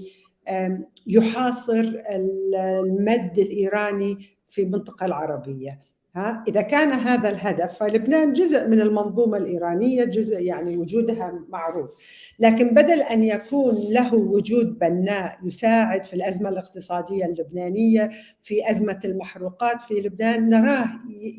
يحاصر 1.07 1.93
المد 2.09 3.37
الإيراني 3.37 4.17
في 4.47 4.61
المنطقة 4.61 5.05
العربية. 5.05 5.79
ها؟ 6.15 6.43
إذا 6.47 6.61
كان 6.61 6.91
هذا 6.91 7.29
الهدف 7.29 7.77
فلبنان 7.77 8.33
جزء 8.33 8.67
من 8.67 8.81
المنظومة 8.81 9.37
الإيرانية 9.37 10.03
جزء 10.03 10.43
يعني 10.43 10.77
وجودها 10.77 11.45
معروف. 11.49 11.95
لكن 12.39 12.69
بدل 12.73 13.01
أن 13.01 13.23
يكون 13.23 13.75
له 13.89 14.15
وجود 14.15 14.79
بناء 14.79 15.37
يساعد 15.43 16.03
في 16.03 16.13
الأزمة 16.13 16.49
الاقتصادية 16.49 17.25
اللبنانية 17.25 18.09
في 18.41 18.69
أزمة 18.69 18.99
المحروقات 19.05 19.81
في 19.81 19.93
لبنان 19.93 20.49
نراه 20.49 20.89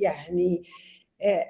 يعني 0.00 0.62
آه، 0.62 0.95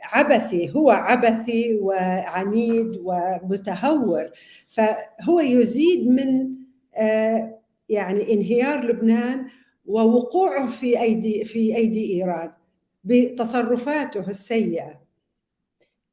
عبثي 0.05 0.73
هو 0.77 0.91
عبثي 0.91 1.79
وعنيد 1.83 3.01
ومتهور. 3.05 4.31
فهو 4.71 5.41
يزيد 5.41 6.09
من 6.09 6.57
آه، 6.97 7.61
يعني 7.89 8.35
انهيار 8.35 8.85
لبنان 8.85 9.47
ووقوعه 9.87 10.71
في 10.71 11.01
أيدي 11.01 11.45
في 11.45 11.77
أيدي 11.77 12.14
إيران 12.14 12.53
بتصرفاته 13.05 14.31
السيئة. 14.31 15.06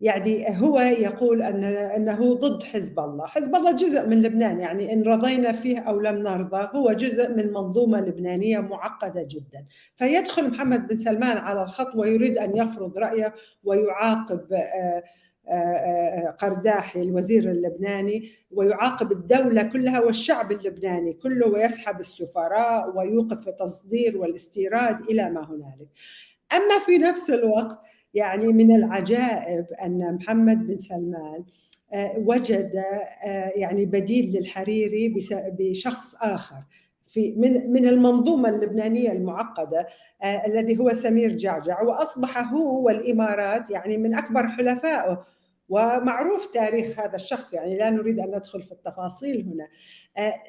يعني 0.04 0.62
هو 0.62 0.80
يقول 0.80 1.42
أن 1.42 1.64
أنه 1.64 2.34
ضد 2.34 2.64
حزب 2.64 3.00
الله، 3.00 3.28
حزب 3.28 3.56
الله 3.56 3.72
جزء 3.72 4.08
من 4.08 4.22
لبنان 4.22 4.60
يعني 4.60 4.94
إن 4.94 5.04
رضينا 5.04 5.52
فيه 5.52 5.80
أو 5.80 6.00
لم 6.00 6.16
نرضى 6.16 6.70
هو 6.78 6.94
جزء 6.94 7.30
من 7.30 7.54
منظومة 7.54 8.02
لبنانية 8.02 8.60
معقدة 8.60 9.28
جدا، 9.30 9.66
فيدخل 9.96 10.50
محمد 10.50 10.88
بن 10.88 10.96
سلمان 10.96 11.38
على 11.38 11.64
الخط 11.64 11.96
ويريد 11.96 12.38
أن 12.38 12.58
يفرض 12.58 12.98
رأيه 12.98 13.34
ويعاقب 13.64 14.54
آه، 14.54 15.04
آه، 15.48 15.54
آه، 15.54 16.32
قرداحي 16.32 17.02
الوزير 17.02 17.52
اللبناني 17.52 18.30
ويعاقب 18.52 19.12
الدولة 19.12 19.64
كلها 19.64 20.00
والشعب 20.00 20.52
اللبناني 20.52 21.14
كله 21.14 21.48
ويسحب 21.48 22.00
السفراء 22.00 22.98
ويوقف 22.98 23.48
التصدير 23.48 24.18
والاستيراد 24.18 25.02
إلى 25.02 25.30
ما 25.30 25.50
هنالك. 25.50 25.88
أما 26.54 26.80
في 26.86 26.98
نفس 26.98 27.30
الوقت 27.30 27.80
يعني 28.14 28.54
من 28.54 28.76
العجائب 28.76 29.66
أن 29.84 30.16
محمد 30.16 30.68
بن 30.68 30.78
سلمان 30.78 31.44
آه، 31.94 32.18
وجد 32.18 32.84
آه، 33.26 33.52
يعني 33.56 33.86
بديل 33.86 34.38
للحريري 34.38 35.16
بشخص 35.60 36.16
آخر. 36.16 36.64
في 37.08 37.36
من 37.38 37.72
من 37.72 37.88
المنظومة 37.88 38.50
اللبنانية 38.50 39.12
المعقدة 39.12 39.88
آه، 40.24 40.46
الذي 40.48 40.80
هو 40.80 40.90
سمير 40.90 41.38
جعجع 41.38 41.82
وأصبح 41.82 42.38
هو 42.54 42.86
والإمارات 42.86 43.70
يعني 43.70 43.98
من 43.98 44.14
أكبر 44.14 44.48
حلفائه. 44.48 45.26
ومعروف 45.70 46.48
تاريخ 46.54 47.00
هذا 47.00 47.16
الشخص 47.16 47.54
يعني 47.54 47.78
لا 47.78 47.90
نريد 47.90 48.20
أن 48.20 48.36
ندخل 48.36 48.62
في 48.62 48.72
التفاصيل 48.72 49.48
هنا. 49.48 49.68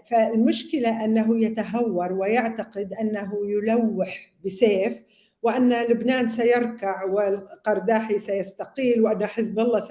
فالمشكلة 0.05 1.05
أنه 1.05 1.41
يتهور 1.41 2.13
ويعتقد 2.13 2.93
أنه 2.93 3.33
يلوح 3.45 4.33
بسيف 4.45 5.03
وأن 5.45 5.73
لبنان 5.73 6.27
سيركع 6.27 7.05
والقرداحي 7.05 8.19
سيستقيل 8.19 9.03
وأن 9.03 9.27
حزب 9.27 9.59
الله 9.59 9.83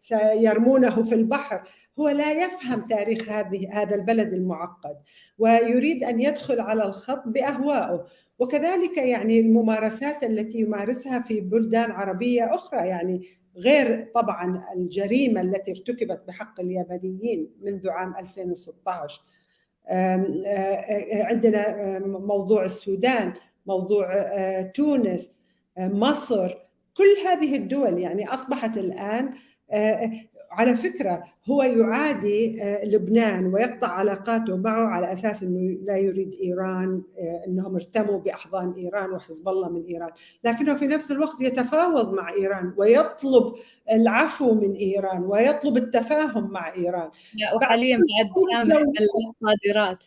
سيرمونه 0.00 1.02
في 1.02 1.14
البحر. 1.14 1.62
هو 1.98 2.08
لا 2.08 2.32
يفهم 2.32 2.86
تاريخ 2.86 3.28
هذه 3.28 3.68
هذا 3.72 3.94
البلد 3.94 4.32
المعقد 4.32 4.96
ويريد 5.38 6.04
أن 6.04 6.20
يدخل 6.20 6.60
على 6.60 6.82
الخط 6.82 7.22
بأهوائه. 7.26 8.06
وكذلك 8.38 8.96
يعني 8.96 9.40
الممارسات 9.40 10.24
التي 10.24 10.58
يمارسها 10.58 11.20
في 11.20 11.40
بلدان 11.40 11.90
عربية 11.90 12.54
أخرى 12.54 12.88
يعني 12.88 13.22
غير 13.56 14.10
طبعا 14.14 14.64
الجريمة 14.76 15.40
التي 15.40 15.70
ارتكبت 15.70 16.22
بحق 16.28 16.60
اليمنيين 16.60 17.50
منذ 17.62 17.88
عام 17.88 18.14
2016 18.16 19.22
عندنا 21.12 21.98
موضوع 22.06 22.64
السودان. 22.64 23.32
موضوع 23.68 24.14
آه، 24.16 24.62
تونس 24.62 25.30
آه، 25.78 25.88
مصر 25.88 26.54
كل 26.96 27.26
هذه 27.26 27.56
الدول 27.56 27.98
يعني 27.98 28.28
أصبحت 28.28 28.78
الآن 28.78 29.30
آه، 29.72 30.10
على 30.50 30.74
فكرة 30.74 31.24
هو 31.50 31.62
يعادي 31.62 32.62
لبنان 32.84 33.46
ويقطع 33.46 33.88
علاقاته 33.88 34.56
معه 34.56 34.86
على 34.86 35.12
أساس 35.12 35.42
إنه 35.42 35.78
لا 35.84 35.96
يريد 35.96 36.34
إيران 36.42 37.02
إنهم 37.46 37.74
ارتموا 37.74 38.18
بأحضان 38.18 38.72
إيران 38.72 39.10
وحزب 39.10 39.48
الله 39.48 39.68
من 39.68 39.84
إيران، 39.84 40.10
لكنه 40.44 40.74
في 40.74 40.86
نفس 40.86 41.10
الوقت 41.10 41.40
يتفاوض 41.40 42.12
مع 42.12 42.32
إيران 42.32 42.74
ويطلب 42.76 43.54
العفو 43.92 44.54
من 44.54 44.72
إيران 44.72 45.22
ويطلب 45.22 45.76
التفاهم 45.76 46.50
مع 46.50 46.74
إيران. 46.74 47.10
وحاليا 47.56 47.96
بعد 47.96 48.32
الصادرات 49.28 50.04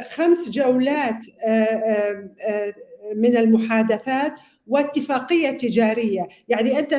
خمس 0.00 0.50
جولات 0.50 1.26
من 3.16 3.36
المحادثات 3.36 4.32
واتفاقية 4.66 5.50
تجارية، 5.50 6.28
يعني 6.48 6.78
أنت 6.78 6.94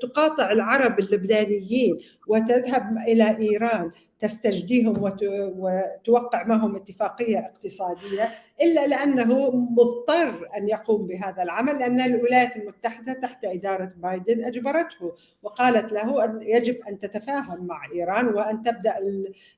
تقاطع 0.00 0.52
العرب 0.52 0.98
اللبنانيين 1.00 1.98
وتذهب 2.28 2.96
إلى 3.08 3.38
إيران 3.38 3.90
تستجديهم 4.20 5.12
وتوقع 5.58 6.44
معهم 6.44 6.76
اتفاقية 6.76 7.38
اقتصادية 7.38 8.30
إلا 8.62 8.86
لأنه 8.86 9.50
مضطر 9.50 10.48
أن 10.56 10.68
يقوم 10.68 11.06
بهذا 11.06 11.42
العمل 11.42 11.78
لأن 11.78 12.00
الولايات 12.00 12.56
المتحدة 12.56 13.12
تحت 13.12 13.44
إدارة 13.44 13.92
بايدن 13.96 14.44
أجبرته 14.44 15.12
وقالت 15.42 15.92
له 15.92 16.24
أن 16.24 16.38
يجب 16.40 16.76
أن 16.88 16.98
تتفاهم 16.98 17.66
مع 17.66 17.80
إيران 17.94 18.26
وأن 18.26 18.62
تبدأ 18.62 18.94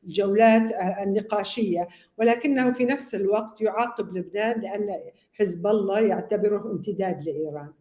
الجولات 0.05 0.73
النقاشية. 1.03 1.89
ولكنه 2.19 2.71
في 2.71 2.85
نفس 2.85 3.15
الوقت 3.15 3.61
يعاقب 3.61 4.17
لبنان 4.17 4.61
لأن 4.61 5.01
حزب 5.41 5.67
الله 5.67 6.01
يعتبره 6.01 6.73
امتداد 6.73 7.23
لإيران. 7.25 7.73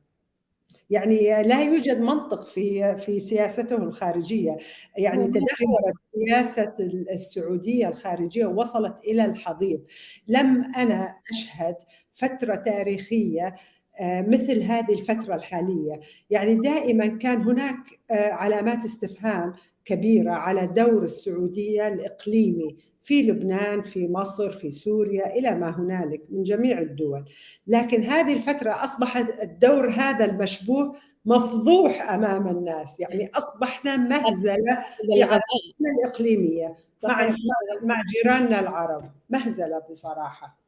يعني 0.89 1.43
لا 1.43 1.64
يوجد 1.64 1.99
منطق 1.99 2.45
في 2.45 2.95
في 2.95 3.20
سياسته 3.20 3.84
الخارجية. 3.84 4.58
يعني 4.97 5.28
تدهورت 5.28 5.95
سياسة 6.16 6.74
السعودية 7.14 7.88
الخارجية 7.89 8.45
وصلت 8.45 8.99
إلى 9.03 9.26
الحضيض. 9.26 9.82
لم 10.28 10.64
أنا 10.78 11.14
أشهد 11.32 11.76
فترة 12.12 12.55
تاريخية 12.55 13.55
آه، 13.99 14.22
مثل 14.22 14.64
هذه 14.64 14.93
الفترة 14.93 15.36
الحالية. 15.36 15.99
يعني 16.30 16.55
دائما 16.55 17.08
كان 17.08 17.41
هناك 17.41 17.78
آه، 18.12 18.30
علامات 18.32 18.86
استفهام 18.86 19.53
كبيرة 19.86 20.32
على 20.32 20.68
دور 20.68 21.03
السعودية 21.03 21.88
الإقليمي 21.88 22.78
في 23.08 23.22
لبنان 23.22 23.82
في 23.82 24.08
مصر 24.08 24.51
في 24.51 24.70
سوريا 24.70 25.36
إلى 25.36 25.55
ما 25.55 25.80
هنالك 25.80 26.22
من 26.30 26.43
جميع 26.43 26.80
الدول. 26.80 27.26
لكن 27.68 28.03
هذه 28.03 28.34
الفترة 28.34 28.72
اصبح 28.72 29.18
الدور 29.18 29.89
هذا 29.89 30.26
المشبوه 30.26 30.95
مفضوح 31.26 32.12
أمام 32.12 32.47
الناس. 32.47 32.99
يعني 32.99 33.30
أصبحنا 33.36 33.97
مهزلة 33.97 34.86
في 35.12 35.24
علاقتنا 35.24 35.89
الإقليمية. 35.99 36.76
مع 37.03 37.36
مع 37.84 38.03
جيراننا 38.14 38.60
العرب. 38.60 39.12
مهزلة 39.30 39.82
بصراحة. 39.89 40.60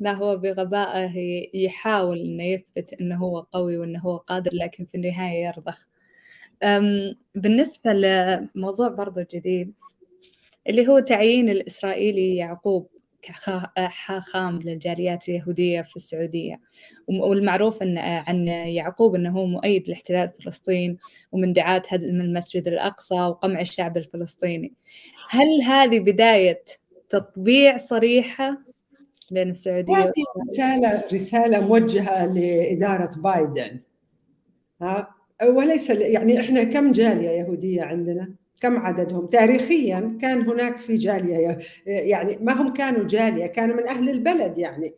لا 0.00 0.12
هو 0.12 0.36
بغبائه 0.36 1.46
يحاول 1.54 2.18
إنه 2.20 2.44
يثبت 2.44 2.92
إنه 3.00 3.16
هو 3.16 3.40
قوي 3.40 3.78
وإنه 3.78 4.00
هو 4.00 4.16
قادر 4.16 4.50
لكن 4.54 4.84
في 4.84 4.94
النهاية 4.94 5.44
يرضخ. 5.46 5.86
بالنسبة 7.34 7.92
لموضوع 7.92 8.88
برضو 8.88 9.20
جديد 9.34 9.72
اللي 10.68 10.88
هو 10.88 10.98
تعيين 10.98 11.48
الإسرائيلي 11.48 12.36
يعقوب 12.36 12.88
كخام 13.22 14.58
للجاليات 14.62 15.28
اليهودية 15.28 15.82
في 15.82 15.96
السعودية. 15.96 16.60
والمعروف 17.08 17.82
أن 17.82 17.98
عن 17.98 18.48
يعقوب 18.48 19.14
أنه 19.14 19.30
هو 19.30 19.46
مؤيد 19.46 19.88
لاحتلال 19.88 20.30
فلسطين 20.30 20.96
ومن 21.32 21.52
دعاة 21.52 21.82
هدم 21.88 22.20
المسجد 22.20 22.68
الأقصى 22.68 23.14
وقمع 23.14 23.60
الشعب 23.60 23.96
الفلسطيني. 23.96 24.72
هل 25.30 25.62
هذه 25.62 25.98
بداية 25.98 26.62
تطبيع 27.08 27.76
صريحة 27.76 28.58
بين 29.30 29.50
السعودية 29.50 29.96
هذه 29.96 30.12
رسالة 30.50 31.04
رسالة 31.12 31.68
موجهة 31.68 32.26
لإدارة 32.26 33.10
بايدن. 33.16 33.80
ها؟ 34.82 35.14
وليس 35.48 35.90
يعني 35.90 36.40
إحنا 36.40 36.64
كم 36.64 36.92
جالية 36.92 37.30
يهودية 37.30 37.82
عندنا؟ 37.82 38.34
كم 38.60 38.76
عددهم؟ 38.76 39.26
تاريخيا 39.26 40.18
كان 40.20 40.48
هناك 40.48 40.76
في 40.76 40.96
جالية 40.96 41.58
يعني 41.86 42.38
ما 42.40 42.52
هم 42.52 42.72
كانوا 42.72 43.04
جالية 43.04 43.46
كانوا 43.46 43.76
من 43.76 43.86
أهل 43.86 44.10
البلد 44.10 44.58
يعني 44.58 44.94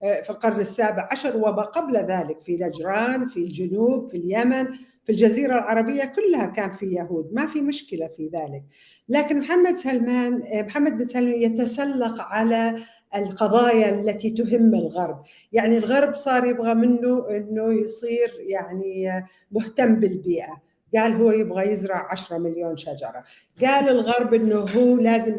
في 0.00 0.30
القرن 0.30 0.60
السابع 0.60 1.08
عشر 1.10 1.36
وما 1.36 1.62
قبل 1.62 1.96
ذلك 1.96 2.40
في 2.40 2.56
نجران 2.56 3.26
في 3.26 3.36
الجنوب 3.36 4.06
في 4.06 4.16
اليمن 4.16 4.66
في 5.02 5.12
الجزيرة 5.12 5.54
العربية 5.54 6.04
كلها 6.04 6.46
كان 6.46 6.70
في 6.70 6.86
يهود 6.86 7.30
ما 7.32 7.46
في 7.46 7.60
مشكلة 7.60 8.06
في 8.06 8.26
ذلك. 8.26 8.62
لكن 9.08 9.38
محمد 9.38 9.76
سلمان 9.76 10.42
محمد 10.66 10.98
بن 10.98 11.06
سلمان 11.06 11.42
يتسلق 11.42 12.20
على 12.20 12.74
القضايا 13.16 14.00
التي 14.00 14.30
تهم 14.30 14.74
الغرب. 14.74 15.22
يعني 15.52 15.78
الغرب 15.78 16.14
صار 16.14 16.44
يبغى 16.44 16.74
منه 16.74 17.30
أنه 17.30 17.72
يصير 17.84 18.30
يعني 18.40 19.24
مهتم 19.50 19.94
بالبيئة. 19.94 20.62
قال 20.94 21.12
هو 21.14 21.30
يبغى 21.30 21.72
يزرع 21.72 22.08
10 22.10 22.38
مليون 22.38 22.76
شجرة. 22.76 23.24
قال 23.60 23.88
الغرب 23.88 24.34
إنه 24.34 24.58
هو 24.58 24.96
لازم 24.96 25.36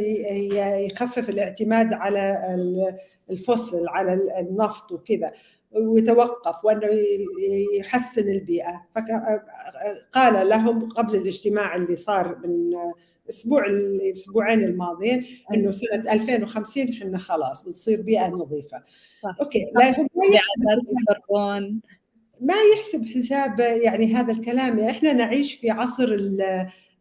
يخفف 0.90 1.30
الاعتماد 1.30 1.94
على 1.94 2.40
الفصل 3.30 3.88
على 3.88 4.20
النفط 4.40 4.92
وكذا 4.92 5.32
ويتوقف 5.72 6.66
وإنه 6.66 6.88
يحسن 7.80 8.30
البيئة. 8.30 8.86
فقال 8.96 10.50
لهم 10.50 10.90
قبل 10.90 11.16
الاجتماع 11.16 11.76
اللي 11.76 11.96
صار 11.96 12.38
من 12.44 12.72
أسبوع 13.30 13.66
الأسبوعين 13.66 14.64
الماضيين 14.64 15.26
إنه 15.54 15.72
سنة 15.72 16.14
2050 16.14 16.90
إحنا 16.90 17.18
خلاص 17.18 17.66
بنصير 17.66 18.02
بيئة 18.02 18.28
نظيفة. 18.28 18.84
okay 19.42 19.66
لا 19.76 20.00
هم 20.00 20.08
ما 22.44 22.54
يحسب 22.74 23.06
حساب 23.06 23.60
يعني 23.60 24.14
هذا 24.14 24.32
الكلام. 24.32 24.80
إحنا 24.80 25.14
نعيش 25.14 25.54
في 25.54 25.70
عصر 25.70 26.18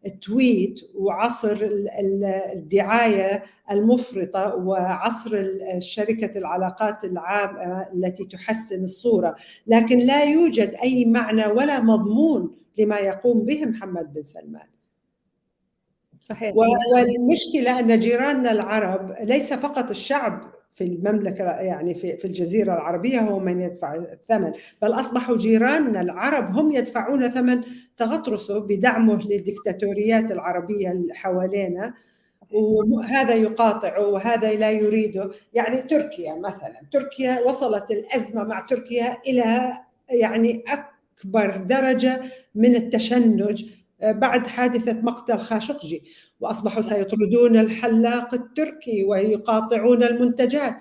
ال 0.05 0.17
tweet 0.17 0.79
وعصر 0.95 1.57
الدعاية 2.53 3.43
المفرطة 3.71 4.55
وعصر 4.55 5.45
شركة 5.79 6.37
العلاقات 6.37 7.05
العامة 7.05 7.85
التي 7.93 8.25
تحسن 8.25 8.83
الصورة، 8.83 9.35
لكن 9.67 9.97
لا 9.97 10.23
يوجد 10.23 10.75
أي 10.83 11.05
معنى 11.05 11.45
ولا 11.45 11.79
مضمون 11.79 12.55
لما 12.77 12.97
يقوم 12.97 13.45
به 13.45 13.65
محمد 13.65 14.13
بن 14.13 14.23
سلمان. 14.23 14.67
صحيح. 16.29 16.53
والمشكلة 16.55 17.79
أن 17.79 17.99
جيراننا 17.99 18.51
العرب 18.51 19.15
ليس 19.21 19.53
فقط 19.53 19.89
الشعب 19.89 20.52
في 20.75 20.83
المملكة 20.83 21.43
يعني 21.43 21.93
في, 21.93 22.17
في 22.17 22.25
الجزيرة 22.25 22.73
العربية 22.73 23.19
هو 23.19 23.39
من 23.39 23.61
يدفع 23.61 23.95
الثمن. 23.95 24.51
بل 24.81 24.93
أصبحوا 24.93 25.37
جيراننا 25.37 26.01
العرب 26.01 26.57
هم 26.57 26.71
يدفعون 26.71 27.29
ثمن 27.29 27.61
تغطرسه 27.97 28.59
بدعمه 28.59 29.27
للدكتاتوريات 29.27 30.31
العربية 30.31 31.03
حوالينا. 31.11 31.93
وهذا 32.51 33.33
يقاطعه 33.33 34.07
وهذا 34.07 34.53
لا 34.53 34.71
يريده. 34.71 35.31
يعني 35.53 35.81
تركيا 35.81 36.35
مثلا 36.35 36.81
تركيا 36.91 37.41
وصلت 37.41 37.91
الأزمة 37.91 38.43
مع 38.43 38.59
تركيا 38.59 39.17
إلى 39.27 39.73
يعني 40.09 40.63
أكبر 40.67 41.57
درجة 41.57 42.21
من 42.55 42.75
التشنج 42.75 43.65
بعد 44.03 44.47
حادثة 44.47 45.01
مقتل 45.01 45.39
خاشقجي 45.39 46.03
وأصبحوا 46.39 46.81
سيطردون 46.81 47.57
الحلاق 47.59 48.33
التركي 48.33 49.03
ويقاطعون 49.03 50.03
المنتجات. 50.03 50.75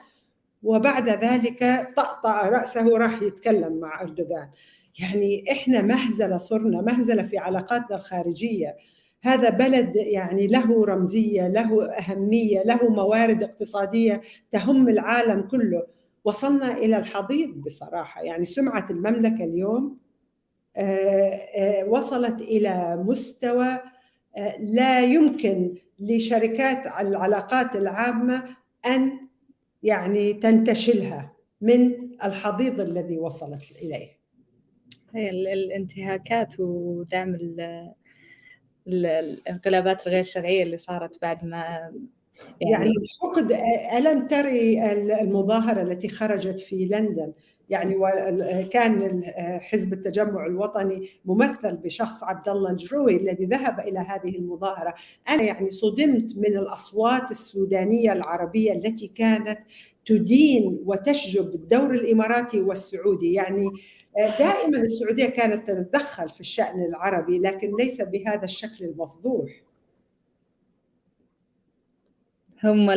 وبعد 0.62 1.08
ذلك 1.08 1.88
طأطأ 1.96 2.42
رأسه 2.48 2.98
راح 2.98 3.22
يتكلم 3.22 3.80
مع 3.80 4.00
أردوغان. 4.02 4.48
يعني 5.00 5.44
إحنا 5.52 5.82
مهزلة 5.82 6.36
صرنا 6.36 6.80
مهزلة 6.82 7.22
في 7.22 7.38
علاقاتنا 7.38 7.96
الخارجية. 7.96 8.76
هذا 9.22 9.50
بلد 9.50 9.96
يعني 9.96 10.46
له 10.46 10.84
رمزية 10.84 11.48
له 11.48 11.84
أهمية 11.92 12.62
له 12.62 12.88
موارد 12.88 13.42
اقتصادية 13.42 14.20
تهم 14.50 14.88
العالم 14.88 15.42
كله. 15.42 15.82
وصلنا 16.24 16.76
إلى 16.76 16.96
الحضيض 16.96 17.48
بصراحة. 17.50 18.22
يعني 18.22 18.44
سمعة 18.44 18.86
المملكة 18.90 19.44
اليوم 19.44 19.98
وصلت 21.88 22.40
إلى 22.40 23.04
مستوى 23.06 23.80
آه، 24.36 24.56
لا 24.60 25.00
يمكن 25.00 25.74
لشركات 25.98 26.86
العلاقات 26.86 27.76
العامة 27.76 28.44
أن 28.86 29.28
يعني 29.82 30.32
تنتشلها 30.32 31.32
من 31.60 31.92
الحضيض 32.24 32.80
الذي 32.80 33.18
وصلت 33.18 33.62
إليه. 33.82 34.08
هي 35.14 35.30
الانتهاكات 35.30 36.54
ودعم 36.60 37.36
الانقلابات 38.86 40.06
الغير 40.06 40.24
شرعية 40.24 40.62
اللي 40.62 40.78
صارت 40.78 41.20
بعد 41.22 41.44
ما 41.44 41.92
يعني, 42.60 42.92
يعني 43.40 43.98
ألم 43.98 44.26
تري 44.26 44.92
المظاهرة 45.20 45.82
التي 45.82 46.08
خرجت 46.08 46.60
في 46.60 46.86
لندن 46.86 47.32
يعني 47.72 47.94
كان 48.68 49.22
حزب 49.60 49.92
التجمع 49.92 50.46
الوطني 50.46 51.08
ممثل 51.24 51.76
بشخص 51.76 52.22
عبد 52.22 52.48
الله 52.48 52.70
الجروي 52.70 53.16
الذي 53.16 53.44
ذهب 53.44 53.80
إلى 53.80 53.98
هذه 53.98 54.36
المظاهرة. 54.36 54.94
أنا 55.28 55.42
يعني 55.42 55.70
صدمت 55.70 56.36
من 56.36 56.56
الأصوات 56.58 57.30
السودانية 57.30 58.12
العربية 58.12 58.72
التي 58.72 59.06
كانت 59.06 59.58
تدين 60.04 60.80
وتشجب 60.84 61.54
الدور 61.54 61.94
الإماراتي 61.94 62.60
والسعودي. 62.60 63.32
يعني 63.32 63.70
دائما 64.16 64.78
السعودية 64.78 65.26
كانت 65.26 65.68
تتدخل 65.70 66.30
في 66.30 66.40
الشأن 66.40 66.82
العربي 66.82 67.38
لكن 67.38 67.76
ليس 67.76 68.02
بهذا 68.02 68.44
الشكل 68.44 68.84
المفضوح. 68.84 69.50
هم 72.64 72.90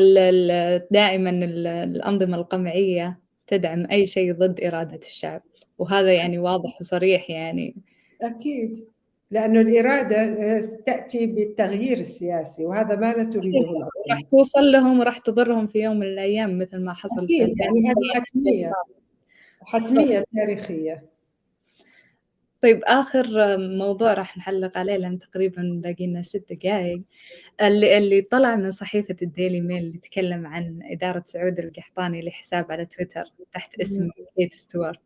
دائما 0.91 1.29
الأنظمة 1.29 2.37
القمعية 2.37 3.24
تدعم 3.47 3.87
أي 3.91 4.07
شيء 4.07 4.33
ضد 4.33 4.63
إرادة 4.63 4.99
الشعب. 5.07 5.41
وهذا 5.77 6.13
يعني 6.13 6.39
واضح 6.39 6.81
وصريح 6.81 7.29
يعني. 7.29 7.75
أكيد. 8.21 8.87
لأنه 9.31 9.61
الإرادة 9.61 10.59
تأتي 10.85 11.25
بالتغيير 11.25 11.97
السياسي 11.99 12.65
وهذا 12.65 12.95
ما 12.95 13.13
لا 13.13 13.23
تريده 13.23 13.89
راح 14.11 14.21
توصل 14.31 14.71
لهم 14.71 14.99
وراح 14.99 15.17
تضرهم 15.17 15.67
في 15.67 15.79
يوم 15.79 15.99
من 15.99 16.05
الأيام 16.05 16.59
مثل 16.59 16.77
ما 16.77 16.93
حصل 16.93 17.23
أكيد 17.23 17.59
يعني 17.59 17.89
هذه 17.89 18.21
حتمية. 18.21 18.73
حتمية 19.61 20.23
تاريخية. 20.35 21.14
طيب 22.65 22.81
آخر 22.83 23.57
موضوع 23.57 24.13
راح 24.13 24.37
نحلق 24.37 24.77
عليه 24.77 24.97
لأن 24.97 25.19
تقريبا 25.19 25.81
باقي 25.83 26.07
لنا 26.07 26.21
ست 26.21 26.45
دقائق 26.49 27.01
اللي 27.61 27.97
اللي 27.97 28.21
طلع 28.21 28.55
من 28.55 28.71
صحيفة 28.71 29.15
الديلي 29.21 29.61
ميل 29.61 29.83
اللي 29.83 29.97
تكلم 29.97 30.47
عن 30.47 30.79
إدارة 30.83 31.23
سعود 31.25 31.59
القحطاني 31.59 32.21
لحساب 32.21 32.71
على 32.71 32.85
تويتر 32.85 33.23
تحت 33.53 33.79
اسم 33.79 34.09
كيت 34.37 34.53
ستوارت. 34.53 34.99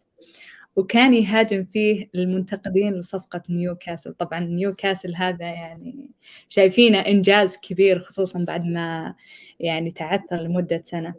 وكان 0.76 1.14
يهاجم 1.14 1.66
فيه 1.66 2.10
المنتقدين 2.16 2.94
لصفقة 2.94 3.42
نيوكاسل. 3.50 4.14
طبعا 4.14 4.40
نيوكاسل 4.40 5.16
هذا 5.16 5.46
يعني 5.46 6.10
شايفينه 6.50 7.00
إنجاز 7.00 7.58
كبير 7.58 8.00
خصوصا 8.00 8.40
بعد 8.40 8.66
ما 8.66 9.16
يعني 9.60 9.92
تعثر 9.92 10.38
لمدة 10.38 10.82
سنة. 10.86 11.14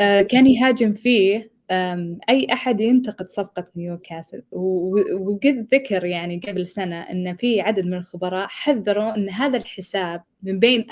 آه، 0.00 0.22
كان 0.22 0.46
يهاجم 0.46 0.92
فيه 0.92 1.50
أي 2.28 2.46
أحد 2.52 2.80
ينتقد 2.80 3.28
صفقة 3.28 3.66
نيوكاسل. 3.76 4.42
وقد 5.20 5.68
ذكر 5.74 6.04
يعني 6.04 6.40
قبل 6.48 6.66
سنة 6.66 7.00
أن 7.00 7.36
في 7.36 7.60
عدد 7.60 7.84
من 7.84 7.94
الخبراء 7.94 8.46
حذروا 8.48 9.16
أن 9.16 9.30
هذا 9.30 9.56
الحساب 9.56 10.22
من 10.42 10.58
بين 10.58 10.86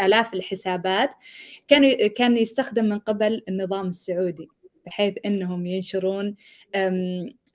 آلاف 0.00 0.34
الحسابات 0.34 1.10
كان 1.68 2.08
كان 2.08 2.36
يستخدم 2.36 2.84
من 2.84 2.98
قبل 2.98 3.42
النظام 3.48 3.88
السعودي 3.88 4.48
بحيث 4.86 5.14
أنهم 5.26 5.66
ينشرون 5.66 6.36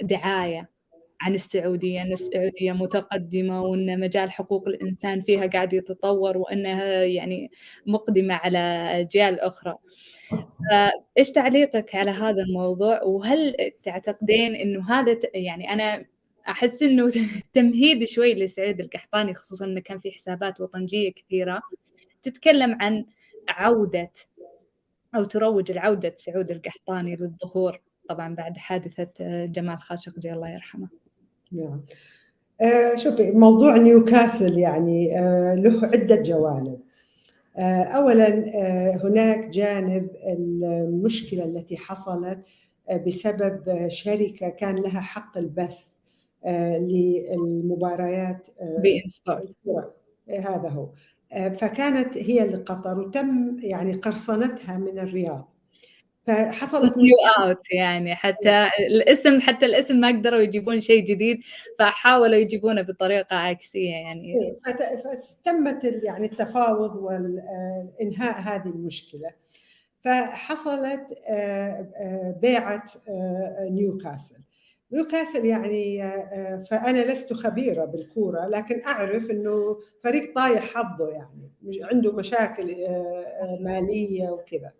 دعاية. 0.01 0.76
عن 1.21 1.35
السعودية 1.35 2.01
أن 2.01 2.13
السعودية 2.13 2.71
متقدمة 2.71 3.61
وأن 3.61 3.99
مجال 3.99 4.31
حقوق 4.31 4.67
الإنسان 4.67 5.21
فيها 5.21 5.47
قاعد 5.47 5.73
يتطور 5.73 6.37
وأنها 6.37 7.03
يعني 7.03 7.51
مقدمة 7.85 8.33
على 8.33 8.57
أجيال 9.01 9.39
أخرى. 9.39 9.77
فإيش 10.69 11.31
تعليقك 11.31 11.95
على 11.95 12.11
هذا 12.11 12.41
الموضوع؟ 12.41 13.03
وهل 13.03 13.55
تعتقدين 13.83 14.55
أنه 14.55 14.91
هذا 14.91 15.19
يعني 15.33 15.73
أنا 15.73 16.05
أحس 16.47 16.83
أنه 16.83 17.09
تمهيد 17.53 18.05
شوي 18.05 18.33
لسعيد 18.33 18.79
القحطاني 18.79 19.33
خصوصا 19.33 19.65
أنه 19.65 19.79
كان 19.81 19.97
في 19.99 20.11
حسابات 20.11 20.61
وطنجية 20.61 21.11
كثيرة 21.11 21.61
تتكلم 22.21 22.77
عن 22.81 23.05
عودة 23.49 24.11
أو 25.15 25.23
تروج 25.23 25.71
العودة 25.71 26.13
سعود 26.17 26.51
القحطاني 26.51 27.15
للظهور. 27.15 27.81
طبعا 28.09 28.35
بعد 28.35 28.57
حادثة 28.57 29.45
جمال 29.45 29.81
خاشقجي 29.81 30.33
الله 30.33 30.49
يرحمه. 30.49 31.06
نعم 31.51 31.81
آه 32.61 32.95
شوفي 32.95 33.31
موضوع 33.31 33.77
نيوكاسل 33.77 34.57
يعني 34.57 35.19
آه 35.19 35.55
له 35.55 35.85
عدة 35.85 36.15
جوانب. 36.15 36.79
آه 37.57 37.83
اولا 37.83 38.27
آه 38.55 38.97
هناك 39.03 39.49
جانب 39.49 40.09
المشكلة 40.27 41.43
التي 41.45 41.77
حصلت 41.77 42.39
بسبب 43.07 43.87
شركة 43.89 44.49
كان 44.49 44.75
لها 44.75 45.01
حق 45.01 45.37
البث 45.37 45.79
للمباريات 46.79 48.47
هذا 50.29 50.69
هو. 50.69 50.89
فكانت 51.53 52.17
هي 52.17 52.47
لقطر 52.47 52.99
وتم 52.99 53.57
يعني 53.59 53.93
قرصنتها 53.93 54.77
من 54.77 54.99
الرياض. 54.99 55.49
فحصلت 56.27 56.97
نيو 56.97 57.15
اوت 57.39 57.71
يعني. 57.71 58.15
حتى 58.15 58.69
الاسم 58.89 59.41
حتى 59.41 59.65
الاسم 59.65 59.95
ما 59.95 60.07
قدروا 60.07 60.39
يجيبون 60.39 60.81
شيء 60.81 61.05
جديد 61.05 61.39
فحاولوا 61.79 62.35
يجيبونه 62.35 62.81
بطريقة 62.81 63.35
عكسية 63.35 63.91
يعني. 63.91 64.35
إيه، 64.35 64.59
فتمت 65.43 65.83
يعني 66.03 66.25
التفاوض 66.25 66.95
والإنهاء 66.95 68.39
هذه 68.39 68.67
المشكلة. 68.67 69.29
فحصلت 70.03 71.19
آه، 71.29 71.89
آه، 71.95 72.35
بيعة 72.41 72.85
آه، 73.09 73.67
نيوكاسل. 73.71 74.37
نيوكاسل 74.91 75.45
يعني 75.45 76.11
فأنا 76.63 77.11
لست 77.11 77.33
خبيرة 77.33 77.85
بالكورة 77.85 78.47
لكن 78.47 78.81
أعرف 78.83 79.31
إنه 79.31 79.77
فريق 80.03 80.35
طايح 80.35 80.63
حظه 80.63 81.09
يعني 81.09 81.51
عنده 81.83 82.11
مشاكل 82.11 82.75
مالية 83.59 84.29
وكذا. 84.29 84.71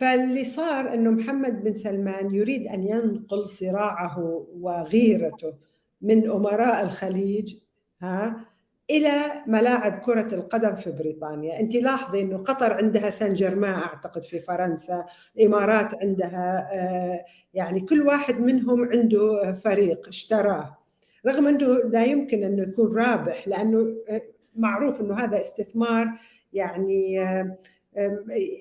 فاللي 0.00 0.44
صار 0.44 0.94
إنه 0.94 1.10
محمد 1.10 1.64
بن 1.64 1.74
سلمان 1.74 2.34
يريد 2.34 2.66
أن 2.66 2.82
ينقل 2.84 3.46
صراعه 3.46 4.46
وغيرته 4.60 5.54
من 6.02 6.30
أمراء 6.30 6.84
الخليج 6.84 7.56
ها 8.02 8.46
إلى 8.90 9.10
ملاعب 9.46 9.98
كرة 9.98 10.34
القدم 10.34 10.74
في 10.74 10.90
بريطانيا، 10.90 11.60
أنت 11.60 11.76
لاحظي 11.76 12.20
إنه 12.20 12.38
قطر 12.38 12.72
عندها 12.72 13.10
سان 13.10 13.34
جيرمان 13.34 13.74
أعتقد 13.74 14.24
في 14.24 14.38
فرنسا، 14.38 15.04
الإمارات 15.36 15.94
عندها 16.02 16.70
آه، 16.72 17.24
يعني 17.54 17.80
كل 17.80 18.02
واحد 18.02 18.40
منهم 18.40 18.84
عنده 18.84 19.52
فريق 19.52 20.08
اشتراه، 20.08 20.78
رغم 21.26 21.46
أنه 21.46 21.66
لا 21.68 22.04
يمكن 22.04 22.44
انه 22.44 22.62
يكون 22.62 22.96
رابح 22.96 23.48
لأنه 23.48 23.96
آه، 24.08 24.22
معروف 24.56 25.00
إنه 25.00 25.14
هذا 25.14 25.40
استثمار 25.40 26.12
يعني 26.52 27.22
آه، 27.22 27.58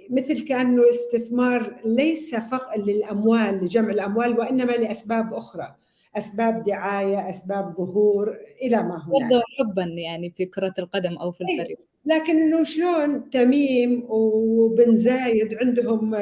مثل 0.10 0.48
كأنه 0.48 0.90
استثمار 0.90 1.82
ليس 1.86 2.36
فقط 2.36 2.78
للأموال 2.78 3.64
لجمع 3.64 3.90
الأموال 3.90 4.40
وإنما 4.40 4.72
لأسباب 4.72 5.34
أخرى 5.34 5.76
أسباب 6.18 6.64
دعاية 6.64 7.30
أسباب 7.30 7.70
ظهور 7.70 8.38
إلى 8.62 8.84
ما 8.84 9.04
هنالك 9.08 9.44
حبا 9.60 9.84
يعني 9.84 10.34
في 10.38 10.46
كرة 10.46 10.74
القدم 10.80 11.18
أو 11.18 11.32
في 11.32 11.42
الفريق. 11.42 11.80
لكن 12.06 12.38
انه 12.38 12.64
شلون؟ 12.64 13.30
تميم 13.30 14.06
وبن 14.10 14.96
زايد 14.96 15.54
عندهم 15.54 16.18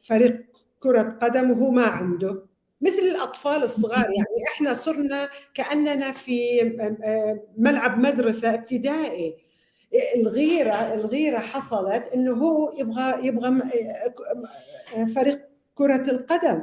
فريق 0.00 0.44
كرة 0.80 1.18
قدم 1.22 1.50
وهو 1.50 1.70
ما 1.70 1.86
عنده. 1.86 2.46
مثل 2.80 3.02
الأطفال 3.02 3.62
الصغار 3.62 4.06
يعني 4.18 4.44
إحنا 4.54 4.74
صرنا 4.74 5.28
كأننا 5.54 6.12
في 6.12 6.36
ملعب 7.58 7.98
مدرسة 7.98 8.54
ابتدائي. 8.54 9.36
الغيرة 10.16 10.94
الغيرة 10.94 11.38
حصلت 11.38 12.04
إنه 12.14 12.32
هو 12.32 12.72
يبغى 12.78 13.26
يبغى 13.26 13.62
فريق 15.14 15.40
كرة 15.74 16.10
القدم. 16.10 16.62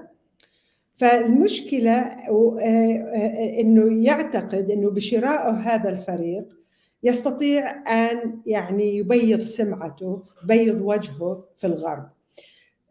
فالمشكلة 0.93 1.97
إنه 3.59 4.05
يعتقد 4.05 4.71
إنه 4.71 4.89
بشرائه 4.89 5.51
هذا 5.51 5.89
الفريق 5.89 6.45
يستطيع 7.03 7.71
أن 7.87 8.39
يعني 8.45 8.97
يبيض 8.97 9.41
سمعته 9.41 10.23
يبيض 10.43 10.81
وجهه 10.81 11.43
في 11.55 11.67
الغرب. 11.67 12.09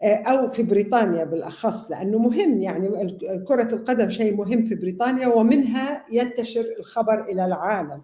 أو 0.03 0.47
في 0.47 0.63
بريطانيا 0.63 1.25
بالأخص 1.25 1.91
لأنه 1.91 2.19
مهم 2.19 2.61
يعني 2.61 3.17
كرة 3.49 3.75
القدم 3.75 4.09
شيء 4.09 4.37
مهم 4.37 4.65
في 4.65 4.75
بريطانيا 4.75 5.27
ومنها 5.27 6.05
ينتشر 6.13 6.65
الخبر 6.79 7.25
إلى 7.25 7.45
العالم. 7.45 8.03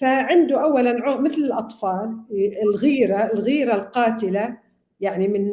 فعنده 0.00 0.62
اولا 0.62 1.20
مثل 1.20 1.34
الأطفال 1.34 2.18
الغيرة 2.62 3.16
الغيرة 3.34 3.74
القاتلة 3.74 4.58
يعني 5.00 5.28
من 5.28 5.52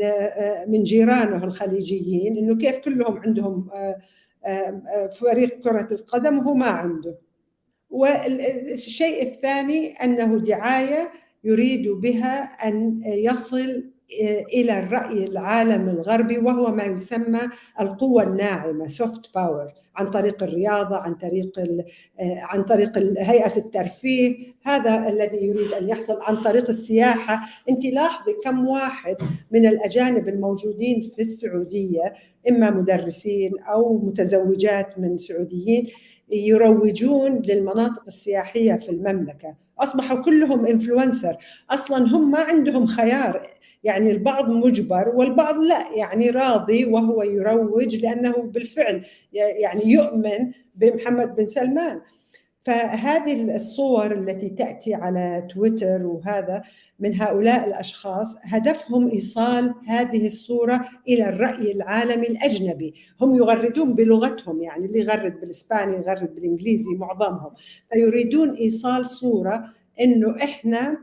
من 0.67 0.83
جيرانه 0.83 1.43
الخليجيين 1.43 2.37
إنه 2.37 2.55
كيف 2.57 2.77
كلهم 2.77 3.17
عندهم 3.17 3.69
فريق 5.19 5.59
كرة 5.61 5.87
القدم 5.91 6.37
وهو 6.39 6.53
ما 6.53 6.65
عنده. 6.65 7.17
والشيء 7.89 9.23
الثاني 9.23 9.91
أنه 9.93 10.39
دعاية 10.39 11.11
يريد 11.43 11.87
بها 11.87 12.43
أن 12.43 13.01
يصل 13.05 13.91
إلى 14.53 14.79
الرأي 14.79 15.23
العالم 15.23 15.89
الغربي 15.89 16.37
وهو 16.37 16.71
ما 16.71 16.83
يسمى 16.83 17.39
القوة 17.81 18.23
الناعمة 18.23 18.87
soft 18.87 19.35
power 19.35 19.71
عن 19.95 20.09
طريق 20.09 20.43
الرياضة 20.43 20.95
عن 20.95 21.15
طريق 21.15 21.63
عن 22.19 22.63
طريق 22.63 22.97
هيئة 23.19 23.57
الترفيه. 23.57 24.37
هذا 24.63 25.09
الذي 25.09 25.47
يريد 25.47 25.71
أن 25.71 25.89
يحصل 25.89 26.21
عن 26.21 26.41
طريق 26.41 26.69
السياحة. 26.69 27.41
أنت 27.69 27.85
لاحظي 27.85 28.33
كم 28.43 28.67
واحد 28.67 29.15
من 29.51 29.65
الأجانب 29.67 30.27
الموجودين 30.27 31.09
في 31.15 31.19
السعودية 31.19 32.13
إما 32.49 32.69
مدرسين 32.69 33.51
أو 33.59 33.97
متزوجات 33.97 34.99
من 34.99 35.17
سعوديين 35.17 35.87
يروجون 36.31 37.41
للمناطق 37.47 38.03
السياحية 38.07 38.73
في 38.73 38.89
المملكة. 38.89 39.55
أصبحوا 39.79 40.23
كلهم 40.23 40.65
influencer 40.65 41.37
أصلا 41.69 41.97
هم 42.15 42.31
ما 42.31 42.39
عندهم 42.39 42.85
خيار 42.85 43.47
يعني 43.83 44.11
البعض 44.11 44.51
مجبر 44.51 45.09
والبعض 45.15 45.55
لا 45.57 45.95
يعني 45.95 46.29
راضي 46.29 46.85
وهو 46.85 47.23
يروج 47.23 47.95
لأنه 47.95 48.33
بالفعل 48.33 49.05
يعني 49.33 49.85
يؤمن 49.85 50.51
بمحمد 50.75 51.35
بن 51.35 51.45
سلمان. 51.45 52.01
فهذه 52.59 53.55
الصور 53.55 54.11
التي 54.11 54.49
تأتي 54.49 54.93
على 54.93 55.47
تويتر 55.53 56.05
وهذا 56.05 56.61
من 56.99 57.21
هؤلاء 57.21 57.67
الأشخاص 57.67 58.35
هدفهم 58.41 59.07
إيصال 59.07 59.73
هذه 59.87 60.27
الصورة 60.27 60.85
إلى 61.07 61.29
الرأي 61.29 61.71
العالمي 61.71 62.27
الأجنبي، 62.27 62.93
هم 63.21 63.35
يغردون 63.35 63.93
بلغتهم 63.93 64.61
يعني 64.61 64.85
اللي 64.85 64.99
يغرد 64.99 65.39
بالإسباني 65.39 65.97
يغرد 65.97 66.35
بالإنجليزي 66.35 66.95
معظمهم، 66.95 67.51
فيريدون 67.93 68.55
إيصال 68.55 69.05
صورة 69.05 69.63
إنه 70.01 70.35
إحنا 70.43 70.97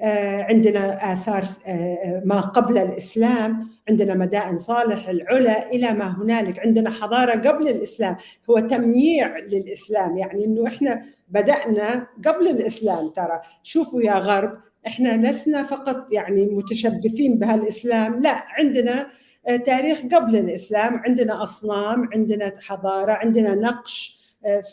عندنا 0.00 1.12
آثار 1.12 1.44
آه، 1.66 2.22
ما 2.24 2.40
قبل 2.40 2.78
الإسلام 2.78 3.68
عندنا 3.88 4.14
مدائن 4.14 4.58
صالح 4.58 5.08
العلا 5.08 5.70
إلى 5.70 5.92
ما 5.92 6.22
هنالك. 6.22 6.58
عندنا 6.58 6.90
حضارة 6.90 7.32
قبل 7.32 7.68
الإسلام. 7.68 8.16
هو 8.50 8.58
تمييع 8.58 9.38
للإسلام 9.38 10.18
يعني 10.18 10.44
أنه 10.44 10.66
إحنا 10.66 11.02
بدأنا 11.28 12.06
قبل 12.26 12.48
الإسلام 12.48 13.08
ترى. 13.08 13.40
شوفوا 13.62 14.02
يا 14.02 14.14
غرب 14.14 14.58
إحنا 14.86 15.30
لسنا 15.30 15.62
فقط 15.62 16.12
يعني 16.12 16.46
متشبثين 16.46 17.38
بهالإسلام. 17.38 18.20
لا 18.20 18.34
عندنا 18.58 19.06
آه، 19.48 19.56
تاريخ 19.56 20.02
قبل 20.12 20.36
الإسلام. 20.36 20.96
عندنا 20.96 21.42
أصنام 21.42 22.08
عندنا 22.14 22.52
حضارة 22.60 23.12
عندنا 23.12 23.54
نقش 23.54 24.24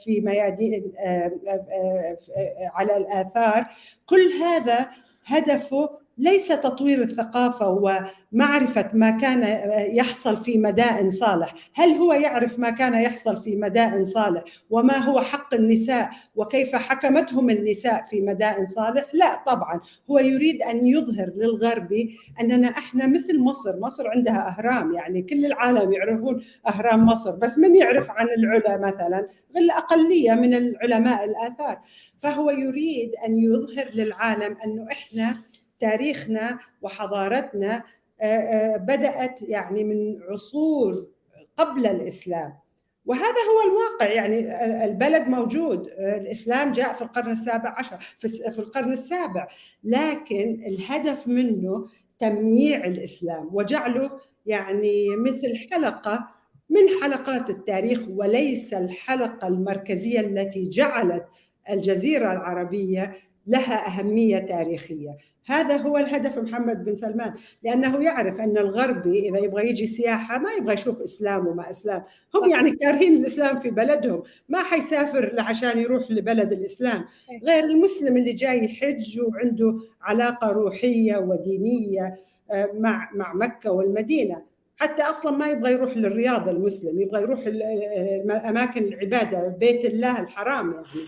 في 0.03 0.21
ميادين 0.21 0.91
على 2.73 2.97
الآثار. 2.97 3.65
كل 4.05 4.31
هذا 4.43 4.87
هدفه 5.25 6.00
ليس 6.17 6.47
تطوير 6.47 7.01
الثقافة 7.01 7.67
ومعرفة 8.33 8.89
ما 8.93 9.11
كان 9.11 9.43
يحصل 9.95 10.37
في 10.37 10.57
مدائن 10.57 11.09
صالح. 11.09 11.53
هل 11.75 11.89
هو 11.89 12.13
يعرف 12.13 12.59
ما 12.59 12.69
كان 12.69 12.93
يحصل 12.93 13.37
في 13.37 13.55
مدائن 13.55 14.05
صالح 14.05 14.43
وما 14.69 14.97
هو 14.97 15.21
حق 15.21 15.53
النساء 15.53 16.09
وكيف 16.35 16.75
حكمتهم 16.75 17.49
النساء 17.49 18.03
في 18.03 18.21
مدائن 18.21 18.65
صالح؟ 18.65 19.05
لا 19.13 19.43
طبعا. 19.45 19.79
هو 20.11 20.19
يريد 20.19 20.61
أن 20.61 20.87
يظهر 20.87 21.31
للغربي 21.35 22.17
أننا 22.41 22.67
إحنا 22.67 23.07
مثل 23.07 23.39
مصر. 23.39 23.79
مصر 23.79 24.07
عندها 24.07 24.47
أهرام 24.49 24.93
يعني 24.93 25.21
كل 25.21 25.45
العالم 25.45 25.93
يعرفون 25.93 26.41
أهرام 26.67 27.05
مصر. 27.05 27.31
بس 27.31 27.57
من 27.57 27.75
يعرف 27.75 28.11
عن 28.11 28.27
العلا 28.29 28.77
مثلا؟ 28.77 29.27
غير 29.55 29.71
أقلية 29.77 30.33
من 30.33 30.53
العلماء 30.53 31.23
الآثار. 31.23 31.81
فهو 32.17 32.51
يريد 32.51 33.11
أن 33.27 33.35
يظهر 33.35 33.89
للعالم 33.93 34.57
أنه 34.65 34.87
إحنا 34.91 35.37
تاريخنا 35.81 36.59
وحضارتنا 36.81 37.83
آه، 38.21 38.25
آه، 38.25 38.77
بدأت 38.77 39.41
يعني 39.41 39.83
من 39.83 40.19
عصور 40.29 41.07
قبل 41.57 41.85
الإسلام. 41.85 42.53
وهذا 43.05 43.25
هو 43.25 43.69
الواقع 43.71 44.13
يعني 44.13 44.65
البلد 44.85 45.27
موجود. 45.27 45.87
الإسلام 45.97 46.71
جاء 46.71 46.93
في 46.93 47.01
القرن 47.01 47.31
السابع 47.31 47.75
عشر 47.77 47.97
في 48.51 48.59
القرن 48.59 48.91
السابع. 48.91 49.47
لكن 49.83 50.63
الهدف 50.67 51.27
منه 51.27 51.87
تمييع 52.19 52.85
الإسلام 52.85 53.49
وجعله 53.51 54.19
يعني 54.45 55.15
مثل 55.15 55.69
حلقة 55.71 56.27
من 56.69 56.81
حلقات 57.01 57.49
التاريخ 57.49 57.99
وليس 58.09 58.73
الحلقة 58.73 59.47
المركزية 59.47 60.19
التي 60.19 60.69
جعلت 60.69 61.25
الجزيرة 61.69 62.31
العربية 62.31 63.15
لها 63.47 63.87
أهمية 63.87 64.37
تاريخية. 64.37 65.17
هذا 65.45 65.77
هو 65.77 65.97
الهدف 65.97 66.37
محمد 66.37 66.85
بن 66.85 66.95
سلمان 66.95 67.33
لأنه 67.63 68.03
يعرف 68.03 68.39
أن 68.39 68.57
الغربي 68.57 69.29
إذا 69.29 69.39
يبغى 69.39 69.69
يجي 69.69 69.87
سياحة 69.87 70.37
ما 70.37 70.51
يبغى 70.51 70.73
يشوف 70.73 71.01
إسلام 71.01 71.47
وما 71.47 71.69
إسلام. 71.69 72.03
هم 72.35 72.49
يعني 72.49 72.71
كارهين 72.71 73.17
الإسلام 73.17 73.57
في 73.57 73.71
بلدهم. 73.71 74.23
ما 74.49 74.63
حيسافر 74.63 75.35
عشان 75.39 75.77
يروح 75.77 76.11
لبلد 76.11 76.53
الإسلام. 76.53 77.05
غير 77.43 77.63
المسلم 77.63 78.17
اللي 78.17 78.33
جاي 78.33 78.65
يحج 78.65 79.19
وعنده 79.21 79.79
علاقة 80.01 80.51
روحية 80.51 81.17
ودينية 81.17 82.15
آه، 82.51 82.69
مع 82.73 83.09
مع 83.13 83.33
مكة 83.33 83.71
والمدينة. 83.71 84.41
حتى 84.77 85.03
أصلا 85.03 85.31
ما 85.31 85.47
يبغى 85.47 85.71
يروح 85.73 85.97
للرياض 85.97 86.49
المسلم 86.49 87.01
يبغى 87.01 87.21
يروح 87.21 87.39
اماكن 88.45 88.83
العبادة 88.83 89.47
بيت 89.47 89.85
الله 89.85 90.19
الحرام 90.19 90.71
يعني. 90.71 91.07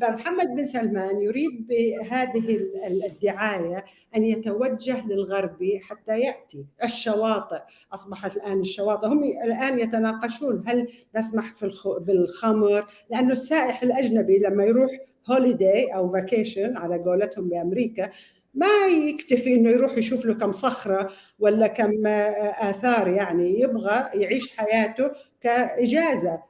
فمحمد 0.00 0.46
بن 0.46 0.64
سلمان 0.64 1.20
يريد 1.20 1.66
بهذه 1.66 2.60
الدعاية 3.06 3.84
أن 4.16 4.24
يتوجه 4.24 5.06
للغربي 5.06 5.80
حتى 5.80 6.18
يأتي. 6.20 6.66
الشواطئ 6.84 7.60
أصبحت 7.94 8.36
الآن 8.36 8.60
الشواطئ 8.60 9.06
هم 9.06 9.24
الآن 9.24 9.80
يتناقشون 9.80 10.62
هل 10.66 10.88
نسمح 11.16 11.54
في 11.54 11.70
بالخمر؟ 12.00 12.86
لأنه 13.10 13.32
السائح 13.32 13.82
الأجنبي 13.82 14.38
لما 14.38 14.64
يروح 14.64 14.90
holiday 15.30 15.94
أو 15.94 16.08
vacation 16.08 16.76
على 16.76 16.98
قولتهم 16.98 17.48
بأمريكا 17.48 18.10
ما 18.54 18.86
يكتفي 19.08 19.54
إنه 19.54 19.70
يروح 19.70 19.98
يشوف 19.98 20.24
له 20.26 20.34
كم 20.34 20.52
صخرة 20.52 21.10
ولا 21.38 21.66
كم 21.66 22.06
آثار 22.06 23.08
يعني 23.08 23.60
يبغى 23.60 24.10
يعيش 24.14 24.56
حياته 24.56 25.10
كإجازة. 25.40 26.42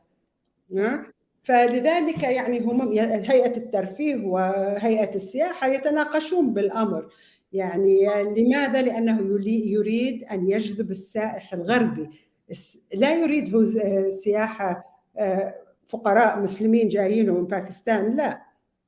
فلذلك 1.47 2.23
يعني 2.23 2.61
هم 2.61 2.93
هيئة 2.99 3.57
الترفيه 3.57 4.17
وهيئة 4.17 5.15
السياحة 5.15 5.69
يتناقشون 5.69 6.53
بالأمر. 6.55 7.09
يعني 7.53 8.07
لماذا؟ 8.37 8.83
لأنه 8.83 9.21
يريد 9.49 10.25
أن 10.25 10.51
يجذب 10.51 10.91
السائح 10.91 11.53
الغربي. 11.55 12.11
لا 12.95 13.15
يريد 13.15 13.55
هو 13.55 13.67
سياحة 14.09 14.85
آه، 15.19 15.55
فقراء 15.87 16.41
مسلمين 16.41 16.89
جايين 16.89 17.31
من 17.31 17.45
باكستان 17.45 18.17
لا. 18.17 18.46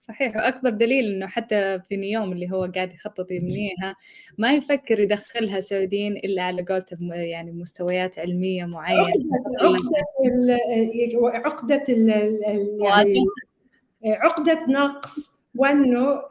صحيح. 0.09 0.37
وأكبر 0.37 0.71
دليل 0.71 1.15
إنه 1.15 1.27
حتى 1.27 1.81
في 1.89 1.97
نيوم 1.97 2.33
اللي 2.33 2.51
هو 2.51 2.71
قاعد 2.75 2.93
يخطط 2.93 3.31
يبنيها 3.31 3.97
ما 4.39 4.53
يفكر 4.53 5.01
يدخلها 5.01 5.61
سعوديين 5.61 6.17
إلا 6.17 6.43
على 6.43 6.63
قولته 6.63 6.97
يعني 7.15 7.53
مستويات 7.53 8.19
علمية 8.19 8.65
معينة. 8.65 9.03
عقدة 9.03 10.59
عقدة 11.35 11.85
يعني 12.83 13.25
عقدة 14.07 14.67
نقص 14.69 15.39
وأنه 15.55 16.23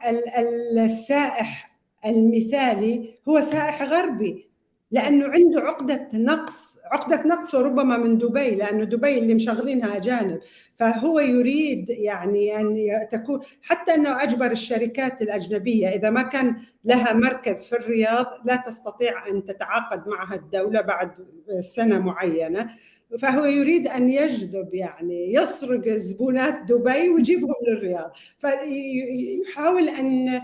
السائح 0.78 1.78
المثالي 2.06 3.14
هو 3.28 3.40
سائح 3.40 3.82
غربي. 3.82 4.47
لأنه 4.90 5.26
عنده 5.26 5.60
عقدة 5.60 6.08
نقص 6.14 6.78
عقدة 6.92 7.22
نقص 7.26 7.54
وربما 7.54 7.96
من 7.96 8.18
دبي 8.18 8.54
لأنه 8.54 8.84
دبي 8.84 9.18
اللي 9.18 9.34
مشغلينها 9.34 9.96
أجانب. 9.96 10.40
فهو 10.74 11.20
يريد 11.20 11.90
يعني 11.90 12.56
أن 12.56 12.76
تكون 13.12 13.40
حتى 13.62 13.94
أنه 13.94 14.22
أجبر 14.22 14.50
الشركات 14.50 15.22
الأجنبية 15.22 15.88
إذا 15.88 16.10
ما 16.10 16.22
كان 16.22 16.56
لها 16.84 17.12
مركز 17.12 17.64
في 17.64 17.76
الرياض 17.76 18.26
لا 18.44 18.56
تستطيع 18.56 19.28
أن 19.28 19.44
تتعاقد 19.44 20.08
معها 20.08 20.34
الدولة 20.34 20.80
بعد 20.80 21.10
سنة 21.58 21.98
معينة. 21.98 22.70
فهو 23.18 23.44
يريد 23.44 23.88
أن 23.88 24.10
يجذب 24.10 24.74
يعني 24.74 25.34
يسرق 25.34 25.88
زبونات 25.88 26.62
دبي 26.68 27.08
ويجيبهم 27.08 27.54
للرياض. 27.68 28.12
فيحاول 28.38 29.88
أن 29.88 30.40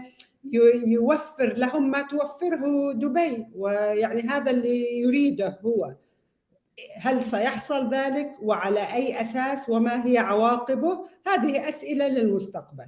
يوفر 0.86 1.56
لهم 1.56 1.90
ما 1.90 2.02
توفره 2.02 2.92
دبي 2.92 3.46
ويعني 3.54 4.22
هذا 4.22 4.50
اللي 4.50 4.98
يريده 4.98 5.58
هو. 5.64 5.94
هل 7.00 7.22
سيحصل 7.22 7.94
ذلك 7.94 8.30
وعلى 8.42 8.80
أي 8.94 9.20
أساس 9.20 9.68
وما 9.68 10.06
هي 10.06 10.18
عواقبه؟ 10.18 11.06
هذه 11.26 11.68
أسئلة 11.68 12.08
للمستقبل. 12.08 12.86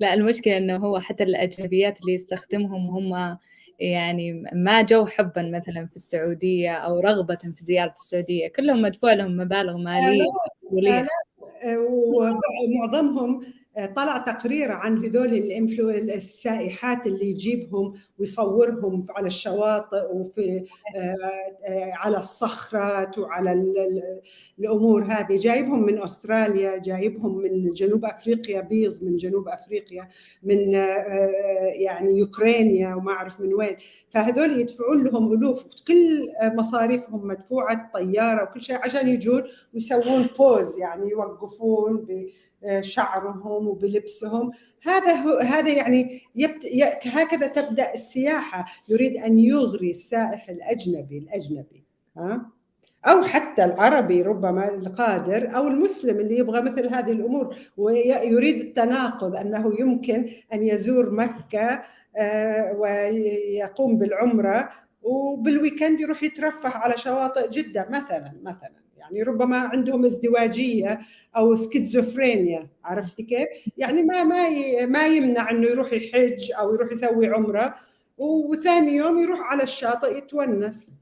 لا 0.00 0.14
المشكلة 0.14 0.56
إنه 0.56 0.76
هو 0.76 0.98
حتى 0.98 1.24
الأجنبيات 1.24 2.00
اللي 2.00 2.14
يستخدمهم 2.14 2.90
هم 2.90 3.38
يعني 3.78 4.44
ما 4.52 4.82
جو 4.82 5.06
حبا 5.06 5.42
مثلا 5.42 5.86
في 5.86 5.96
السعودية 5.96 6.72
أو 6.72 7.00
رغبة 7.00 7.36
في 7.36 7.64
زيارة 7.64 7.92
السعودية. 7.92 8.48
كلهم 8.48 8.82
مدفوع 8.82 9.12
لهم 9.12 9.36
مبالغ 9.36 9.76
مالية 9.76 10.24
ومعظمهم 12.66 13.44
طلع 13.96 14.18
تقرير 14.18 14.72
عن 14.72 15.04
هذول 15.04 15.34
السائحات 16.10 17.06
اللي 17.06 17.30
يجيبهم 17.30 17.92
ويصورهم 18.18 19.06
على 19.10 19.26
الشواطئ 19.26 20.12
وفي 20.12 20.64
آه، 20.96 21.16
آه، 21.68 21.92
على 21.92 22.18
الصخرات 22.18 23.18
وعلى 23.18 23.52
الأمور 24.58 25.04
هذه. 25.04 25.38
جايبهم 25.38 25.86
من 25.86 26.02
أستراليا 26.02 26.78
جايبهم 26.78 27.38
من 27.38 27.72
جنوب 27.72 28.04
أفريقيا 28.04 28.60
بيض 28.60 29.02
من 29.02 29.16
جنوب 29.16 29.48
أفريقيا 29.48 30.08
من 30.42 30.74
آه، 30.74 31.30
يعني 31.74 32.18
يوكرانيا 32.18 32.94
وما 32.94 33.12
أعرف 33.12 33.40
من 33.40 33.54
وين. 33.54 33.76
فهذول 34.08 34.60
يدفعون 34.60 35.04
لهم 35.04 35.32
ألوف 35.32 35.64
كل 35.88 36.28
مصاريفهم 36.44 37.26
مدفوعة 37.26 37.90
طيارة 37.94 38.42
وكل 38.42 38.62
شيء 38.62 38.76
عشان 38.76 39.08
يجون 39.08 39.42
ويسوون 39.74 40.26
بوز 40.38 40.78
يعني 40.78 41.10
يوقفون 41.10 42.06
شعرهم 42.80 43.68
وبلبسهم. 43.68 44.52
هذا 44.82 45.14
هو 45.14 45.38
هذا 45.38 45.68
يعني 45.68 46.20
يبت... 46.34 46.66
هكذا 47.06 47.46
تبدأ 47.46 47.94
السياحة. 47.94 48.64
يريد 48.88 49.16
أن 49.16 49.38
يغري 49.38 49.90
السائح 49.90 50.48
الأجنبي 50.48 51.18
الأجنبي 51.18 51.84
ها؟ 52.16 52.50
أو 53.06 53.22
حتى 53.22 53.64
العربي 53.64 54.22
ربما 54.22 54.74
القادر 54.74 55.56
أو 55.56 55.68
المسلم 55.68 56.20
اللي 56.20 56.38
يبغى 56.38 56.60
مثل 56.60 56.94
هذه 56.94 57.12
الأمور. 57.12 57.56
ويريد 57.76 58.60
التناقض 58.60 59.36
أنه 59.36 59.72
يمكن 59.80 60.28
أن 60.52 60.62
يزور 60.62 61.10
مكة 61.10 61.82
آه، 62.16 62.72
ويقوم 62.72 63.98
بالعمرة 63.98 64.70
وبال 65.02 65.31
weekend 65.31 66.00
يروح 66.00 66.22
يترفه 66.22 66.68
على 66.68 66.98
شواطئ 66.98 67.50
جدة 67.50 67.86
مثلا 67.90 68.32
مثلا. 68.42 68.83
يعني 69.04 69.22
ربما 69.22 69.56
عندهم 69.56 70.04
ازدواجية 70.04 71.00
أو 71.36 71.54
سكيزوفرينيا 71.54 72.68
عرفتي 72.84 73.22
كيف؟ 73.22 73.48
يعني 73.78 74.02
ما 74.02 74.22
ما 74.22 74.48
ما 74.86 75.06
يمنع 75.06 75.50
إنه 75.50 75.66
يروح 75.66 75.92
يحج 75.92 76.52
أو 76.58 76.74
يروح 76.74 76.92
يسوي 76.92 77.28
عمرة 77.28 77.74
وثاني 78.18 78.96
يوم 78.96 79.18
يروح 79.18 79.40
على 79.40 79.62
الشاطئ 79.62 80.18
يتونس 80.18 80.92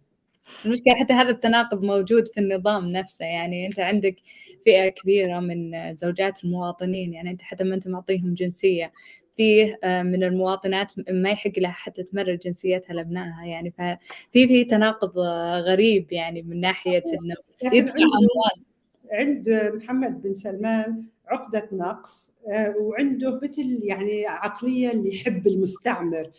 المشكلة 0.64 0.94
حتى 0.94 1.12
هذا 1.12 1.30
التناقض 1.30 1.82
موجود 1.82 2.28
في 2.28 2.40
النظام 2.40 2.88
نفسه 2.88 3.24
يعني 3.24 3.66
أنت 3.66 3.80
عندك 3.80 4.16
فئة 4.64 4.88
كبيرة 4.88 5.40
من 5.40 5.94
زوجات 5.94 6.44
المواطنين 6.44 7.12
يعني 7.12 7.30
أنت 7.30 7.42
حتى 7.42 7.64
ما 7.64 7.74
أنت 7.74 7.88
معطيهم 7.88 8.34
جنسية 8.34 8.92
فيه 9.36 9.78
آه، 9.84 10.02
من 10.02 10.24
المواطنات 10.24 10.92
ما 11.10 11.30
يحق 11.30 11.58
لها 11.58 11.70
حتى 11.70 12.02
تمرر 12.02 12.34
جنسيتها 12.34 12.94
لابنائها 12.94 13.44
يعني. 13.44 13.70
ففي 13.70 14.48
في 14.48 14.64
تناقض 14.64 15.18
غريب 15.66 16.12
يعني 16.12 16.42
من 16.42 16.60
ناحية 16.60 17.02
إنه 17.22 17.34
يدفع 17.72 17.94
أموال. 17.94 18.64
عند 19.12 19.72
محمد 19.74 20.22
بن 20.22 20.34
سلمان 20.34 21.04
عقدة 21.28 21.68
نقص 21.72 22.30
آه، 22.52 22.74
وعنده 22.80 23.40
مثل 23.42 23.78
يعني 23.82 24.26
عقلية 24.26 24.92
اللي 24.92 25.14
يحب 25.14 25.46
المستعمر. 25.46 26.30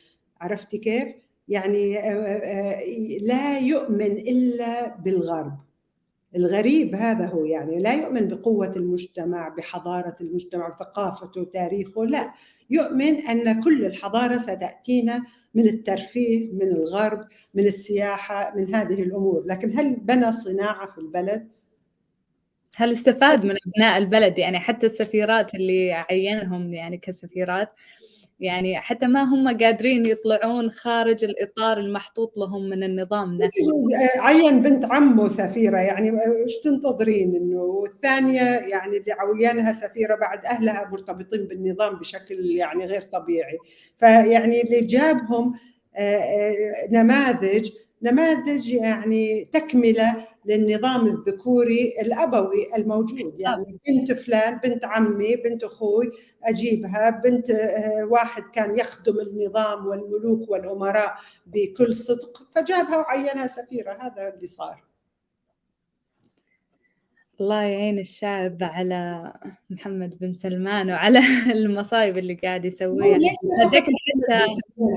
عرفتي 0.41 0.77
كيف؟ 0.77 1.07
يعني 1.47 1.99
آه، 1.99 2.79
لا 3.21 3.59
يؤمن 3.59 4.11
إلا 4.11 4.97
بالغرب. 4.97 5.57
الغريب 6.35 6.95
هذا 6.95 7.25
هو 7.25 7.45
يعني 7.45 7.79
لا 7.79 7.93
يؤمن 7.93 8.27
بقوة 8.27 8.71
المجتمع 8.75 9.49
بحضارة 9.49 10.15
المجتمع 10.21 10.69
بثقافته 10.69 11.43
تاريخه 11.43 12.05
لا. 12.05 12.33
يؤمن 12.69 13.15
أن 13.15 13.63
كل 13.63 13.85
الحضارة 13.85 14.37
ستأتينا 14.37 15.23
من 15.53 15.65
الترفيه 15.65 16.53
من 16.53 16.67
الغرب 16.67 17.27
من 17.53 17.65
السياحة 17.65 18.53
من 18.55 18.75
هذه 18.75 19.03
الأمور. 19.03 19.43
لكن 19.45 19.79
هل 19.79 19.95
بنى 19.95 20.31
صناعة 20.31 20.87
في 20.87 20.97
البلد؟ 20.97 21.47
هل 22.75 22.91
استفاد 22.91 23.45
من 23.45 23.55
أبناء 23.67 23.97
البلد؟ 23.97 24.37
يعني 24.37 24.59
حتى 24.59 24.85
السفيرات 24.85 25.55
اللي 25.55 25.93
عينهم 25.93 26.73
يعني 26.73 26.97
كسفيرات 26.97 27.69
يعني 28.39 28.77
حتى 28.79 29.07
ما 29.07 29.23
هم 29.23 29.57
قادرين 29.57 30.05
يطلعون 30.05 30.71
خارج 30.71 31.23
الإطار 31.23 31.77
المحطوط 31.77 32.37
لهم 32.37 32.69
من 32.69 32.83
النظام 32.83 33.37
نفسه. 33.37 33.71
عين 34.19 34.61
بنت 34.61 34.85
عمه 34.85 35.27
سفيرة 35.27 35.77
يعني 35.77 36.09
إيش 36.09 36.59
تنتظرين؟ 36.63 37.35
إنه 37.35 37.61
والثانية 37.61 38.41
يعني 38.41 38.97
اللي 38.97 39.11
عويانها 39.11 39.71
سفيرة 39.71 40.15
بعد 40.15 40.45
أهلها 40.45 40.89
مرتبطين 40.91 41.47
بالنظام 41.47 41.95
بشكل 41.95 42.45
يعني 42.45 42.85
غير 42.85 43.01
طبيعي. 43.01 43.57
فيعني 43.95 44.61
اللي 44.61 44.81
جابهم 44.81 45.53
آه، 45.95 46.17
آه، 46.17 46.87
نماذج 46.91 47.69
نماذج 48.03 48.71
يعني 48.71 49.45
تكملة 49.45 50.27
للنظام 50.45 51.07
الذكوري 51.07 51.93
الأبوي 52.01 52.75
الموجود. 52.75 53.35
يعني 53.39 53.77
بنت 53.87 54.11
فلان 54.11 54.57
بنت 54.57 54.85
عمي 54.85 55.35
بنت 55.35 55.63
أخوي 55.63 56.11
أجيبها. 56.43 57.09
بنت 57.09 57.49
آه، 57.51 58.05
واحد 58.05 58.43
كان 58.53 58.77
يخدم 58.79 59.19
النظام 59.19 59.87
والملوك 59.87 60.49
والأمراء 60.49 61.15
بكل 61.45 61.95
صدق 61.95 62.43
فجابها 62.55 62.97
وعينها 62.97 63.47
سفيرة. 63.47 63.93
هذا 64.01 64.33
اللي 64.35 64.47
صار. 64.47 64.92
الله 67.43 67.61
يعين 67.61 67.99
الشعب 67.99 68.57
على 68.61 69.33
محمد 69.69 70.17
بن 70.21 70.33
سلمان 70.33 70.91
وعلى 70.91 71.19
المصايب 71.55 72.17
اللي 72.17 72.33
قاعد 72.33 72.65
يسويها. 72.65 73.17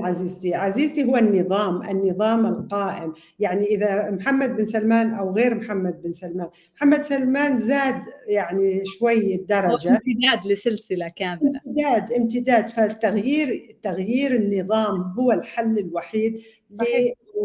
عزيزتي. 0.03 0.55
عزيزتي 0.55 1.03
هو 1.03 1.17
النظام 1.17 1.81
النظام 1.89 2.45
القائم. 2.45 3.13
يعني 3.39 3.65
إذا 3.65 4.11
محمد 4.11 4.55
بن 4.55 4.65
سلمان 4.65 5.13
أو 5.13 5.35
غير 5.35 5.55
محمد 5.55 6.01
بن 6.01 6.11
سلمان. 6.11 6.49
محمد 6.75 7.01
سلمان 7.01 7.57
زاد 7.57 8.01
يعني 8.29 8.81
شوي 8.85 9.35
الدرجة. 9.35 9.89
امتداد 9.89 10.51
لسلسلة 10.51 11.07
كاملة. 11.07 11.41
امتداد 11.41 12.11
امتداد. 12.11 12.69
فالتغيير 12.69 13.75
تغيير 13.83 14.35
النظام 14.35 15.15
هو 15.19 15.31
الحل 15.31 15.79
الوحيد 15.79 16.39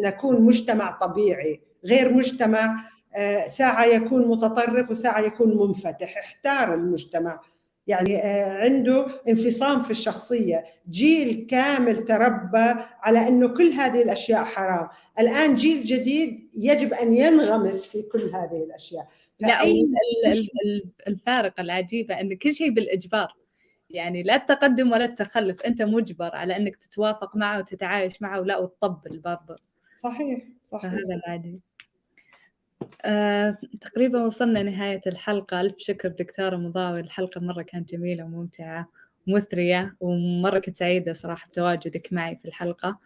لنكون 0.02 0.42
مجتمع 0.42 0.98
طبيعي. 1.02 1.60
غير 1.84 2.12
مجتمع 2.14 2.91
ساعة 3.46 3.84
يكون 3.84 4.28
متطرف 4.28 4.90
وساعة 4.90 5.20
يكون 5.20 5.68
منفتح. 5.68 6.18
احتار 6.18 6.74
المجتمع. 6.74 7.40
يعني 7.86 8.16
آه، 8.16 8.50
عنده 8.50 9.06
انفصام 9.28 9.80
في 9.80 9.90
الشخصية. 9.90 10.64
جيل 10.90 11.46
كامل 11.50 12.04
تربى 12.04 12.74
على 13.02 13.28
أنه 13.28 13.48
كل 13.48 13.66
هذه 13.66 14.02
الأشياء 14.02 14.44
حرام. 14.44 14.88
الآن 15.18 15.54
جيل 15.54 15.84
جديد 15.84 16.50
يجب 16.54 16.92
أن 16.92 17.14
ينغمس 17.14 17.86
في 17.86 18.02
كل 18.02 18.22
هذه 18.22 18.64
الأشياء. 18.64 19.08
لا 19.40 19.62
الفارقة 21.08 21.60
العجيبة 21.60 22.20
أن 22.20 22.36
كل 22.36 22.54
شيء 22.54 22.70
بالإجبار. 22.70 23.36
يعني 23.90 24.22
لا 24.22 24.34
التقدم 24.34 24.92
ولا 24.92 25.04
التخلف. 25.04 25.62
أنت 25.62 25.82
مجبر 25.82 26.36
على 26.36 26.56
أنك 26.56 26.76
تتوافق 26.76 27.36
معه 27.36 27.58
وتتعايش 27.58 28.22
معه 28.22 28.40
ولا 28.40 28.58
وتطبل 28.58 29.18
برضه. 29.18 29.56
صحيح 29.96 30.42
صحيح. 30.64 30.92
هذا 30.92 31.14
العادي. 31.24 31.60
آه، 33.04 33.58
تقريبا 33.80 34.24
وصلنا 34.24 34.62
نهاية 34.62 35.00
الحلقة. 35.06 35.60
ألف 35.60 35.74
شكر 35.78 36.08
دكتورة 36.08 36.56
مضاوي. 36.56 37.00
الحلقة 37.00 37.40
مرة 37.40 37.62
كانت 37.62 37.90
جميلة 37.92 38.24
وممتعة 38.24 38.88
ومثرية 39.28 39.96
ومرة 40.00 40.58
كنت 40.58 40.76
سعيدة 40.76 41.12
صراحة 41.12 41.48
بتواجدك 41.48 42.12
معي 42.12 42.36
في 42.36 42.48
الحلقة. 42.48 42.98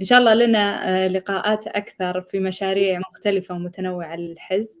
إن 0.00 0.04
شاء 0.04 0.18
الله 0.18 0.34
لنا 0.34 0.88
آه، 1.04 1.08
لقاءات 1.08 1.66
أكثر 1.66 2.20
في 2.22 2.40
مشاريع 2.40 2.98
مختلفة 2.98 3.54
ومتنوعة 3.54 4.16
للحزب. 4.16 4.80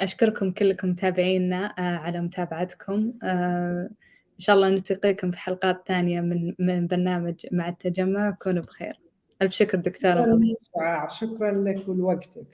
أشكركم 0.00 0.50
كلكم 0.50 0.88
متابعينا 0.88 1.66
آه، 1.78 1.96
على 1.96 2.20
متابعتكم. 2.20 3.12
إن 3.22 4.38
شاء 4.38 4.56
الله 4.56 4.68
نلتقيكم 4.68 5.30
في 5.30 5.38
حلقات 5.38 5.84
ثانية 5.88 6.20
من 6.20 6.54
من 6.58 6.86
برنامج 6.86 7.34
مع 7.52 7.68
التجمع. 7.68 8.30
كونوا 8.30 8.62
بخير. 8.62 9.07
ألف 9.42 9.52
شكر 9.52 9.78
دكتورة. 9.78 10.14
شكرا 11.08 11.50
لك 11.64 11.88
ولوقتك. 11.88 12.46